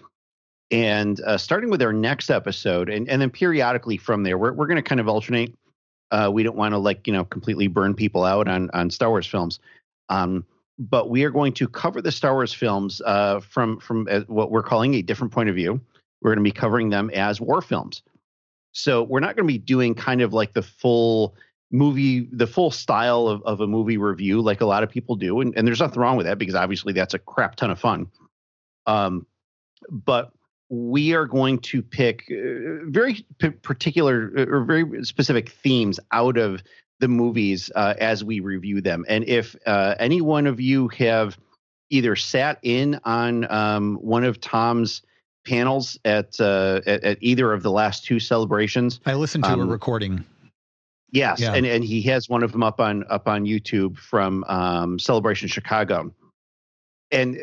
and 0.70 1.20
uh, 1.22 1.38
starting 1.38 1.70
with 1.70 1.82
our 1.82 1.92
next 1.92 2.30
episode, 2.30 2.88
and 2.88 3.08
and 3.08 3.20
then 3.20 3.30
periodically 3.30 3.96
from 3.96 4.22
there, 4.22 4.38
we're 4.38 4.52
we're 4.52 4.68
going 4.68 4.76
to 4.76 4.82
kind 4.82 5.00
of 5.00 5.08
alternate. 5.08 5.56
Uh, 6.12 6.30
we 6.32 6.44
don't 6.44 6.56
want 6.56 6.72
to 6.72 6.78
like 6.78 7.04
you 7.08 7.12
know 7.12 7.24
completely 7.24 7.66
burn 7.66 7.94
people 7.94 8.22
out 8.22 8.46
on 8.46 8.70
on 8.72 8.90
Star 8.90 9.08
Wars 9.08 9.26
films, 9.26 9.58
um, 10.08 10.46
but 10.78 11.10
we 11.10 11.24
are 11.24 11.30
going 11.30 11.54
to 11.54 11.66
cover 11.66 12.00
the 12.00 12.12
Star 12.12 12.34
Wars 12.34 12.54
films 12.54 13.02
uh, 13.04 13.40
from 13.40 13.80
from 13.80 14.06
uh, 14.08 14.20
what 14.28 14.52
we're 14.52 14.62
calling 14.62 14.94
a 14.94 15.02
different 15.02 15.32
point 15.32 15.48
of 15.48 15.56
view. 15.56 15.80
We're 16.22 16.30
going 16.30 16.44
to 16.44 16.48
be 16.48 16.52
covering 16.52 16.90
them 16.90 17.10
as 17.10 17.40
war 17.40 17.60
films. 17.60 18.02
So 18.70 19.02
we're 19.02 19.18
not 19.18 19.34
going 19.34 19.48
to 19.48 19.52
be 19.52 19.58
doing 19.58 19.96
kind 19.96 20.20
of 20.20 20.32
like 20.32 20.52
the 20.52 20.62
full 20.62 21.34
movie, 21.70 22.28
the 22.32 22.46
full 22.46 22.70
style 22.70 23.28
of, 23.28 23.42
of 23.42 23.60
a 23.60 23.66
movie 23.66 23.98
review 23.98 24.40
like 24.40 24.60
a 24.60 24.66
lot 24.66 24.82
of 24.82 24.90
people 24.90 25.16
do. 25.16 25.40
And, 25.40 25.54
and 25.56 25.66
there's 25.66 25.80
nothing 25.80 26.00
wrong 26.00 26.16
with 26.16 26.26
that 26.26 26.38
because 26.38 26.54
obviously 26.54 26.92
that's 26.92 27.14
a 27.14 27.18
crap 27.18 27.56
ton 27.56 27.70
of 27.70 27.78
fun. 27.78 28.10
Um, 28.86 29.26
but 29.90 30.32
we 30.70 31.14
are 31.14 31.26
going 31.26 31.58
to 31.58 31.82
pick 31.82 32.24
uh, 32.30 32.84
very 32.86 33.26
p- 33.38 33.50
particular 33.50 34.32
uh, 34.36 34.46
or 34.46 34.64
very 34.64 35.04
specific 35.04 35.50
themes 35.50 36.00
out 36.10 36.36
of 36.36 36.62
the 37.00 37.08
movies 37.08 37.70
uh, 37.74 37.94
as 37.98 38.24
we 38.24 38.40
review 38.40 38.80
them. 38.80 39.04
And 39.08 39.24
if 39.28 39.54
uh, 39.66 39.94
any 39.98 40.20
one 40.20 40.46
of 40.46 40.60
you 40.60 40.88
have 40.88 41.38
either 41.90 42.16
sat 42.16 42.58
in 42.62 42.98
on 43.04 43.50
um, 43.50 43.96
one 43.96 44.24
of 44.24 44.40
Tom's 44.40 45.02
panels 45.46 45.98
at, 46.04 46.38
uh, 46.40 46.80
at 46.86 47.04
at 47.04 47.18
either 47.20 47.52
of 47.52 47.62
the 47.62 47.70
last 47.70 48.04
two 48.04 48.20
celebrations, 48.20 49.00
I 49.06 49.14
listened 49.14 49.44
to 49.44 49.50
a 49.50 49.52
Um, 49.54 49.70
recording. 49.70 50.24
Yes, 51.10 51.40
Yeah. 51.40 51.54
and 51.54 51.64
and 51.66 51.82
he 51.84 52.02
has 52.02 52.28
one 52.28 52.42
of 52.42 52.52
them 52.52 52.62
up 52.62 52.80
on 52.80 53.04
up 53.08 53.28
on 53.28 53.44
YouTube 53.44 53.98
from 53.98 54.44
um, 54.44 54.98
Celebration 54.98 55.48
Chicago, 55.48 56.12
and 57.10 57.38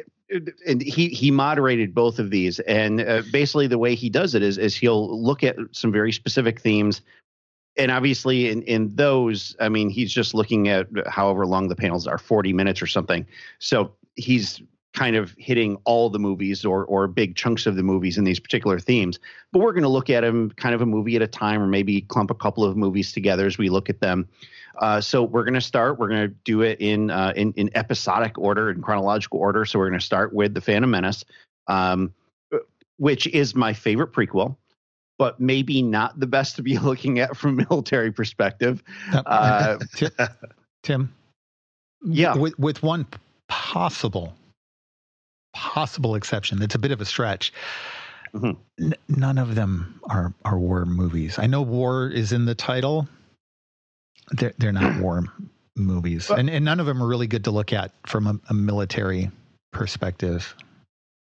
and 0.67 0.81
he 0.81 1.09
he 1.09 1.31
moderated 1.31 1.93
both 1.93 2.19
of 2.19 2.29
these, 2.29 2.59
and 2.61 3.01
uh, 3.01 3.23
basically 3.31 3.67
the 3.67 3.77
way 3.77 3.95
he 3.95 4.09
does 4.09 4.35
it 4.35 4.43
is 4.43 4.57
is 4.57 4.75
he'll 4.75 5.21
look 5.21 5.43
at 5.43 5.55
some 5.71 5.91
very 5.91 6.11
specific 6.11 6.61
themes, 6.61 7.01
and 7.75 7.91
obviously 7.91 8.49
in 8.49 8.61
in 8.63 8.95
those, 8.95 9.55
I 9.59 9.69
mean, 9.69 9.89
he's 9.89 10.13
just 10.13 10.33
looking 10.35 10.67
at 10.67 10.87
however 11.07 11.45
long 11.47 11.67
the 11.67 11.75
panels 11.75 12.05
are, 12.05 12.19
forty 12.19 12.53
minutes 12.53 12.81
or 12.83 12.87
something, 12.87 13.25
so 13.59 13.95
he's 14.15 14.61
kind 14.95 15.15
of 15.15 15.35
hitting 15.37 15.77
all 15.83 16.09
the 16.09 16.19
movies 16.19 16.65
or 16.65 16.85
or 16.85 17.07
big 17.07 17.35
chunks 17.35 17.65
of 17.65 17.75
the 17.75 17.83
movies 17.83 18.17
in 18.17 18.23
these 18.23 18.39
particular 18.39 18.79
themes 18.79 19.19
but 19.51 19.59
we're 19.59 19.73
going 19.73 19.83
to 19.83 19.89
look 19.89 20.09
at 20.09 20.21
them 20.21 20.49
kind 20.51 20.73
of 20.73 20.81
a 20.81 20.85
movie 20.85 21.15
at 21.15 21.21
a 21.21 21.27
time 21.27 21.61
or 21.61 21.67
maybe 21.67 22.01
clump 22.01 22.31
a 22.31 22.35
couple 22.35 22.63
of 22.63 22.77
movies 22.77 23.11
together 23.11 23.45
as 23.45 23.57
we 23.57 23.69
look 23.69 23.89
at 23.89 23.99
them 23.99 24.27
uh, 24.79 24.99
so 24.99 25.23
we're 25.23 25.43
going 25.43 25.53
to 25.53 25.61
start 25.61 25.99
we're 25.99 26.09
going 26.09 26.27
to 26.27 26.35
do 26.43 26.61
it 26.61 26.79
in, 26.79 27.11
uh, 27.11 27.33
in 27.35 27.53
in 27.53 27.69
episodic 27.75 28.37
order 28.37 28.71
in 28.71 28.81
chronological 28.81 29.39
order 29.39 29.65
so 29.65 29.77
we're 29.77 29.89
going 29.89 29.99
to 29.99 30.05
start 30.05 30.33
with 30.33 30.53
the 30.53 30.61
phantom 30.61 30.89
menace 30.89 31.25
um, 31.67 32.13
which 32.97 33.27
is 33.27 33.53
my 33.53 33.73
favorite 33.73 34.13
prequel 34.13 34.55
but 35.17 35.39
maybe 35.39 35.81
not 35.81 36.19
the 36.19 36.27
best 36.27 36.55
to 36.55 36.63
be 36.63 36.77
looking 36.79 37.19
at 37.19 37.35
from 37.35 37.59
a 37.59 37.65
military 37.69 38.11
perspective 38.11 38.81
uh, 39.13 39.77
Tim. 40.85 41.11
Yeah. 42.03 42.35
With 42.35 42.57
with 42.59 42.83
one 42.83 43.07
possible 43.47 44.35
possible 45.55 46.15
exception. 46.15 46.61
It's 46.61 46.75
a 46.75 46.79
bit 46.79 46.91
of 46.91 47.01
a 47.01 47.05
stretch. 47.05 47.51
Mhm. 48.35 48.57
N- 48.79 48.93
none 49.07 49.37
of 49.37 49.55
them 49.55 49.99
are 50.09 50.33
are 50.43 50.59
war 50.59 50.85
movies. 50.85 51.39
I 51.39 51.47
know 51.47 51.61
war 51.61 52.09
is 52.09 52.31
in 52.33 52.45
the 52.45 52.53
title. 52.55 53.07
They're 54.31 54.53
they're 54.57 54.73
not 54.73 54.99
war 55.01 55.23
movies, 55.77 56.27
But- 56.27 56.39
and 56.39 56.49
and 56.49 56.65
none 56.65 56.79
of 56.79 56.85
them 56.85 57.01
are 57.01 57.07
really 57.07 57.27
good 57.27 57.45
to 57.45 57.51
look 57.51 57.71
at 57.73 57.91
from 58.05 58.27
a, 58.27 58.39
a 58.49 58.53
military 58.53 59.31
perspective. 59.71 60.53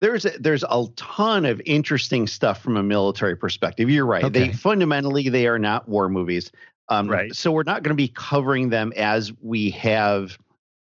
there's 0.01 0.25
a, 0.25 0.31
there's 0.41 0.65
a 0.69 0.87
ton 0.97 1.45
of 1.45 1.61
interesting 1.65 2.27
stuff 2.27 2.61
from 2.61 2.77
a 2.77 2.83
military 2.83 3.37
perspective. 3.37 3.89
You're 3.89 4.05
right. 4.07 4.25
Okay. 4.25 4.49
They 4.49 4.53
fundamentally 4.53 5.29
they 5.29 5.47
are 5.47 5.59
not 5.59 5.89
war 5.89 6.09
movies. 6.09 6.51
Um, 6.89 7.09
Right. 7.09 7.35
So 7.35 7.53
we're 7.53 7.63
not 7.63 7.83
going 7.83 7.91
to 7.97 8.03
be 8.03 8.09
covering 8.09 8.69
them 8.71 8.93
as 8.97 9.33
we 9.43 9.71
have 9.71 10.37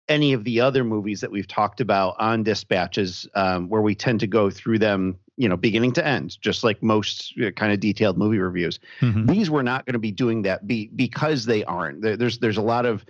any 0.08 0.32
of 0.32 0.44
the 0.44 0.60
other 0.60 0.84
movies 0.84 1.20
that 1.20 1.30
we've 1.30 1.48
talked 1.48 1.80
about 1.80 2.16
on 2.18 2.42
dispatches, 2.42 3.28
um, 3.34 3.68
where 3.68 3.82
we 3.82 3.94
tend 3.94 4.20
to 4.20 4.26
go 4.26 4.50
through 4.50 4.78
them, 4.78 5.18
you 5.36 5.48
know, 5.48 5.56
beginning 5.56 5.92
to 5.92 6.06
end, 6.06 6.40
just 6.40 6.64
like 6.64 6.82
most 6.82 7.34
uh, 7.44 7.50
kind 7.52 7.72
of 7.72 7.80
detailed 7.80 8.16
movie 8.18 8.38
reviews 8.38 8.78
Mhm. 9.00 9.28
these 9.28 9.50
we're 9.50 9.62
not 9.62 9.84
going 9.86 9.92
to 9.92 9.98
be 9.98 10.10
doing 10.10 10.42
that 10.42 10.66
be, 10.66 10.88
because 10.96 11.44
they 11.44 11.62
aren't 11.64 12.00
there's 12.02 12.38
there's 12.38 12.56
a 12.56 12.62
lot 12.62 12.86
of 12.86 13.04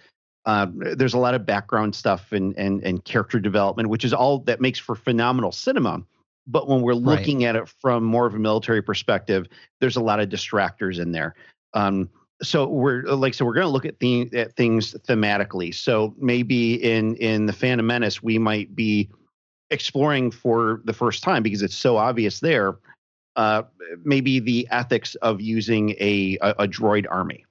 uh, 0.46 0.66
there's 0.96 1.14
a 1.14 1.18
lot 1.18 1.34
of 1.34 1.44
background 1.44 1.94
stuff 1.94 2.32
and, 2.32 2.56
and 2.56 2.82
and 2.82 3.04
character 3.04 3.38
development 3.38 3.88
which 3.88 4.04
is 4.04 4.12
all 4.12 4.38
that 4.40 4.60
makes 4.60 4.78
for 4.78 4.94
phenomenal 4.94 5.52
cinema 5.52 6.02
but 6.46 6.66
when 6.68 6.80
we're 6.82 6.92
Right. 6.94 7.18
looking 7.20 7.44
at 7.44 7.54
it 7.56 7.68
from 7.80 8.02
more 8.04 8.26
of 8.26 8.34
a 8.34 8.38
military 8.38 8.82
perspective 8.82 9.46
there's 9.80 9.96
a 9.96 10.00
lot 10.02 10.20
of 10.20 10.28
distractors 10.28 10.98
in 10.98 11.12
there 11.12 11.34
um, 11.74 12.08
so 12.42 12.68
we're 12.68 13.02
like 13.02 13.34
so 13.34 13.44
we're 13.44 13.54
going 13.54 13.66
to 13.66 13.72
look 13.72 13.84
at, 13.84 13.98
the, 13.98 14.28
at 14.34 14.54
things 14.54 14.94
thematically. 15.06 15.74
So 15.74 16.14
maybe 16.18 16.74
in 16.74 17.16
in 17.16 17.46
the 17.46 17.52
phantom 17.52 17.86
menace 17.86 18.22
we 18.22 18.38
might 18.38 18.74
be 18.74 19.10
exploring 19.70 20.30
for 20.30 20.80
the 20.84 20.92
first 20.92 21.22
time 21.22 21.42
because 21.42 21.62
it's 21.62 21.76
so 21.76 21.96
obvious 21.96 22.40
there 22.40 22.78
uh, 23.38 23.62
maybe 24.04 24.40
the 24.40 24.66
ethics 24.70 25.14
of 25.16 25.40
using 25.40 25.90
a, 26.00 26.36
a, 26.42 26.50
a 26.64 26.68
droid 26.68 27.06
army. 27.08 27.46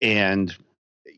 And 0.00 0.56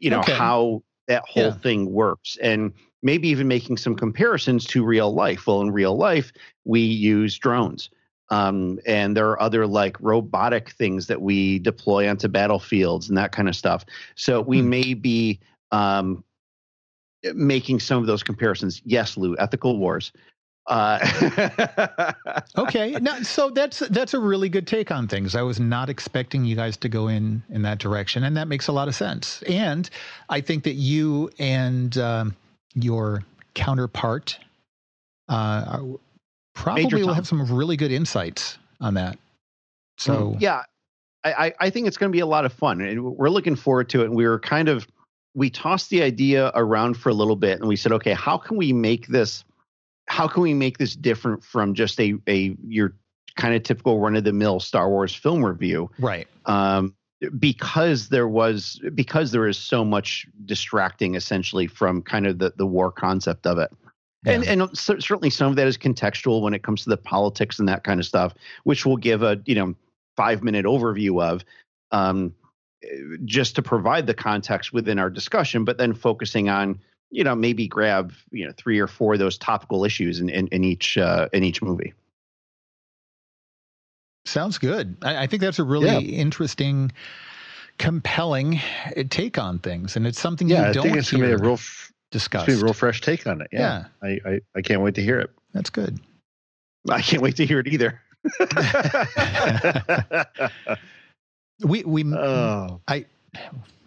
you 0.01 0.11
know 0.11 0.21
Okay. 0.21 0.35
how 0.35 0.83
that 1.07 1.23
whole 1.27 1.45
Yeah. 1.45 1.59
thing 1.59 1.93
works. 1.93 2.37
And 2.43 2.73
maybe 3.03 3.29
even 3.29 3.47
making 3.49 3.77
some 3.77 3.95
comparisons 3.95 4.65
to 4.67 4.85
real 4.85 5.15
life. 5.15 5.47
Well 5.47 5.61
in 5.63 5.71
real 5.71 5.97
life 5.97 6.33
we 6.65 6.81
use 6.81 7.39
drones 7.39 7.89
um, 8.31 8.79
and 8.87 9.17
there 9.17 9.29
are 9.31 9.41
other 9.43 9.67
like 9.67 9.97
robotic 10.01 10.71
things 10.73 11.07
that 11.09 11.21
we 11.23 11.59
deploy 11.61 12.09
onto 12.09 12.29
battlefields 12.29 13.09
and 13.09 13.19
that 13.19 13.33
kind 13.33 13.49
of 13.49 13.57
stuff. 13.57 13.85
So 14.17 14.41
we 14.43 14.61
Hmm. 14.61 14.71
may 14.71 14.95
be 14.95 15.41
um, 15.73 16.25
making 17.35 17.81
some 17.81 17.99
of 17.99 18.07
those 18.07 18.23
comparisons. 18.23 18.83
Yes 18.85 19.17
lou 19.17 19.37
ethical 19.39 19.79
wars. 19.79 20.13
Uh, 20.67 22.13
okay. 22.59 22.93
No, 23.01 23.23
so 23.23 23.51
that's 23.51 23.81
that's 23.81 24.15
a 24.15 24.21
really 24.21 24.49
good 24.51 24.67
take 24.67 24.91
on 24.91 25.09
things. 25.09 25.35
I 25.35 25.43
was 25.43 25.59
not 25.59 25.89
expecting 25.89 26.45
you 26.45 26.57
guys 26.57 26.77
to 26.79 26.89
go 26.91 27.09
in 27.09 27.43
in 27.51 27.63
that 27.63 27.79
direction 27.79 28.25
and 28.25 28.37
that 28.37 28.49
makes 28.49 28.69
a 28.69 28.73
lot 28.73 28.89
of 28.89 28.95
sense. 28.95 29.43
And 29.45 29.89
i 30.29 30.41
think 30.43 30.65
that 30.65 30.75
you 30.75 31.31
and 31.39 31.97
um, 31.99 32.37
your 32.75 33.25
counterpart 33.55 34.39
uh, 35.29 35.65
are- 35.69 36.01
probably 36.59 37.05
will 37.05 37.15
have 37.15 37.27
some 37.27 37.45
really 37.55 37.77
good 37.77 37.93
insights 37.93 38.59
on 38.81 38.95
that. 38.95 39.19
So 39.97 40.37
yeah. 40.39 40.63
I, 41.25 41.53
I 41.59 41.71
think 41.71 41.89
it's 41.89 41.99
going 41.99 42.11
to 42.11 42.17
be 42.17 42.21
a 42.21 42.27
lot 42.27 42.45
of 42.45 42.53
fun 42.53 42.81
and 42.81 43.05
we're 43.17 43.29
looking 43.29 43.57
forward 43.57 43.89
to 43.91 44.03
it 44.03 44.07
and 44.07 44.15
we 44.15 44.27
were 44.27 44.39
kind 44.39 44.69
of 44.69 44.87
we 45.35 45.51
tossed 45.51 45.91
the 45.91 46.03
idea 46.03 46.51
around 46.55 46.97
for 46.97 47.11
a 47.11 47.13
little 47.13 47.37
bit 47.37 47.59
and 47.59 47.69
we 47.69 47.77
said 47.77 47.93
okay 47.93 48.13
how 48.13 48.39
can 48.39 48.57
we 48.57 48.73
make 48.73 49.09
this 49.09 49.45
how 50.07 50.27
can 50.29 50.43
we 50.43 50.55
make 50.55 50.79
this 50.79 50.95
different 50.95 51.45
from 51.45 51.75
just 51.75 52.01
a 52.01 52.15
a 52.29 52.57
your 52.67 52.95
kind 53.37 53.55
of 53.55 53.63
typical 53.65 53.99
run 53.99 54.17
of 54.17 54.25
the 54.25 54.33
mill 54.33 54.61
star 54.61 54.89
wars 54.89 55.15
film 55.15 55.45
review? 55.45 55.91
Right. 55.99 56.29
Um 56.47 56.95
because 57.39 58.09
there 58.09 58.29
was 58.29 58.81
because 58.95 59.33
there 59.33 59.49
is 59.49 59.59
so 59.59 59.85
much 59.85 60.27
distracting 60.47 61.17
essentially 61.17 61.67
from 61.67 62.01
kind 62.01 62.27
of 62.27 62.39
the 62.39 62.55
the 62.57 62.67
war 62.67 62.93
concept 62.93 63.47
of 63.47 63.59
it 63.59 63.71
Yeah. 64.29 64.53
and 64.53 64.77
cer- 64.79 65.01
certainly 65.01 65.31
some 65.31 65.49
of 65.51 65.57
that 65.57 65.67
is 65.67 65.77
contextual 65.79 66.43
when 66.43 66.55
it 66.55 66.63
comes 66.63 66.83
to 66.85 66.91
the 66.91 66.97
politics 66.97 67.59
and 67.59 67.69
that 67.69 67.85
kind 67.85 68.01
of 68.01 68.07
stuff, 68.07 68.35
which 68.65 68.85
we'll 68.87 68.97
give 68.97 69.23
a 69.23 69.41
you 69.47 69.55
know 69.55 69.75
five 70.17 70.43
minute 70.43 70.67
overview 70.67 71.23
of, 71.23 71.45
um, 71.93 72.35
eh, 72.83 72.89
just 73.25 73.55
to 73.57 73.63
provide 73.63 74.07
the 74.07 74.15
context 74.15 74.73
within 74.73 74.99
our 74.99 75.11
discussion, 75.11 75.65
but 75.65 75.79
then 75.79 75.95
focusing 75.95 76.49
on 76.49 76.79
you 77.11 77.25
know 77.25 77.35
maybe 77.35 77.67
grab 77.69 78.13
you 78.31 78.45
know 78.47 78.53
three 78.57 78.79
or 78.79 78.87
four 78.87 79.15
of 79.15 79.19
those 79.19 79.39
topical 79.39 79.85
issues 79.85 80.21
in 80.21 80.29
in, 80.29 80.47
in 80.49 80.65
each 80.65 80.99
uh, 80.99 81.29
in 81.33 81.43
each 81.45 81.63
movie. 81.63 81.93
Sounds 84.27 84.59
good. 84.59 84.97
I, 85.03 85.23
I 85.23 85.27
think 85.27 85.41
that's 85.41 85.59
a 85.59 85.65
really 85.65 85.87
Yeah. 85.89 86.01
interesting, 86.01 86.93
compelling 87.79 88.61
uh, 88.97 89.05
take 89.09 89.39
on 89.39 89.59
things, 89.59 89.97
and 89.97 90.07
it's 90.07 90.21
something 90.21 90.49
Yeah, 90.49 90.65
you 90.65 90.69
I 90.69 90.73
don't 90.73 90.83
think 90.83 90.97
it's 90.99 91.11
gonna 91.11 91.25
be 91.25 91.33
a 91.33 91.39
real, 91.39 91.55
f- 91.55 91.93
discussed. 92.11 92.47
gonna 92.47 92.57
be 92.59 92.63
a 92.63 92.65
real 92.65 92.75
fresh 92.75 93.01
take 93.01 93.27
on 93.27 93.41
it. 93.41 93.49
Yeah, 93.53 93.85
I, 94.03 94.21
I, 94.25 94.41
I 94.57 94.63
can't 94.63 94.83
wait 94.83 94.95
to 94.97 95.03
hear 95.03 95.21
it. 95.21 95.31
That's 95.53 95.71
good. 95.71 95.99
I 96.91 97.03
can't 97.03 97.23
wait 97.23 97.37
to 97.37 97.47
hear 97.47 97.61
it 97.61 97.69
either. 97.69 98.01
We 101.65 101.83
we 101.83 102.05
oh, 102.15 102.81
I 102.87 103.05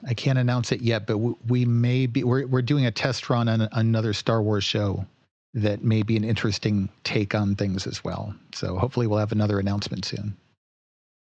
I 0.06 0.14
can't 0.14 0.38
announce 0.38 0.74
it 0.74 0.82
yet, 0.82 1.08
but 1.08 1.20
we, 1.20 1.34
we 1.48 1.66
may 1.66 2.06
be 2.06 2.26
we're 2.26 2.46
we're 2.46 2.62
doing 2.62 2.86
a 2.86 2.92
test 2.92 3.30
run 3.30 3.48
on 3.48 3.62
another 3.72 4.12
Star 4.12 4.42
Wars 4.42 4.66
show 4.66 5.06
that 5.54 5.82
may 5.82 6.04
be 6.04 6.18
an 6.18 6.26
interesting 6.26 6.90
take 7.06 7.34
on 7.34 7.56
things 7.56 7.88
as 7.88 8.04
well. 8.04 8.36
So 8.54 8.78
hopefully 8.78 9.08
we'll 9.08 9.20
have 9.20 9.32
another 9.32 9.58
announcement 9.60 10.04
soon. 10.04 10.36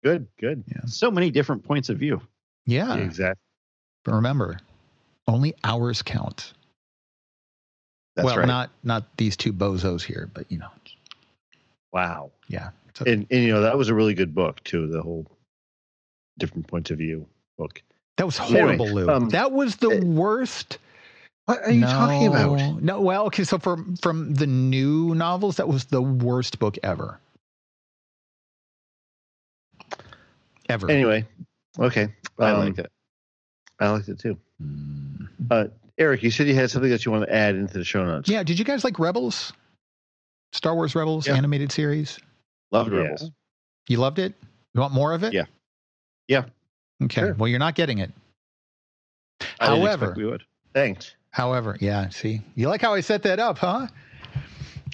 good, 0.05 0.28
good. 0.39 0.62
Yeah. 0.68 0.82
So 0.86 1.11
many 1.11 1.32
different 1.32 1.64
points 1.64 1.89
of 1.89 1.99
view. 1.99 2.20
Yeah, 2.66 2.95
Yeah, 2.97 3.03
exactly. 3.03 3.43
but 4.05 4.14
remember, 4.14 4.59
only 5.26 5.55
ours 5.64 6.03
count. 6.03 6.53
That's 8.19 8.27
well, 8.27 8.39
right. 8.39 8.49
not 8.49 8.71
not 8.83 9.16
these 9.16 9.37
two 9.37 9.53
bozos 9.53 10.03
here, 10.03 10.29
but 10.35 10.45
you 10.51 10.59
know, 10.59 10.66
Wow. 11.93 12.33
yeah. 12.49 12.71
It's 12.89 13.01
okay. 13.01 13.12
And, 13.12 13.27
and 13.31 13.45
you 13.45 13.53
know 13.53 13.61
that 13.61 13.79
was 13.79 13.89
a 13.89 13.95
really 13.95 14.12
good 14.12 14.35
book 14.35 14.62
too. 14.64 14.89
The 14.89 15.01
whole 15.01 15.25
different 16.37 16.66
points 16.66 16.91
of 16.91 16.99
view 16.99 17.25
book. 17.57 17.81
That 18.16 18.27
was 18.27 18.41
Anyway, 18.41 18.61
horrible, 18.77 18.87
Lou. 18.91 19.09
um, 19.09 19.29
that 19.29 19.53
was 19.53 19.77
the 19.77 19.91
uh, 19.91 20.05
worst. 20.05 20.79
What 21.45 21.62
are 21.62 21.71
you 21.71 21.83
talking 21.83 22.27
about? 22.27 22.59
No, 22.59 22.79
No, 22.81 23.01
well, 23.01 23.27
okay. 23.27 23.45
So 23.45 23.57
from 23.57 23.95
from 24.03 24.35
the 24.35 24.49
new 24.49 25.14
novels, 25.14 25.55
that 25.59 25.69
was 25.69 25.85
the 25.85 26.03
worst 26.03 26.59
book 26.59 26.77
ever. 26.83 27.21
Ever. 30.69 30.91
Anyway, 30.91 31.25
okay. 31.79 32.09
I 32.41 32.51
Um, 32.51 32.59
liked 32.59 32.81
it. 32.81 32.91
I 33.79 33.91
liked 33.91 34.09
it 34.09 34.19
too. 34.19 34.37
Mm. 34.61 35.29
Uh, 35.53 35.66
Erik, 35.99 36.22
you 36.22 36.30
said 36.30 36.46
you 36.46 36.55
had 36.55 36.70
something 36.70 36.90
that 36.90 37.05
you 37.05 37.12
want 37.12 37.24
to 37.24 37.34
add 37.34 37.57
into 37.57 37.74
the 37.76 37.84
show 37.84 38.05
notes. 38.05 38.28
Yeah. 38.28 38.42
Did 38.42 38.59
you 38.59 38.64
guys 38.64 38.84
like 38.84 38.99
Rebels? 38.99 39.53
Star 40.53 40.74
Wars 40.74 40.94
Rebels 40.94 41.26
Yeah. 41.26 41.34
animated 41.36 41.72
series. 41.72 42.18
Loved 42.70 42.92
Yeah. 42.92 43.01
Rebels. 43.01 43.30
You 43.88 43.99
loved 43.99 44.18
it. 44.18 44.34
You 44.74 44.80
want 44.80 44.92
more 44.94 45.12
of 45.12 45.24
it? 45.24 45.32
Yeah. 45.32 45.44
Yeah. 46.28 46.44
Okay. 47.03 47.20
Sure. 47.22 47.34
Well, 47.34 47.49
you're 47.49 47.59
not 47.59 47.74
getting 47.74 47.99
it. 47.99 48.12
I 49.61 49.68
didn't 49.70 49.80
However, 49.80 50.14
we 50.16 50.24
would. 50.26 50.44
Thanks. 50.74 51.14
however, 51.30 51.76
yeah. 51.80 52.09
See, 52.11 52.42
you 52.55 52.68
like 52.68 52.80
how 52.82 52.94
I 52.94 53.01
set 53.01 53.22
that 53.22 53.38
up, 53.40 53.59
huh? 53.59 53.86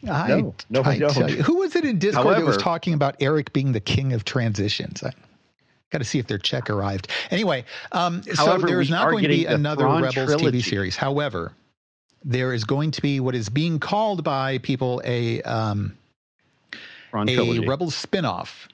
I, 0.09 0.29
No, 0.29 0.55
no, 0.71 0.83
I 0.83 0.91
I 0.93 0.99
don't. 0.99 1.31
you, 1.31 1.43
who 1.43 1.57
was 1.59 1.75
it 1.77 1.85
in 1.85 1.99
Discord 1.99 2.37
that 2.37 2.45
was 2.45 2.59
talking 2.59 2.93
about 2.95 3.17
Erik 3.21 3.53
being 3.55 3.73
the 3.73 3.81
king 3.81 4.13
of 4.13 4.25
transitions? 4.25 5.03
I 5.03 5.13
got 5.95 5.99
to 5.99 6.05
see 6.05 6.19
if 6.19 6.27
their 6.27 6.39
check 6.39 6.69
arrived. 6.69 7.09
Anyway, 7.31 7.65
um, 7.93 8.23
However, 8.37 8.61
so 8.63 8.67
there 8.67 8.81
is 8.81 8.91
not 8.91 9.11
going 9.11 9.23
to 9.23 9.29
be 9.29 9.47
another 9.47 9.85
Thrawn 9.85 10.03
Rebels 10.03 10.27
trilogy. 10.27 10.59
TV 10.59 10.65
series. 10.65 10.97
However, 10.97 11.53
there 12.25 12.53
is 12.53 12.65
going 12.65 12.91
to 12.91 13.01
be 13.01 13.21
what 13.21 13.35
is 13.35 13.49
being 13.49 13.79
called 13.79 14.25
by 14.25 14.59
people 14.59 15.01
a 15.05 15.41
um, 15.43 15.97
a. 17.15 17.61
Rebels 17.61 17.95
spinoff. 17.95 18.67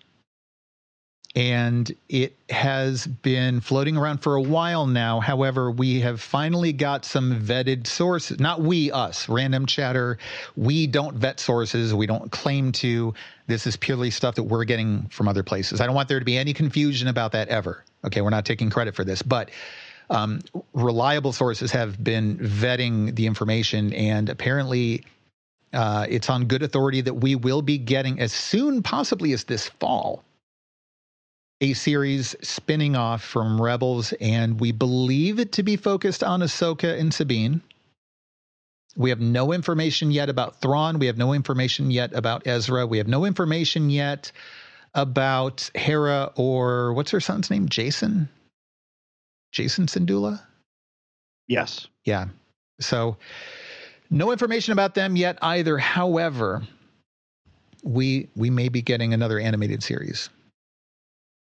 And 1.37 1.95
it 2.09 2.35
has 2.51 3.07
been 3.07 3.61
floating 3.61 3.97
around 3.97 4.19
for 4.19 4.35
a 4.35 4.43
while 4.43 4.87
now. 4.89 5.21
However, 5.21 5.71
we 5.71 6.01
have 6.01 6.21
finally 6.21 6.73
got 6.73 7.05
some 7.05 7.41
vetted 7.41 7.87
sources. 7.87 8.41
Not 8.41 8.63
we, 8.63 8.91
us, 8.91 9.29
random 9.29 9.67
chatter. 9.67 10.19
We 10.57 10.89
don't 10.89 11.17
vet 11.17 11.39
sources. 11.39 11.95
We 11.95 12.07
don't 12.07 12.33
claim 12.33 12.73
to. 12.73 13.15
This 13.47 13.65
is 13.67 13.77
purely 13.77 14.11
stuff 14.11 14.35
that 14.35 14.43
we're 14.43 14.65
getting 14.65 15.07
from 15.09 15.29
other 15.29 15.45
places. 15.45 15.81
I 15.81 15.87
don't 15.87 15.95
want 15.95 16.09
there 16.09 16.19
to 16.19 16.25
be 16.25 16.37
any 16.37 16.53
confusion 16.53 17.07
about 17.07 17.31
that 17.33 17.49
ever. 17.49 17.85
Okay, 18.05 18.23
we're 18.23 18.31
not 18.31 18.45
taking 18.45 18.69
credit 18.69 18.97
for 18.97 19.05
this. 19.05 19.23
But 19.23 19.51
um, 20.11 20.41
reliable 20.73 21.33
sources 21.33 21.71
have 21.71 22.03
been 22.03 22.39
vetting 22.39 23.15
the 23.15 23.27
information, 23.27 23.93
and 23.93 24.29
apparently 24.29 25.05
uh, 25.73 26.07
it's 26.09 26.29
on 26.29 26.47
good 26.47 26.65
authority 26.65 27.01
that 27.03 27.15
we 27.15 27.37
will 27.37 27.63
be 27.63 27.79
getting 27.79 28.19
as 28.19 28.33
soon, 28.33 28.83
possibly 28.83 29.33
as 29.33 29.45
this 29.45 29.69
fall, 29.69 30.25
a 31.61 31.75
series 31.75 32.35
spinning 32.43 32.97
off 32.97 33.23
from 33.23 33.61
Rebels, 33.61 34.13
and 34.15 34.59
we 34.59 34.73
believe 34.73 35.39
it 35.39 35.53
to 35.53 35.63
be 35.63 35.77
focused 35.77 36.25
on 36.25 36.41
Ahsoka 36.41 36.99
and 36.99 37.13
Sabine. 37.13 37.61
We 38.97 39.11
have 39.11 39.21
no 39.21 39.53
information 39.53 40.11
yet 40.11 40.29
about 40.29 40.61
Thrawn. 40.61 40.99
We 40.99 41.07
have 41.07 41.19
no 41.19 41.33
information 41.33 41.91
yet 41.91 42.13
about 42.15 42.47
Ezra. 42.47 42.87
We 42.87 42.99
have 42.99 43.09
no 43.09 43.25
information 43.25 43.91
yet 43.91 44.33
about 44.95 45.71
Hera 45.75 46.33
or 46.35 46.93
what's 46.95 47.11
her 47.13 47.21
son's 47.21 47.51
name? 47.51 47.69
Jacen? 47.69 48.29
Jacen 49.55 49.87
Syndulla? 49.87 50.41
yes. 51.47 51.87
Yeah. 52.05 52.29
So 52.81 53.17
no 54.09 54.33
information 54.33 54.73
about 54.73 54.95
them 54.95 55.17
yet 55.17 55.39
either. 55.43 55.77
However, 55.79 56.63
we 57.83 58.29
we 58.35 58.51
may 58.51 58.69
be 58.69 58.83
getting 58.83 59.13
another 59.15 59.39
animated 59.39 59.83
series. 59.83 60.31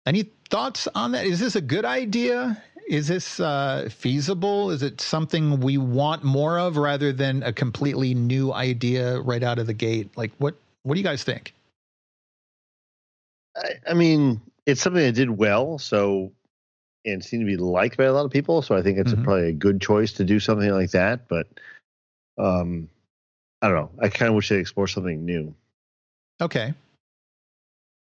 Any 0.07 0.31
thoughts 0.51 0.87
on 0.95 1.13
that? 1.13 1.27
Is 1.27 1.41
this 1.41 1.57
a 1.57 1.61
good 1.61 1.85
idea? 1.85 2.63
Is 2.89 3.09
this 3.09 3.41
uh, 3.41 3.89
feasible? 3.91 4.71
Is 4.71 4.83
it 4.85 5.01
something 5.01 5.59
we 5.59 5.77
want 5.77 6.23
more 6.23 6.59
of 6.59 6.77
rather 6.77 7.13
than 7.13 7.43
a 7.43 7.53
completely 7.53 8.15
new 8.15 8.53
idea 8.53 9.21
right 9.21 9.43
out 9.43 9.59
of 9.59 9.67
the 9.67 9.75
gate? 9.75 10.17
Like 10.17 10.31
what 10.39 10.55
what 10.85 10.95
do 10.95 11.01
you 11.01 11.05
guys 11.05 11.25
think? 11.25 11.53
I, 13.57 13.71
I 13.91 13.95
mean, 13.95 14.41
it's 14.67 14.81
something 14.81 15.03
that 15.03 15.13
did 15.13 15.31
well, 15.31 15.79
so 15.79 16.31
and 17.05 17.25
seemed 17.25 17.43
to 17.43 17.47
be 17.47 17.57
liked 17.57 17.97
by 17.97 18.05
a 18.05 18.13
lot 18.13 18.25
of 18.25 18.31
people. 18.31 18.63
So 18.63 18.77
I 18.77 18.83
think 18.83 18.99
it's 18.99 19.13
a, 19.13 19.17
Mhm. 19.17 19.25
probably 19.25 19.49
a 19.49 19.53
good 19.53 19.81
choice 19.81 20.13
to 20.15 20.25
do 20.25 20.39
something 20.41 20.71
like 20.71 20.91
that. 20.93 21.27
But 21.29 21.47
um, 22.39 22.89
I 23.63 23.69
don't 23.69 23.77
know. 23.77 23.91
I 24.01 24.09
kind 24.09 24.29
of 24.29 24.35
wish 24.37 24.49
they'd 24.49 24.59
explore 24.59 24.87
something 24.87 25.25
new. 25.25 25.55
Okay. 26.41 26.75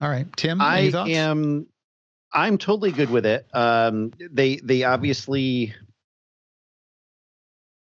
All 0.01 0.09
right. 0.11 0.27
Tim, 0.37 0.61
I 0.61 0.91
thoughts? 0.91 1.11
am 1.11 1.67
I'm 2.33 2.59
totally 2.59 2.93
good 2.93 3.11
with 3.11 3.27
it. 3.27 3.47
Um, 3.55 4.13
they 4.31 4.57
they 4.57 4.85
obviously 4.85 5.75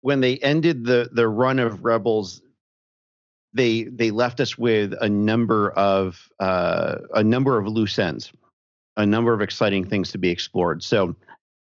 when 0.00 0.20
they 0.20 0.36
ended 0.38 0.84
the 0.84 1.08
the 1.12 1.26
run 1.26 1.58
of 1.58 1.84
Rebels, 1.84 2.42
they 3.52 3.84
they 3.84 4.10
left 4.10 4.40
us 4.40 4.56
with 4.56 4.94
a 5.00 5.08
number 5.08 5.70
of 5.70 6.28
uh, 6.38 6.96
a 7.14 7.24
number 7.24 7.58
of 7.58 7.66
loose 7.66 7.98
ends, 7.98 8.32
a 8.96 9.04
number 9.04 9.32
of 9.32 9.40
exciting 9.40 9.84
things 9.84 10.12
to 10.12 10.18
be 10.18 10.30
explored. 10.30 10.82
So, 10.82 11.16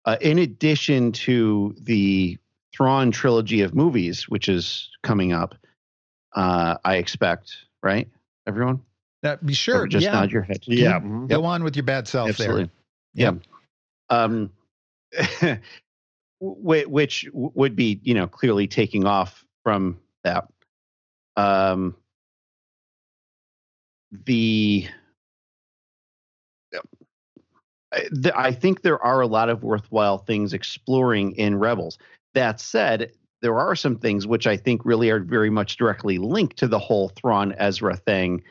uh, 0.04 0.16
in 0.20 0.38
addition 0.38 1.12
to 1.12 1.74
the 1.80 2.36
Thrawn 2.76 3.10
trilogy 3.12 3.62
of 3.62 3.74
movies, 3.74 4.28
which 4.28 4.48
is 4.48 4.90
coming 5.02 5.32
up, 5.32 5.54
uh, 6.34 6.76
I 6.84 6.96
expect 6.96 7.56
right, 7.82 8.08
everyone. 8.46 8.82
Uh, 9.24 9.36
be 9.44 9.54
sure. 9.54 9.82
Or 9.82 9.86
just 9.86 10.04
yeah. 10.04 10.12
nod 10.12 10.30
your 10.30 10.42
head. 10.42 10.58
Yeah. 10.66 11.00
Go 11.00 11.44
on 11.44 11.64
with 11.64 11.76
your 11.76 11.84
bad 11.84 12.06
self 12.06 12.28
Absolutely. 12.28 12.70
there. 13.14 13.32
Yeah. 13.32 13.32
Um, 14.10 14.50
whi- 16.40 16.84
which 16.84 17.26
would 17.32 17.74
be, 17.74 18.00
you 18.02 18.12
know, 18.14 18.26
clearly 18.26 18.66
taking 18.66 19.06
off 19.06 19.44
from 19.62 19.98
that. 20.24 20.46
Um, 21.36 21.96
the, 24.26 24.86
I- 27.92 28.08
the, 28.10 28.38
I 28.38 28.52
think 28.52 28.82
there 28.82 29.02
are 29.02 29.22
a 29.22 29.26
lot 29.26 29.48
of 29.48 29.64
worthwhile 29.64 30.18
things 30.18 30.52
exploring 30.52 31.32
in 31.32 31.58
Rebels. 31.58 31.98
That 32.34 32.60
said, 32.60 33.12
there 33.40 33.58
are 33.58 33.74
some 33.76 33.96
things 33.96 34.26
which 34.26 34.46
I 34.46 34.56
think 34.56 34.84
really 34.84 35.10
are 35.10 35.20
very 35.20 35.50
much 35.50 35.76
directly 35.76 36.18
linked 36.18 36.56
to 36.58 36.68
the 36.68 36.78
whole 36.78 37.10
Thrawn 37.10 37.54
Ezra 37.58 37.96
thing. 37.96 38.42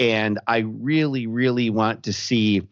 And 0.00 0.40
I 0.46 0.58
really, 0.58 1.26
really 1.26 1.70
want 1.70 2.02
to 2.04 2.12
see 2.12 2.66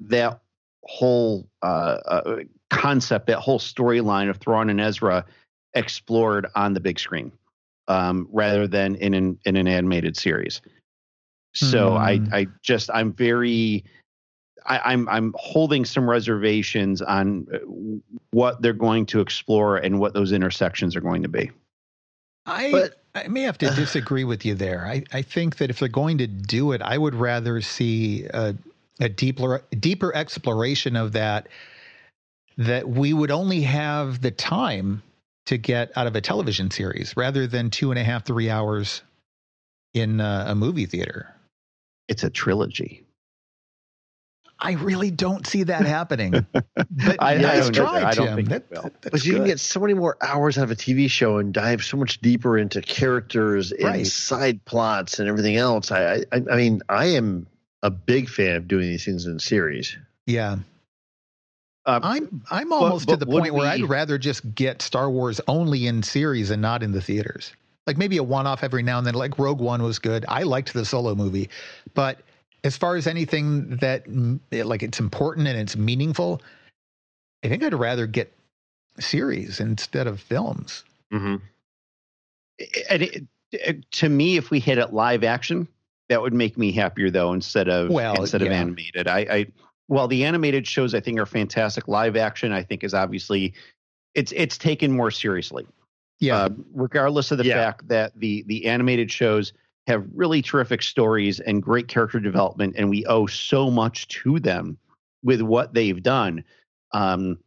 that 0.00 0.40
whole 0.82 1.48
uh, 1.62 1.98
uh, 2.04 2.36
concept, 2.70 3.28
that 3.28 3.38
whole 3.38 3.60
storyline 3.60 4.28
of 4.28 4.38
Thrawn 4.38 4.68
and 4.68 4.80
Ezra 4.80 5.24
explored 5.74 6.48
on 6.56 6.74
the 6.74 6.80
big 6.80 6.98
screen 6.98 7.30
um, 7.86 8.28
rather 8.32 8.66
than 8.66 8.96
in 8.96 9.14
an 9.14 9.38
in 9.44 9.56
an 9.56 9.68
animated 9.68 10.16
series. 10.16 10.60
So 11.54 11.96
I 11.96 12.16
Hmm. 12.16 12.34
I 12.34 12.46
just 12.62 12.90
I'm 12.92 13.12
very 13.12 13.84
I, 14.66 14.92
I'm 14.92 15.08
I'm 15.08 15.34
holding 15.36 15.84
some 15.84 16.08
reservations 16.08 17.02
on 17.02 17.46
uh, 17.52 17.58
what 18.30 18.62
they're 18.62 18.72
going 18.72 19.06
to 19.06 19.20
explore 19.20 19.76
and 19.76 19.98
what 19.98 20.14
those 20.14 20.32
intersections 20.32 20.96
are 20.96 21.00
going 21.00 21.22
to 21.22 21.28
be. 21.28 21.50
I 22.46 22.70
But- 22.70 22.96
I 23.14 23.26
may 23.26 23.42
have 23.42 23.58
to 23.58 23.70
disagree 23.70 24.22
with 24.22 24.44
you 24.44 24.54
there. 24.54 24.86
I, 24.86 25.02
I 25.12 25.22
think 25.22 25.56
that 25.56 25.68
if 25.68 25.80
they're 25.80 25.88
going 25.88 26.18
to 26.18 26.28
do 26.28 26.70
it, 26.72 26.80
I 26.80 26.96
would 26.96 27.14
rather 27.16 27.60
see 27.60 28.24
a, 28.26 28.54
a 29.00 29.08
deeper 29.08 29.62
deeper 29.78 30.14
exploration 30.14 30.94
of 30.94 31.12
that 31.12 31.48
that 32.56 32.88
we 32.88 33.12
would 33.12 33.30
only 33.32 33.62
have 33.62 34.20
the 34.20 34.30
time 34.30 35.02
to 35.46 35.58
get 35.58 35.90
out 35.96 36.06
of 36.06 36.14
a 36.14 36.20
television 36.20 36.70
series 36.70 37.16
rather 37.16 37.46
than 37.48 37.70
two 37.70 37.90
and 37.90 37.98
a 37.98 38.04
half 38.04 38.24
three 38.24 38.48
hours 38.48 39.02
in 39.92 40.20
uh, 40.20 40.44
a 40.46 40.54
movie 40.54 40.86
theater. 40.86 41.34
It's 42.06 42.22
a 42.22 42.30
trilogy. 42.30 43.04
I 44.62 44.72
really 44.72 45.10
don't 45.10 45.46
see 45.46 45.62
that 45.64 45.86
happening. 45.86 46.32
But 46.74 47.16
I- 47.22 47.34
I 47.34 47.38
nice 47.38 47.64
don't 47.70 47.72
try, 47.74 47.96
either. 47.98 48.06
I 48.06 48.14
don't 48.14 48.36
think 48.36 48.48
That- 48.50 48.62
it 48.62 48.70
will. 48.70 48.82
that's 49.00 49.10
But 49.10 49.24
you 49.24 49.34
can 49.34 49.44
get 49.44 49.58
so 49.60 49.80
many 49.80 49.94
more 49.94 50.16
hours 50.20 50.58
out 50.58 50.64
of 50.64 50.70
a 50.70 50.76
TV 50.76 51.08
show 51.10 51.38
and 51.38 51.52
dive 51.54 51.82
so 51.82 51.96
much 51.96 52.20
deeper 52.20 52.58
into 52.58 52.82
characters 52.82 53.72
and 53.72 53.84
Right. 53.84 54.06
side 54.06 54.64
plots 54.64 55.18
and 55.18 55.28
everything 55.28 55.56
else. 55.56 55.90
I, 55.90 56.24
I, 56.32 56.42
I 56.50 56.56
mean, 56.56 56.82
I 56.88 57.06
am 57.06 57.46
a 57.82 57.90
big 57.90 58.28
fan 58.28 58.56
of 58.56 58.68
doing 58.68 58.88
these 58.88 59.04
things 59.04 59.24
in 59.26 59.38
series. 59.38 59.96
yeah. 60.26 60.58
Um, 61.86 62.02
I'm 62.04 62.42
I'm 62.50 62.72
almost 62.74 63.06
but 63.06 63.12
to 63.20 63.24
the 63.24 63.30
would 63.30 63.40
point 63.40 63.54
where 63.54 63.62
we- 63.62 63.68
I'd 63.68 63.88
rather 63.88 64.18
just 64.18 64.54
get 64.54 64.82
Star 64.82 65.10
Wars 65.10 65.40
only 65.48 65.86
in 65.86 66.02
series 66.02 66.50
and 66.50 66.60
not 66.60 66.82
in 66.82 66.92
the 66.92 67.00
theaters. 67.00 67.52
Like 67.86 67.96
maybe 67.96 68.18
a 68.18 68.22
one-off 68.22 68.62
every 68.62 68.82
now 68.82 68.98
and 68.98 69.06
then. 69.06 69.14
Like 69.14 69.38
Rogue 69.38 69.60
One 69.60 69.82
was 69.82 69.98
good. 69.98 70.26
I 70.28 70.42
liked 70.42 70.74
the 70.74 70.84
solo 70.84 71.14
movie, 71.14 71.48
but 71.94 72.20
as 72.64 72.76
far 72.76 72.96
as 72.96 73.06
anything 73.06 73.76
that 73.76 74.04
like 74.50 74.82
it's 74.82 75.00
important 75.00 75.46
and 75.48 75.58
it's 75.58 75.76
meaningful, 75.76 76.42
I 77.44 77.48
think 77.48 77.62
I'd 77.62 77.74
rather 77.74 78.06
get 78.06 78.32
series 78.98 79.60
instead 79.60 80.06
of 80.06 80.20
films. 80.20 80.84
Mm-hmm. 81.12 81.36
and 82.90 83.02
it, 83.02 83.24
it- 83.52 83.90
to 83.92 84.08
me, 84.08 84.36
if 84.36 84.50
we 84.50 84.60
hit 84.60 84.78
it 84.78 84.92
live 84.92 85.24
action, 85.24 85.66
that 86.08 86.22
would 86.22 86.32
make 86.34 86.56
me 86.56 86.70
happier 86.72 87.10
though, 87.10 87.32
instead 87.32 87.68
of 87.68 87.88
Well, 87.90 88.14
instead 88.20 88.42
of 88.42 88.48
animated. 88.48 89.08
I, 89.08 89.18
I 89.20 89.46
while 89.88 90.06
the 90.06 90.24
animated 90.24 90.66
shows 90.68 90.94
I 90.94 91.00
think 91.00 91.18
are 91.18 91.26
fantastic, 91.26 91.88
live 91.88 92.14
action 92.16 92.52
I 92.52 92.62
think 92.62 92.84
is 92.84 92.94
obviously 92.94 93.54
it's 94.14 94.32
it's 94.32 94.56
taken 94.58 94.92
more 94.92 95.10
seriously. 95.10 95.66
Yeah, 96.20 96.36
Uh, 96.44 96.48
regardless 96.74 97.30
of 97.32 97.38
the 97.38 97.44
Yeah. 97.46 97.54
fact 97.54 97.88
that 97.88 98.12
the 98.14 98.44
the 98.46 98.66
animated 98.66 99.10
shows 99.10 99.52
have 99.90 100.06
really 100.14 100.40
terrific 100.40 100.82
stories 100.82 101.40
and 101.40 101.62
great 101.62 101.88
character 101.88 102.20
development, 102.20 102.74
and 102.76 102.88
we 102.88 103.04
owe 103.06 103.26
so 103.26 103.70
much 103.70 104.08
to 104.08 104.38
them 104.38 104.78
with 105.22 105.42
what 105.42 105.74
they've 105.74 106.02
done. 106.02 106.44
Um, 106.92 107.38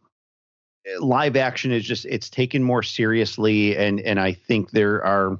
live 0.99 1.35
action 1.37 1.71
is 1.71 1.85
just 1.85 2.05
it's 2.05 2.29
taken 2.29 2.63
more 2.63 2.83
seriously, 2.83 3.75
and 3.77 3.99
and 4.01 4.19
I 4.19 4.33
think 4.33 4.71
there 4.71 5.03
are. 5.03 5.39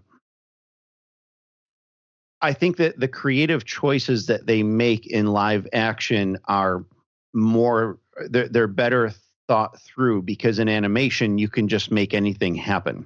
I 2.41 2.53
think 2.53 2.77
that 2.77 2.99
the 2.99 3.07
creative 3.07 3.63
choices 3.65 4.25
that 4.27 4.47
they 4.47 4.63
make 4.63 5.07
in 5.07 5.27
live 5.27 5.67
action 5.71 6.37
are 6.45 6.85
more 7.33 7.99
they're, 8.29 8.49
they're 8.49 8.67
better 8.67 9.13
thought 9.47 9.79
through 9.81 10.21
because 10.21 10.59
in 10.59 10.69
animation 10.69 11.37
you 11.37 11.49
can 11.49 11.67
just 11.67 11.91
make 11.91 12.13
anything 12.13 12.55
happen 12.55 13.05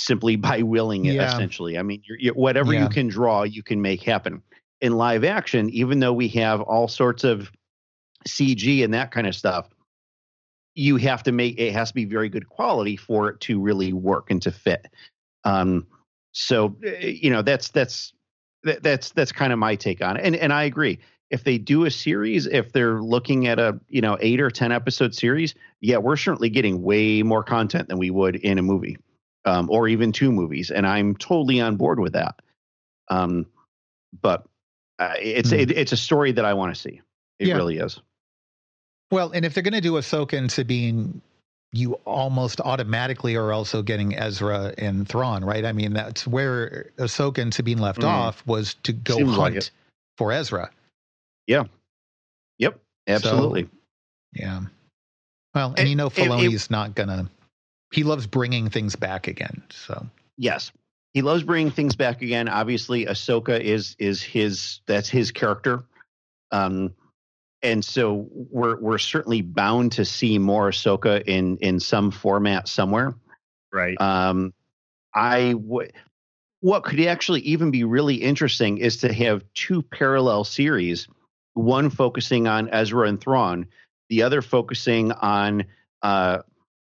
simply 0.00 0.36
by 0.36 0.62
willing 0.62 1.04
it 1.06 1.14
Yeah. 1.14 1.32
essentially. 1.32 1.78
I 1.78 1.82
mean 1.82 2.02
you're, 2.04 2.18
you 2.18 2.30
whatever 2.32 2.72
Yeah. 2.72 2.84
you 2.84 2.88
can 2.88 3.08
draw 3.08 3.42
you 3.42 3.62
can 3.62 3.80
make 3.82 4.02
happen. 4.02 4.42
In 4.80 4.92
live 4.96 5.24
action 5.24 5.68
even 5.70 6.00
though 6.00 6.12
we 6.14 6.28
have 6.28 6.60
all 6.62 6.88
sorts 6.88 7.22
of 7.24 7.50
cg 8.28 8.82
and 8.84 8.92
that 8.94 9.10
kind 9.10 9.26
of 9.26 9.34
stuff 9.34 9.68
you 10.74 10.96
have 10.96 11.22
to 11.24 11.32
make 11.32 11.58
it 11.58 11.72
has 11.72 11.88
to 11.88 11.94
be 11.94 12.04
very 12.04 12.28
good 12.28 12.48
quality 12.48 12.96
for 12.96 13.28
it 13.28 13.40
to 13.40 13.60
really 13.60 13.92
work 13.92 14.30
and 14.30 14.40
to 14.42 14.50
fit. 14.50 14.86
Um 15.44 15.86
so 16.32 16.76
eh, 16.84 17.06
you 17.08 17.30
know 17.30 17.42
that's 17.42 17.68
that's 17.70 18.12
that, 18.62 18.82
that's 18.82 19.10
that's 19.12 19.32
kind 19.32 19.52
of 19.52 19.58
my 19.58 19.74
take 19.74 20.02
on 20.02 20.16
it. 20.16 20.24
And 20.24 20.36
and 20.36 20.52
i 20.52 20.64
agree. 20.64 20.98
If 21.30 21.44
they 21.44 21.58
do 21.58 21.84
a 21.84 21.90
series 21.90 22.46
if 22.46 22.72
they're 22.72 23.00
looking 23.02 23.46
at 23.46 23.58
a 23.58 23.78
you 23.88 24.00
know 24.00 24.16
eight 24.20 24.40
or 24.40 24.50
ten 24.50 24.72
episode 24.72 25.14
series 25.14 25.54
yeah 25.80 25.98
we're 25.98 26.16
certainly 26.16 26.48
getting 26.50 26.82
way 26.82 27.22
more 27.22 27.42
content 27.44 27.88
than 27.88 27.98
we 27.98 28.10
would 28.10 28.36
in 28.36 28.58
a 28.58 28.62
movie 28.62 28.96
um, 29.44 29.68
or 29.70 29.88
even 29.88 30.12
two 30.12 30.30
movies 30.32 30.70
and 30.70 30.86
i'm 30.86 31.16
totally 31.16 31.60
on 31.60 31.76
board 31.76 31.98
with 32.00 32.12
that 32.14 32.40
um, 33.08 33.46
but 34.22 34.44
uh, 34.98 35.14
it's 35.18 35.50
Hmm. 35.50 35.56
it, 35.60 35.70
it's 35.70 35.92
a 35.92 35.96
story 35.96 36.32
that 36.32 36.44
i 36.44 36.54
want 36.54 36.74
to 36.74 36.80
see 36.80 37.00
it 37.38 37.48
Yeah. 37.48 37.54
really 37.56 37.78
is 37.78 38.00
Well, 39.10 39.30
and 39.32 39.44
if 39.44 39.54
they're 39.54 39.62
going 39.64 39.74
to 39.74 39.80
do 39.80 39.94
Ahsoka 39.94 40.38
and 40.38 40.52
Sabine, 40.52 41.20
you 41.72 41.94
almost 42.04 42.60
automatically 42.60 43.34
are 43.34 43.52
also 43.52 43.82
getting 43.82 44.14
Ezra 44.16 44.72
and 44.78 45.08
Thrawn, 45.08 45.44
right? 45.44 45.64
I 45.64 45.72
mean, 45.72 45.92
that's 45.94 46.28
where 46.28 46.92
Ahsoka 46.96 47.38
and 47.42 47.52
Sabine 47.52 47.78
left 47.78 48.02
Mhm. 48.02 48.08
off 48.08 48.46
was 48.46 48.74
to 48.84 48.92
go 48.92 49.16
Seems 49.16 49.34
hunt 49.34 49.56
it. 49.56 49.70
for 50.16 50.30
Ezra. 50.30 50.70
Yeah. 51.48 51.64
Yep 52.58 52.78
absolutely 53.08 53.68
Yeah. 54.32 54.60
Well, 55.56 55.70
and 55.76 55.80
It- 55.80 55.88
you 55.88 55.96
know, 55.96 56.06
it- 56.06 56.18
it- 56.18 56.70
not 56.70 56.94
gonna. 56.94 57.28
He 57.92 58.04
loves 58.04 58.26
bringing 58.26 58.70
things 58.70 58.96
back 58.96 59.26
again. 59.26 59.62
So 59.70 60.06
Yes. 60.36 60.72
He 61.12 61.22
loves 61.22 61.42
bringing 61.42 61.72
things 61.72 61.96
back 61.96 62.22
again. 62.22 62.48
Obviously, 62.48 63.04
Ahsoka 63.06 63.60
is 63.60 63.96
is 63.98 64.22
his 64.22 64.80
that's 64.86 65.08
his 65.08 65.32
character. 65.32 65.84
Um 66.50 66.94
and 67.62 67.84
so 67.84 68.26
we're 68.30 68.80
we're 68.80 68.98
certainly 68.98 69.42
bound 69.42 69.92
to 69.92 70.04
see 70.04 70.38
more 70.38 70.70
Ahsoka 70.70 71.22
in 71.26 71.58
in 71.58 71.80
some 71.80 72.10
format 72.10 72.68
somewhere. 72.68 73.14
Right. 73.72 74.00
Um 74.00 74.54
I 75.14 75.54
would 75.54 75.92
what 76.60 76.84
could 76.84 77.00
actually 77.00 77.40
even 77.40 77.70
be 77.70 77.84
really 77.84 78.16
interesting 78.16 78.78
is 78.78 78.98
to 78.98 79.12
have 79.12 79.42
two 79.54 79.82
parallel 79.82 80.44
series, 80.44 81.08
one 81.54 81.90
focusing 81.90 82.46
on 82.46 82.68
Ezra 82.70 83.08
and 83.08 83.20
Thrawn, 83.20 83.66
the 84.08 84.22
other 84.22 84.42
focusing 84.42 85.10
on 85.12 85.64
uh 86.02 86.38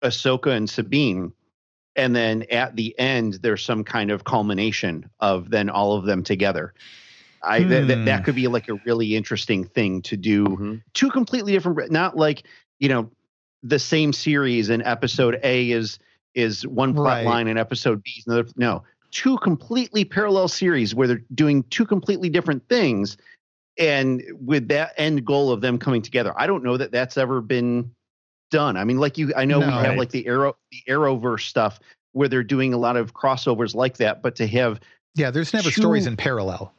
Ahsoka 0.05 0.51
and 0.51 0.69
Sabine 0.69 1.33
and 1.97 2.15
then 2.15 2.45
at 2.51 2.77
the 2.77 2.97
end 2.99 3.35
there's 3.35 3.65
some 3.65 3.85
kind 3.85 4.11
of 4.11 4.25
culmination 4.25 5.09
of 5.21 5.51
then 5.51 5.71
all 5.71 5.97
of 5.97 6.05
them 6.05 6.23
together 6.23 6.75
i 7.43 7.63
that, 7.65 7.87
that, 7.89 7.99
Hmm. 7.99 8.05
that 8.07 8.25
could 8.25 8.35
be 8.35 8.49
like 8.49 8.69
a 8.69 8.75
really 8.85 9.17
interesting 9.17 9.65
thing 9.65 10.03
to 10.03 10.17
do 10.17 10.45
Mhm. 10.45 10.83
two 10.93 11.11
completely 11.11 11.53
different 11.53 11.91
not 11.91 12.17
like 12.17 12.45
you 12.81 12.89
know 12.89 13.11
the 13.63 13.79
same 13.79 14.13
series 14.13 14.69
and 14.71 14.83
episode 14.83 15.41
a 15.43 15.71
is 15.71 15.99
is 16.35 16.67
one 16.67 16.95
plot 16.95 17.07
Right. 17.07 17.25
line 17.25 17.49
and 17.49 17.59
episode 17.59 18.03
b 18.03 18.11
is 18.19 18.27
another 18.27 18.49
no 18.57 18.83
two 19.11 19.39
completely 19.39 20.05
parallel 20.05 20.49
series 20.49 20.95
where 20.95 21.07
they're 21.07 21.23
doing 21.35 21.63
two 21.71 21.87
completely 21.87 22.29
different 22.29 22.69
things 22.69 23.17
and 23.79 24.23
with 24.41 24.69
that 24.69 24.93
end 24.97 25.25
goal 25.25 25.51
of 25.53 25.61
them 25.61 25.79
coming 25.79 26.03
together 26.03 26.33
i 26.37 26.47
don't 26.47 26.63
know 26.65 26.77
that 26.77 26.91
that's 26.93 27.17
ever 27.17 27.41
been 27.41 27.91
done 28.51 28.77
i 28.77 28.85
mean 28.85 28.99
like 28.99 29.19
you 29.19 29.33
i 29.37 29.45
know 29.45 29.59
we 29.59 29.67
No. 29.67 29.73
have 29.73 29.97
like 29.97 30.11
the 30.11 30.27
arrow 30.27 30.57
the 30.71 30.83
arrowverse 30.89 31.41
stuff 31.49 31.81
where 32.13 32.29
they're 32.29 32.43
doing 32.45 32.73
a 32.73 32.77
lot 32.79 32.97
of 32.97 33.13
crossovers 33.15 33.75
like 33.75 33.97
that 33.97 34.23
but 34.23 34.37
to 34.37 34.47
have 34.47 34.81
Yeah, 35.17 35.31
there's 35.31 35.53
never 35.53 35.71
Two- 35.71 35.81
stories 35.81 36.07
in 36.07 36.17
parallel. 36.17 36.73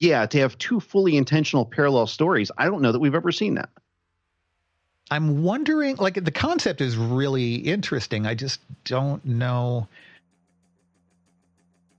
Yeah, 0.00 0.26
to 0.26 0.38
have 0.40 0.56
two 0.58 0.78
fully 0.80 1.16
intentional 1.16 1.64
parallel 1.64 2.06
stories, 2.06 2.50
I 2.58 2.66
don't 2.66 2.82
know 2.82 2.92
that 2.92 2.98
we've 3.00 3.14
ever 3.14 3.32
seen 3.32 3.54
that. 3.54 3.70
I'm 5.10 5.42
wondering, 5.42 5.96
like, 5.96 6.22
the 6.22 6.30
concept 6.30 6.80
is 6.80 6.96
really 6.96 7.54
interesting. 7.54 8.26
I 8.26 8.34
just 8.34 8.60
don't 8.84 9.24
know 9.24 9.88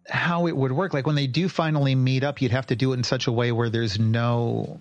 how 0.10 0.48
it 0.48 0.56
would 0.56 0.72
work. 0.72 0.94
Like, 0.94 1.06
when 1.08 1.16
they 1.16 1.28
do 1.28 1.50
finally 1.50 1.96
meet 1.96 2.24
up, 2.24 2.42
you'd 2.42 2.52
have 2.52 2.68
to 2.68 2.76
do 2.76 2.94
it 2.94 2.98
in 2.98 3.04
such 3.04 3.28
a 3.28 3.32
way 3.32 3.52
where 3.52 3.70
there's 3.70 4.00
no. 4.00 4.80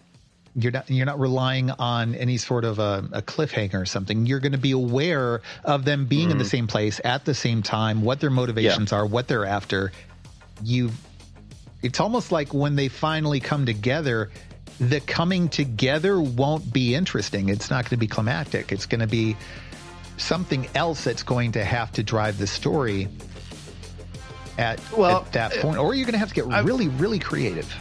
You're 0.59 0.73
not 0.73 0.89
you're 0.89 1.07
not 1.07 1.21
relying 1.21 1.71
on 1.71 2.15
any 2.15 2.39
sort 2.39 2.65
of 2.65 2.79
a, 2.79 3.07
a 3.13 3.23
cliffhanger 3.23 3.75
or 3.75 3.87
something. 3.87 4.25
You're 4.25 4.41
going 4.41 4.53
to 4.53 4.59
be 4.59 4.73
aware 4.73 5.43
of 5.65 5.85
them 5.85 6.07
being 6.07 6.31
in 6.31 6.39
the 6.39 6.45
mm-hmm. 6.45 6.51
same 6.51 6.67
place 6.67 7.01
at 7.05 7.27
the 7.27 7.35
same 7.35 7.63
time, 7.63 8.03
what 8.03 8.21
their 8.21 8.31
motivations 8.31 8.93
are, 8.93 9.05
what 9.05 9.29
they're 9.29 9.45
after. 9.45 9.93
You, 10.65 10.91
it's 11.83 12.01
almost 12.01 12.33
like 12.33 12.55
when 12.55 12.75
they 12.75 12.89
finally 12.89 13.39
come 13.39 13.67
together, 13.67 14.31
the 14.81 15.01
coming 15.01 15.51
together 15.51 16.19
won't 16.21 16.73
be 16.73 16.95
interesting. 16.95 17.51
It's 17.51 17.71
not 17.71 17.85
going 17.85 17.91
to 17.91 17.97
be 17.99 18.07
climactic. 18.07 18.73
It's 18.73 18.87
going 18.87 19.01
to 19.01 19.07
be 19.07 19.37
something 20.17 20.67
else 20.75 21.05
that's 21.05 21.23
going 21.23 21.53
to 21.53 21.65
have 21.65 21.93
to 21.93 22.03
drive 22.03 22.39
the 22.39 22.47
story 22.47 23.09
at, 24.59 24.81
Well, 24.93 25.21
at 25.21 25.33
that 25.33 25.59
uh, 25.59 25.63
point. 25.63 25.79
Or 25.79 25.95
you're 25.95 26.07
going 26.07 26.13
to 26.13 26.19
have 26.19 26.29
to 26.29 26.35
get 26.35 26.47
really, 26.47 26.89
really 26.89 27.19
creative. 27.19 27.73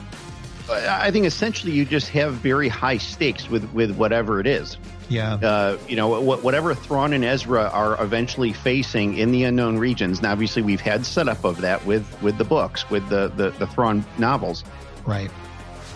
I 0.69 1.11
think 1.11 1.25
essentially 1.25 1.73
you 1.73 1.85
just 1.85 2.09
have 2.09 2.33
very 2.35 2.67
high 2.69 2.97
stakes 2.97 3.49
with 3.49 3.71
with 3.73 3.95
whatever 3.95 4.39
it 4.39 4.47
is. 4.47 4.77
Yeah. 5.09 5.35
Uh, 5.35 5.77
you 5.87 5.95
know, 5.95 6.15
wh- 6.19 6.43
whatever 6.43 6.73
Thrawn 6.73 7.13
and 7.13 7.23
Ezra 7.23 7.69
are 7.69 8.01
eventually 8.03 8.53
facing 8.53 9.17
in 9.17 9.31
the 9.31 9.43
unknown 9.43 9.77
regions. 9.77 10.23
Now, 10.23 10.31
obviously, 10.31 10.63
we've 10.63 10.81
had 10.81 11.05
setup 11.05 11.43
of 11.45 11.61
that 11.61 11.85
with 11.85 12.03
with 12.23 12.37
the 12.39 12.43
books, 12.43 12.89
with 12.89 13.07
the 13.09 13.31
the, 13.35 13.51
the 13.51 13.67
Thrawn 13.67 14.03
novels. 14.17 14.63
right. 15.05 15.29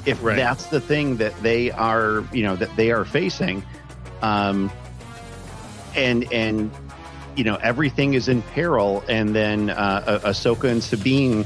If 0.06 0.24
Right. 0.24 0.38
that's 0.38 0.68
the 0.68 0.80
thing 0.80 1.18
that 1.18 1.36
they 1.44 1.72
are, 1.72 2.24
you 2.32 2.44
know, 2.44 2.56
that 2.56 2.74
they 2.78 2.92
are 2.92 3.04
facing, 3.04 3.64
um, 4.22 4.72
and 5.96 6.32
and 6.32 6.72
you 7.36 7.44
know 7.44 7.56
everything 7.62 8.14
is 8.14 8.28
in 8.30 8.42
peril, 8.42 9.04
and 9.10 9.36
then 9.36 9.70
uh, 9.72 10.20
Ah- 10.24 10.30
Ahsoka 10.30 10.70
and 10.70 10.84
Sabine 10.84 11.46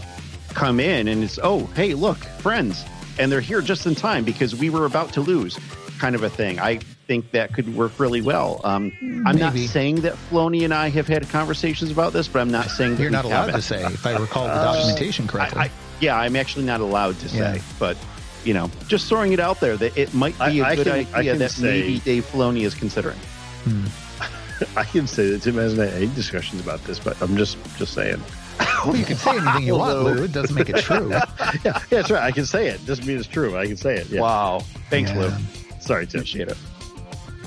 come 0.50 0.80
in, 0.80 1.08
and 1.08 1.24
it's 1.24 1.40
oh 1.42 1.66
hey 1.76 1.94
look 1.96 2.18
friends, 2.18 2.86
and 3.20 3.32
they're 3.32 3.42
here 3.42 3.62
just 3.62 3.86
in 3.86 3.96
time 3.96 4.24
because 4.24 4.56
we 4.56 4.70
were 4.70 4.86
about 4.86 5.14
to 5.14 5.22
lose, 5.22 5.58
kind 6.00 6.16
of 6.16 6.24
a 6.24 6.30
thing. 6.30 6.60
I 6.60 6.78
think 7.08 7.32
that 7.32 7.54
could 7.54 7.76
work 7.76 8.00
really 8.00 8.22
well. 8.22 8.62
Um, 8.64 8.92
I'm 9.26 9.38
not 9.38 9.54
saying 9.56 9.98
that 10.02 10.14
Filoni 10.30 10.64
and 10.64 10.74
I 10.74 10.90
have 10.90 11.08
had 11.08 11.28
conversations 11.30 11.92
about 11.92 12.14
this, 12.14 12.28
but 12.28 12.40
I'm 12.40 12.52
not 12.52 12.70
saying 12.70 12.96
that 12.96 13.02
You're 13.02 13.12
not 13.12 13.26
allowed 13.26 13.46
haven't. 13.48 13.56
to 13.56 13.62
say, 13.62 13.84
if 13.86 14.06
I 14.06 14.18
recall 14.18 14.48
the 14.48 14.54
documentation 14.54 15.28
correctly. 15.28 15.60
I, 15.62 15.64
I, 15.66 15.72
yeah, 16.00 16.18
I'm 16.18 16.36
actually 16.36 16.66
not 16.66 16.80
allowed 16.82 17.20
to 17.20 17.30
say, 17.30 17.56
Yeah. 17.56 17.62
but 17.80 17.98
you 18.46 18.54
know, 18.54 18.70
just 18.88 19.08
throwing 19.08 19.32
it 19.34 19.40
out 19.40 19.60
there 19.62 19.78
that 19.78 19.98
it 19.98 20.14
might 20.14 20.38
be 20.40 20.60
a 20.60 20.64
I- 20.66 20.70
I 20.70 20.76
good 20.76 20.88
can- 20.88 21.16
idea 21.16 21.36
that 21.38 21.52
say- 21.52 21.64
maybe 21.82 22.00
Dave 22.00 22.26
Filoni 22.26 22.62
is 22.62 22.74
considering. 22.76 23.20
I 24.78 24.84
can 24.84 25.08
say 25.08 25.30
that 25.32 25.42
Tim 25.42 25.56
hasn't 25.56 25.82
had 25.82 25.94
any 26.02 26.14
discussions 26.14 26.62
about 26.62 26.84
this, 26.86 27.00
but 27.00 27.20
I'm 27.22 27.36
just 27.38 27.58
just 27.78 27.94
saying. 27.94 28.22
well, 28.86 28.96
you 28.96 29.06
can 29.06 29.16
say 29.18 29.38
anything 29.38 29.64
you 29.64 29.76
want, 29.76 30.00
Lou. 30.00 30.24
It 30.24 30.32
doesn't 30.32 30.56
make 30.56 30.70
it 30.70 30.78
true. 30.84 31.10
Yeah, 31.10 31.24
yeah, 31.64 31.80
that's 31.90 32.12
right. 32.12 32.24
I 32.24 32.32
can 32.32 32.46
say 32.46 32.68
it. 32.68 32.86
Doesn't 32.86 33.06
mean 33.06 33.18
it's 33.18 33.28
true. 33.28 33.58
I 33.58 33.68
can 33.68 33.78
say 33.78 33.96
it. 33.96 34.08
Yeah. 34.10 34.22
Wow, 34.22 34.60
thanks, 34.90 35.12
Yeah. 35.12 35.20
Lou. 35.20 35.32
Sorry, 35.80 36.06
Tim. 36.08 36.20
Appreciate 36.22 36.48
it. 36.50 36.58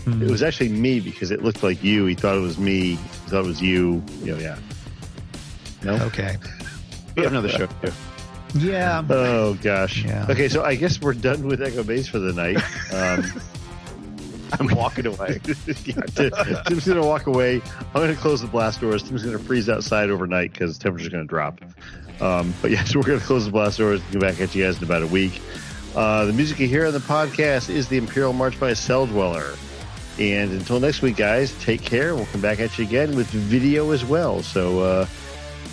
Hmm. 0.05 0.23
It 0.23 0.31
was 0.31 0.43
actually 0.43 0.69
me 0.69 1.01
because 1.01 1.31
it 1.31 1.43
looked 1.43 1.63
like 1.63 1.83
you. 1.83 2.07
He 2.07 2.15
thought 2.15 2.37
it 2.37 2.41
was 2.41 2.59
me. 2.59 2.91
He 2.91 2.97
thought 2.97 3.45
it 3.45 3.49
was 3.49 3.61
you. 3.63 4.03
You 4.23 4.35
know, 4.35 4.39
yeah. 4.39 4.59
No. 5.83 5.95
Okay. 6.07 6.37
We 7.17 7.23
have 7.23 7.33
another 7.33 7.49
show. 7.49 7.67
Too. 7.67 7.93
Yeah. 8.55 9.03
Oh 9.11 9.55
gosh. 9.55 10.05
Yeah. 10.05 10.27
Okay, 10.31 10.49
so 10.49 10.63
I 10.63 10.75
guess 10.77 11.01
we're 11.01 11.13
done 11.15 11.47
with 11.47 11.61
Echo 11.63 11.83
Base 11.83 12.09
for 12.09 12.19
the 12.19 12.33
night. 12.33 12.59
Um, 12.95 13.25
I'm 14.53 14.75
walking 14.75 15.07
away. 15.07 15.41
yeah, 15.85 16.01
Tim- 16.15 16.31
Tim's 16.67 16.87
going 16.87 17.01
to 17.01 17.07
walk 17.07 17.27
away. 17.27 17.61
I'm 17.79 17.93
going 17.95 18.15
to 18.15 18.21
close 18.21 18.41
the 18.41 18.47
blast 18.47 18.81
doors. 18.81 19.03
Tim's 19.03 19.23
going 19.23 19.37
to 19.37 19.43
freeze 19.43 19.69
outside 19.69 20.11
overnight 20.11 20.53
because 20.53 20.79
the 20.79 20.83
temperature's 20.85 21.11
going 21.11 21.25
to 21.25 21.29
drop. 21.29 21.61
Um, 22.21 22.55
but 22.63 22.71
yes, 22.71 22.95
we're 22.97 23.03
going 23.03 23.21
to 23.21 23.27
close 23.27 23.45
the 23.45 23.51
blast 23.51 23.79
doors 23.79 24.01
and 24.01 24.13
get 24.13 24.21
back 24.21 24.41
at 24.41 24.55
you 24.55 24.65
guys 24.65 24.79
in 24.79 24.85
about 24.85 25.03
a 25.03 25.07
week. 25.07 25.41
Uh, 25.95 26.27
the 26.27 26.33
music 26.33 26.59
you 26.59 26.69
hear 26.69 26.87
on 26.87 26.93
the 26.93 26.99
podcast 26.99 27.71
is 27.71 27.89
the 27.89 27.97
Imperial 27.97 28.33
March 28.33 28.59
by 28.61 28.73
Celldweller. 28.73 29.57
And 30.19 30.53
until 30.53 30.81
next 30.81 31.03
week, 31.03 31.17
guys, 31.17 31.53
take 31.63 31.83
care. 31.83 32.15
We'll 32.15 32.27
come 32.27 32.41
back 32.41 32.61
at 32.61 32.79
you 32.79 32.85
again 32.85 33.17
with 33.17 33.27
video 33.29 33.91
as 33.91 34.05
well. 34.05 34.43
So 34.43 34.81
uh, 34.81 35.07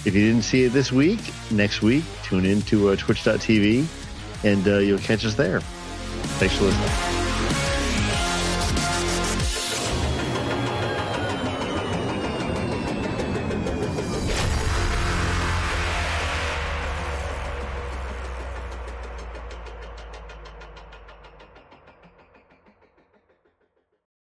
if 0.05 0.13
you 0.13 0.27
didn't 0.27 0.43
see 0.43 0.63
it 0.63 0.69
this 0.69 0.91
week, 0.91 1.19
next 1.51 1.81
week, 1.81 2.03
tune 2.23 2.45
in 2.45 2.61
to 2.63 2.89
uh, 2.89 2.95
twitch.tv 2.95 3.85
and 4.43 4.67
uh, 4.67 4.77
you'll 4.79 4.99
catch 4.99 5.25
us 5.25 5.35
there. 5.35 5.61
Thanks 6.39 6.55
for 6.57 6.65
listening. 6.65 7.22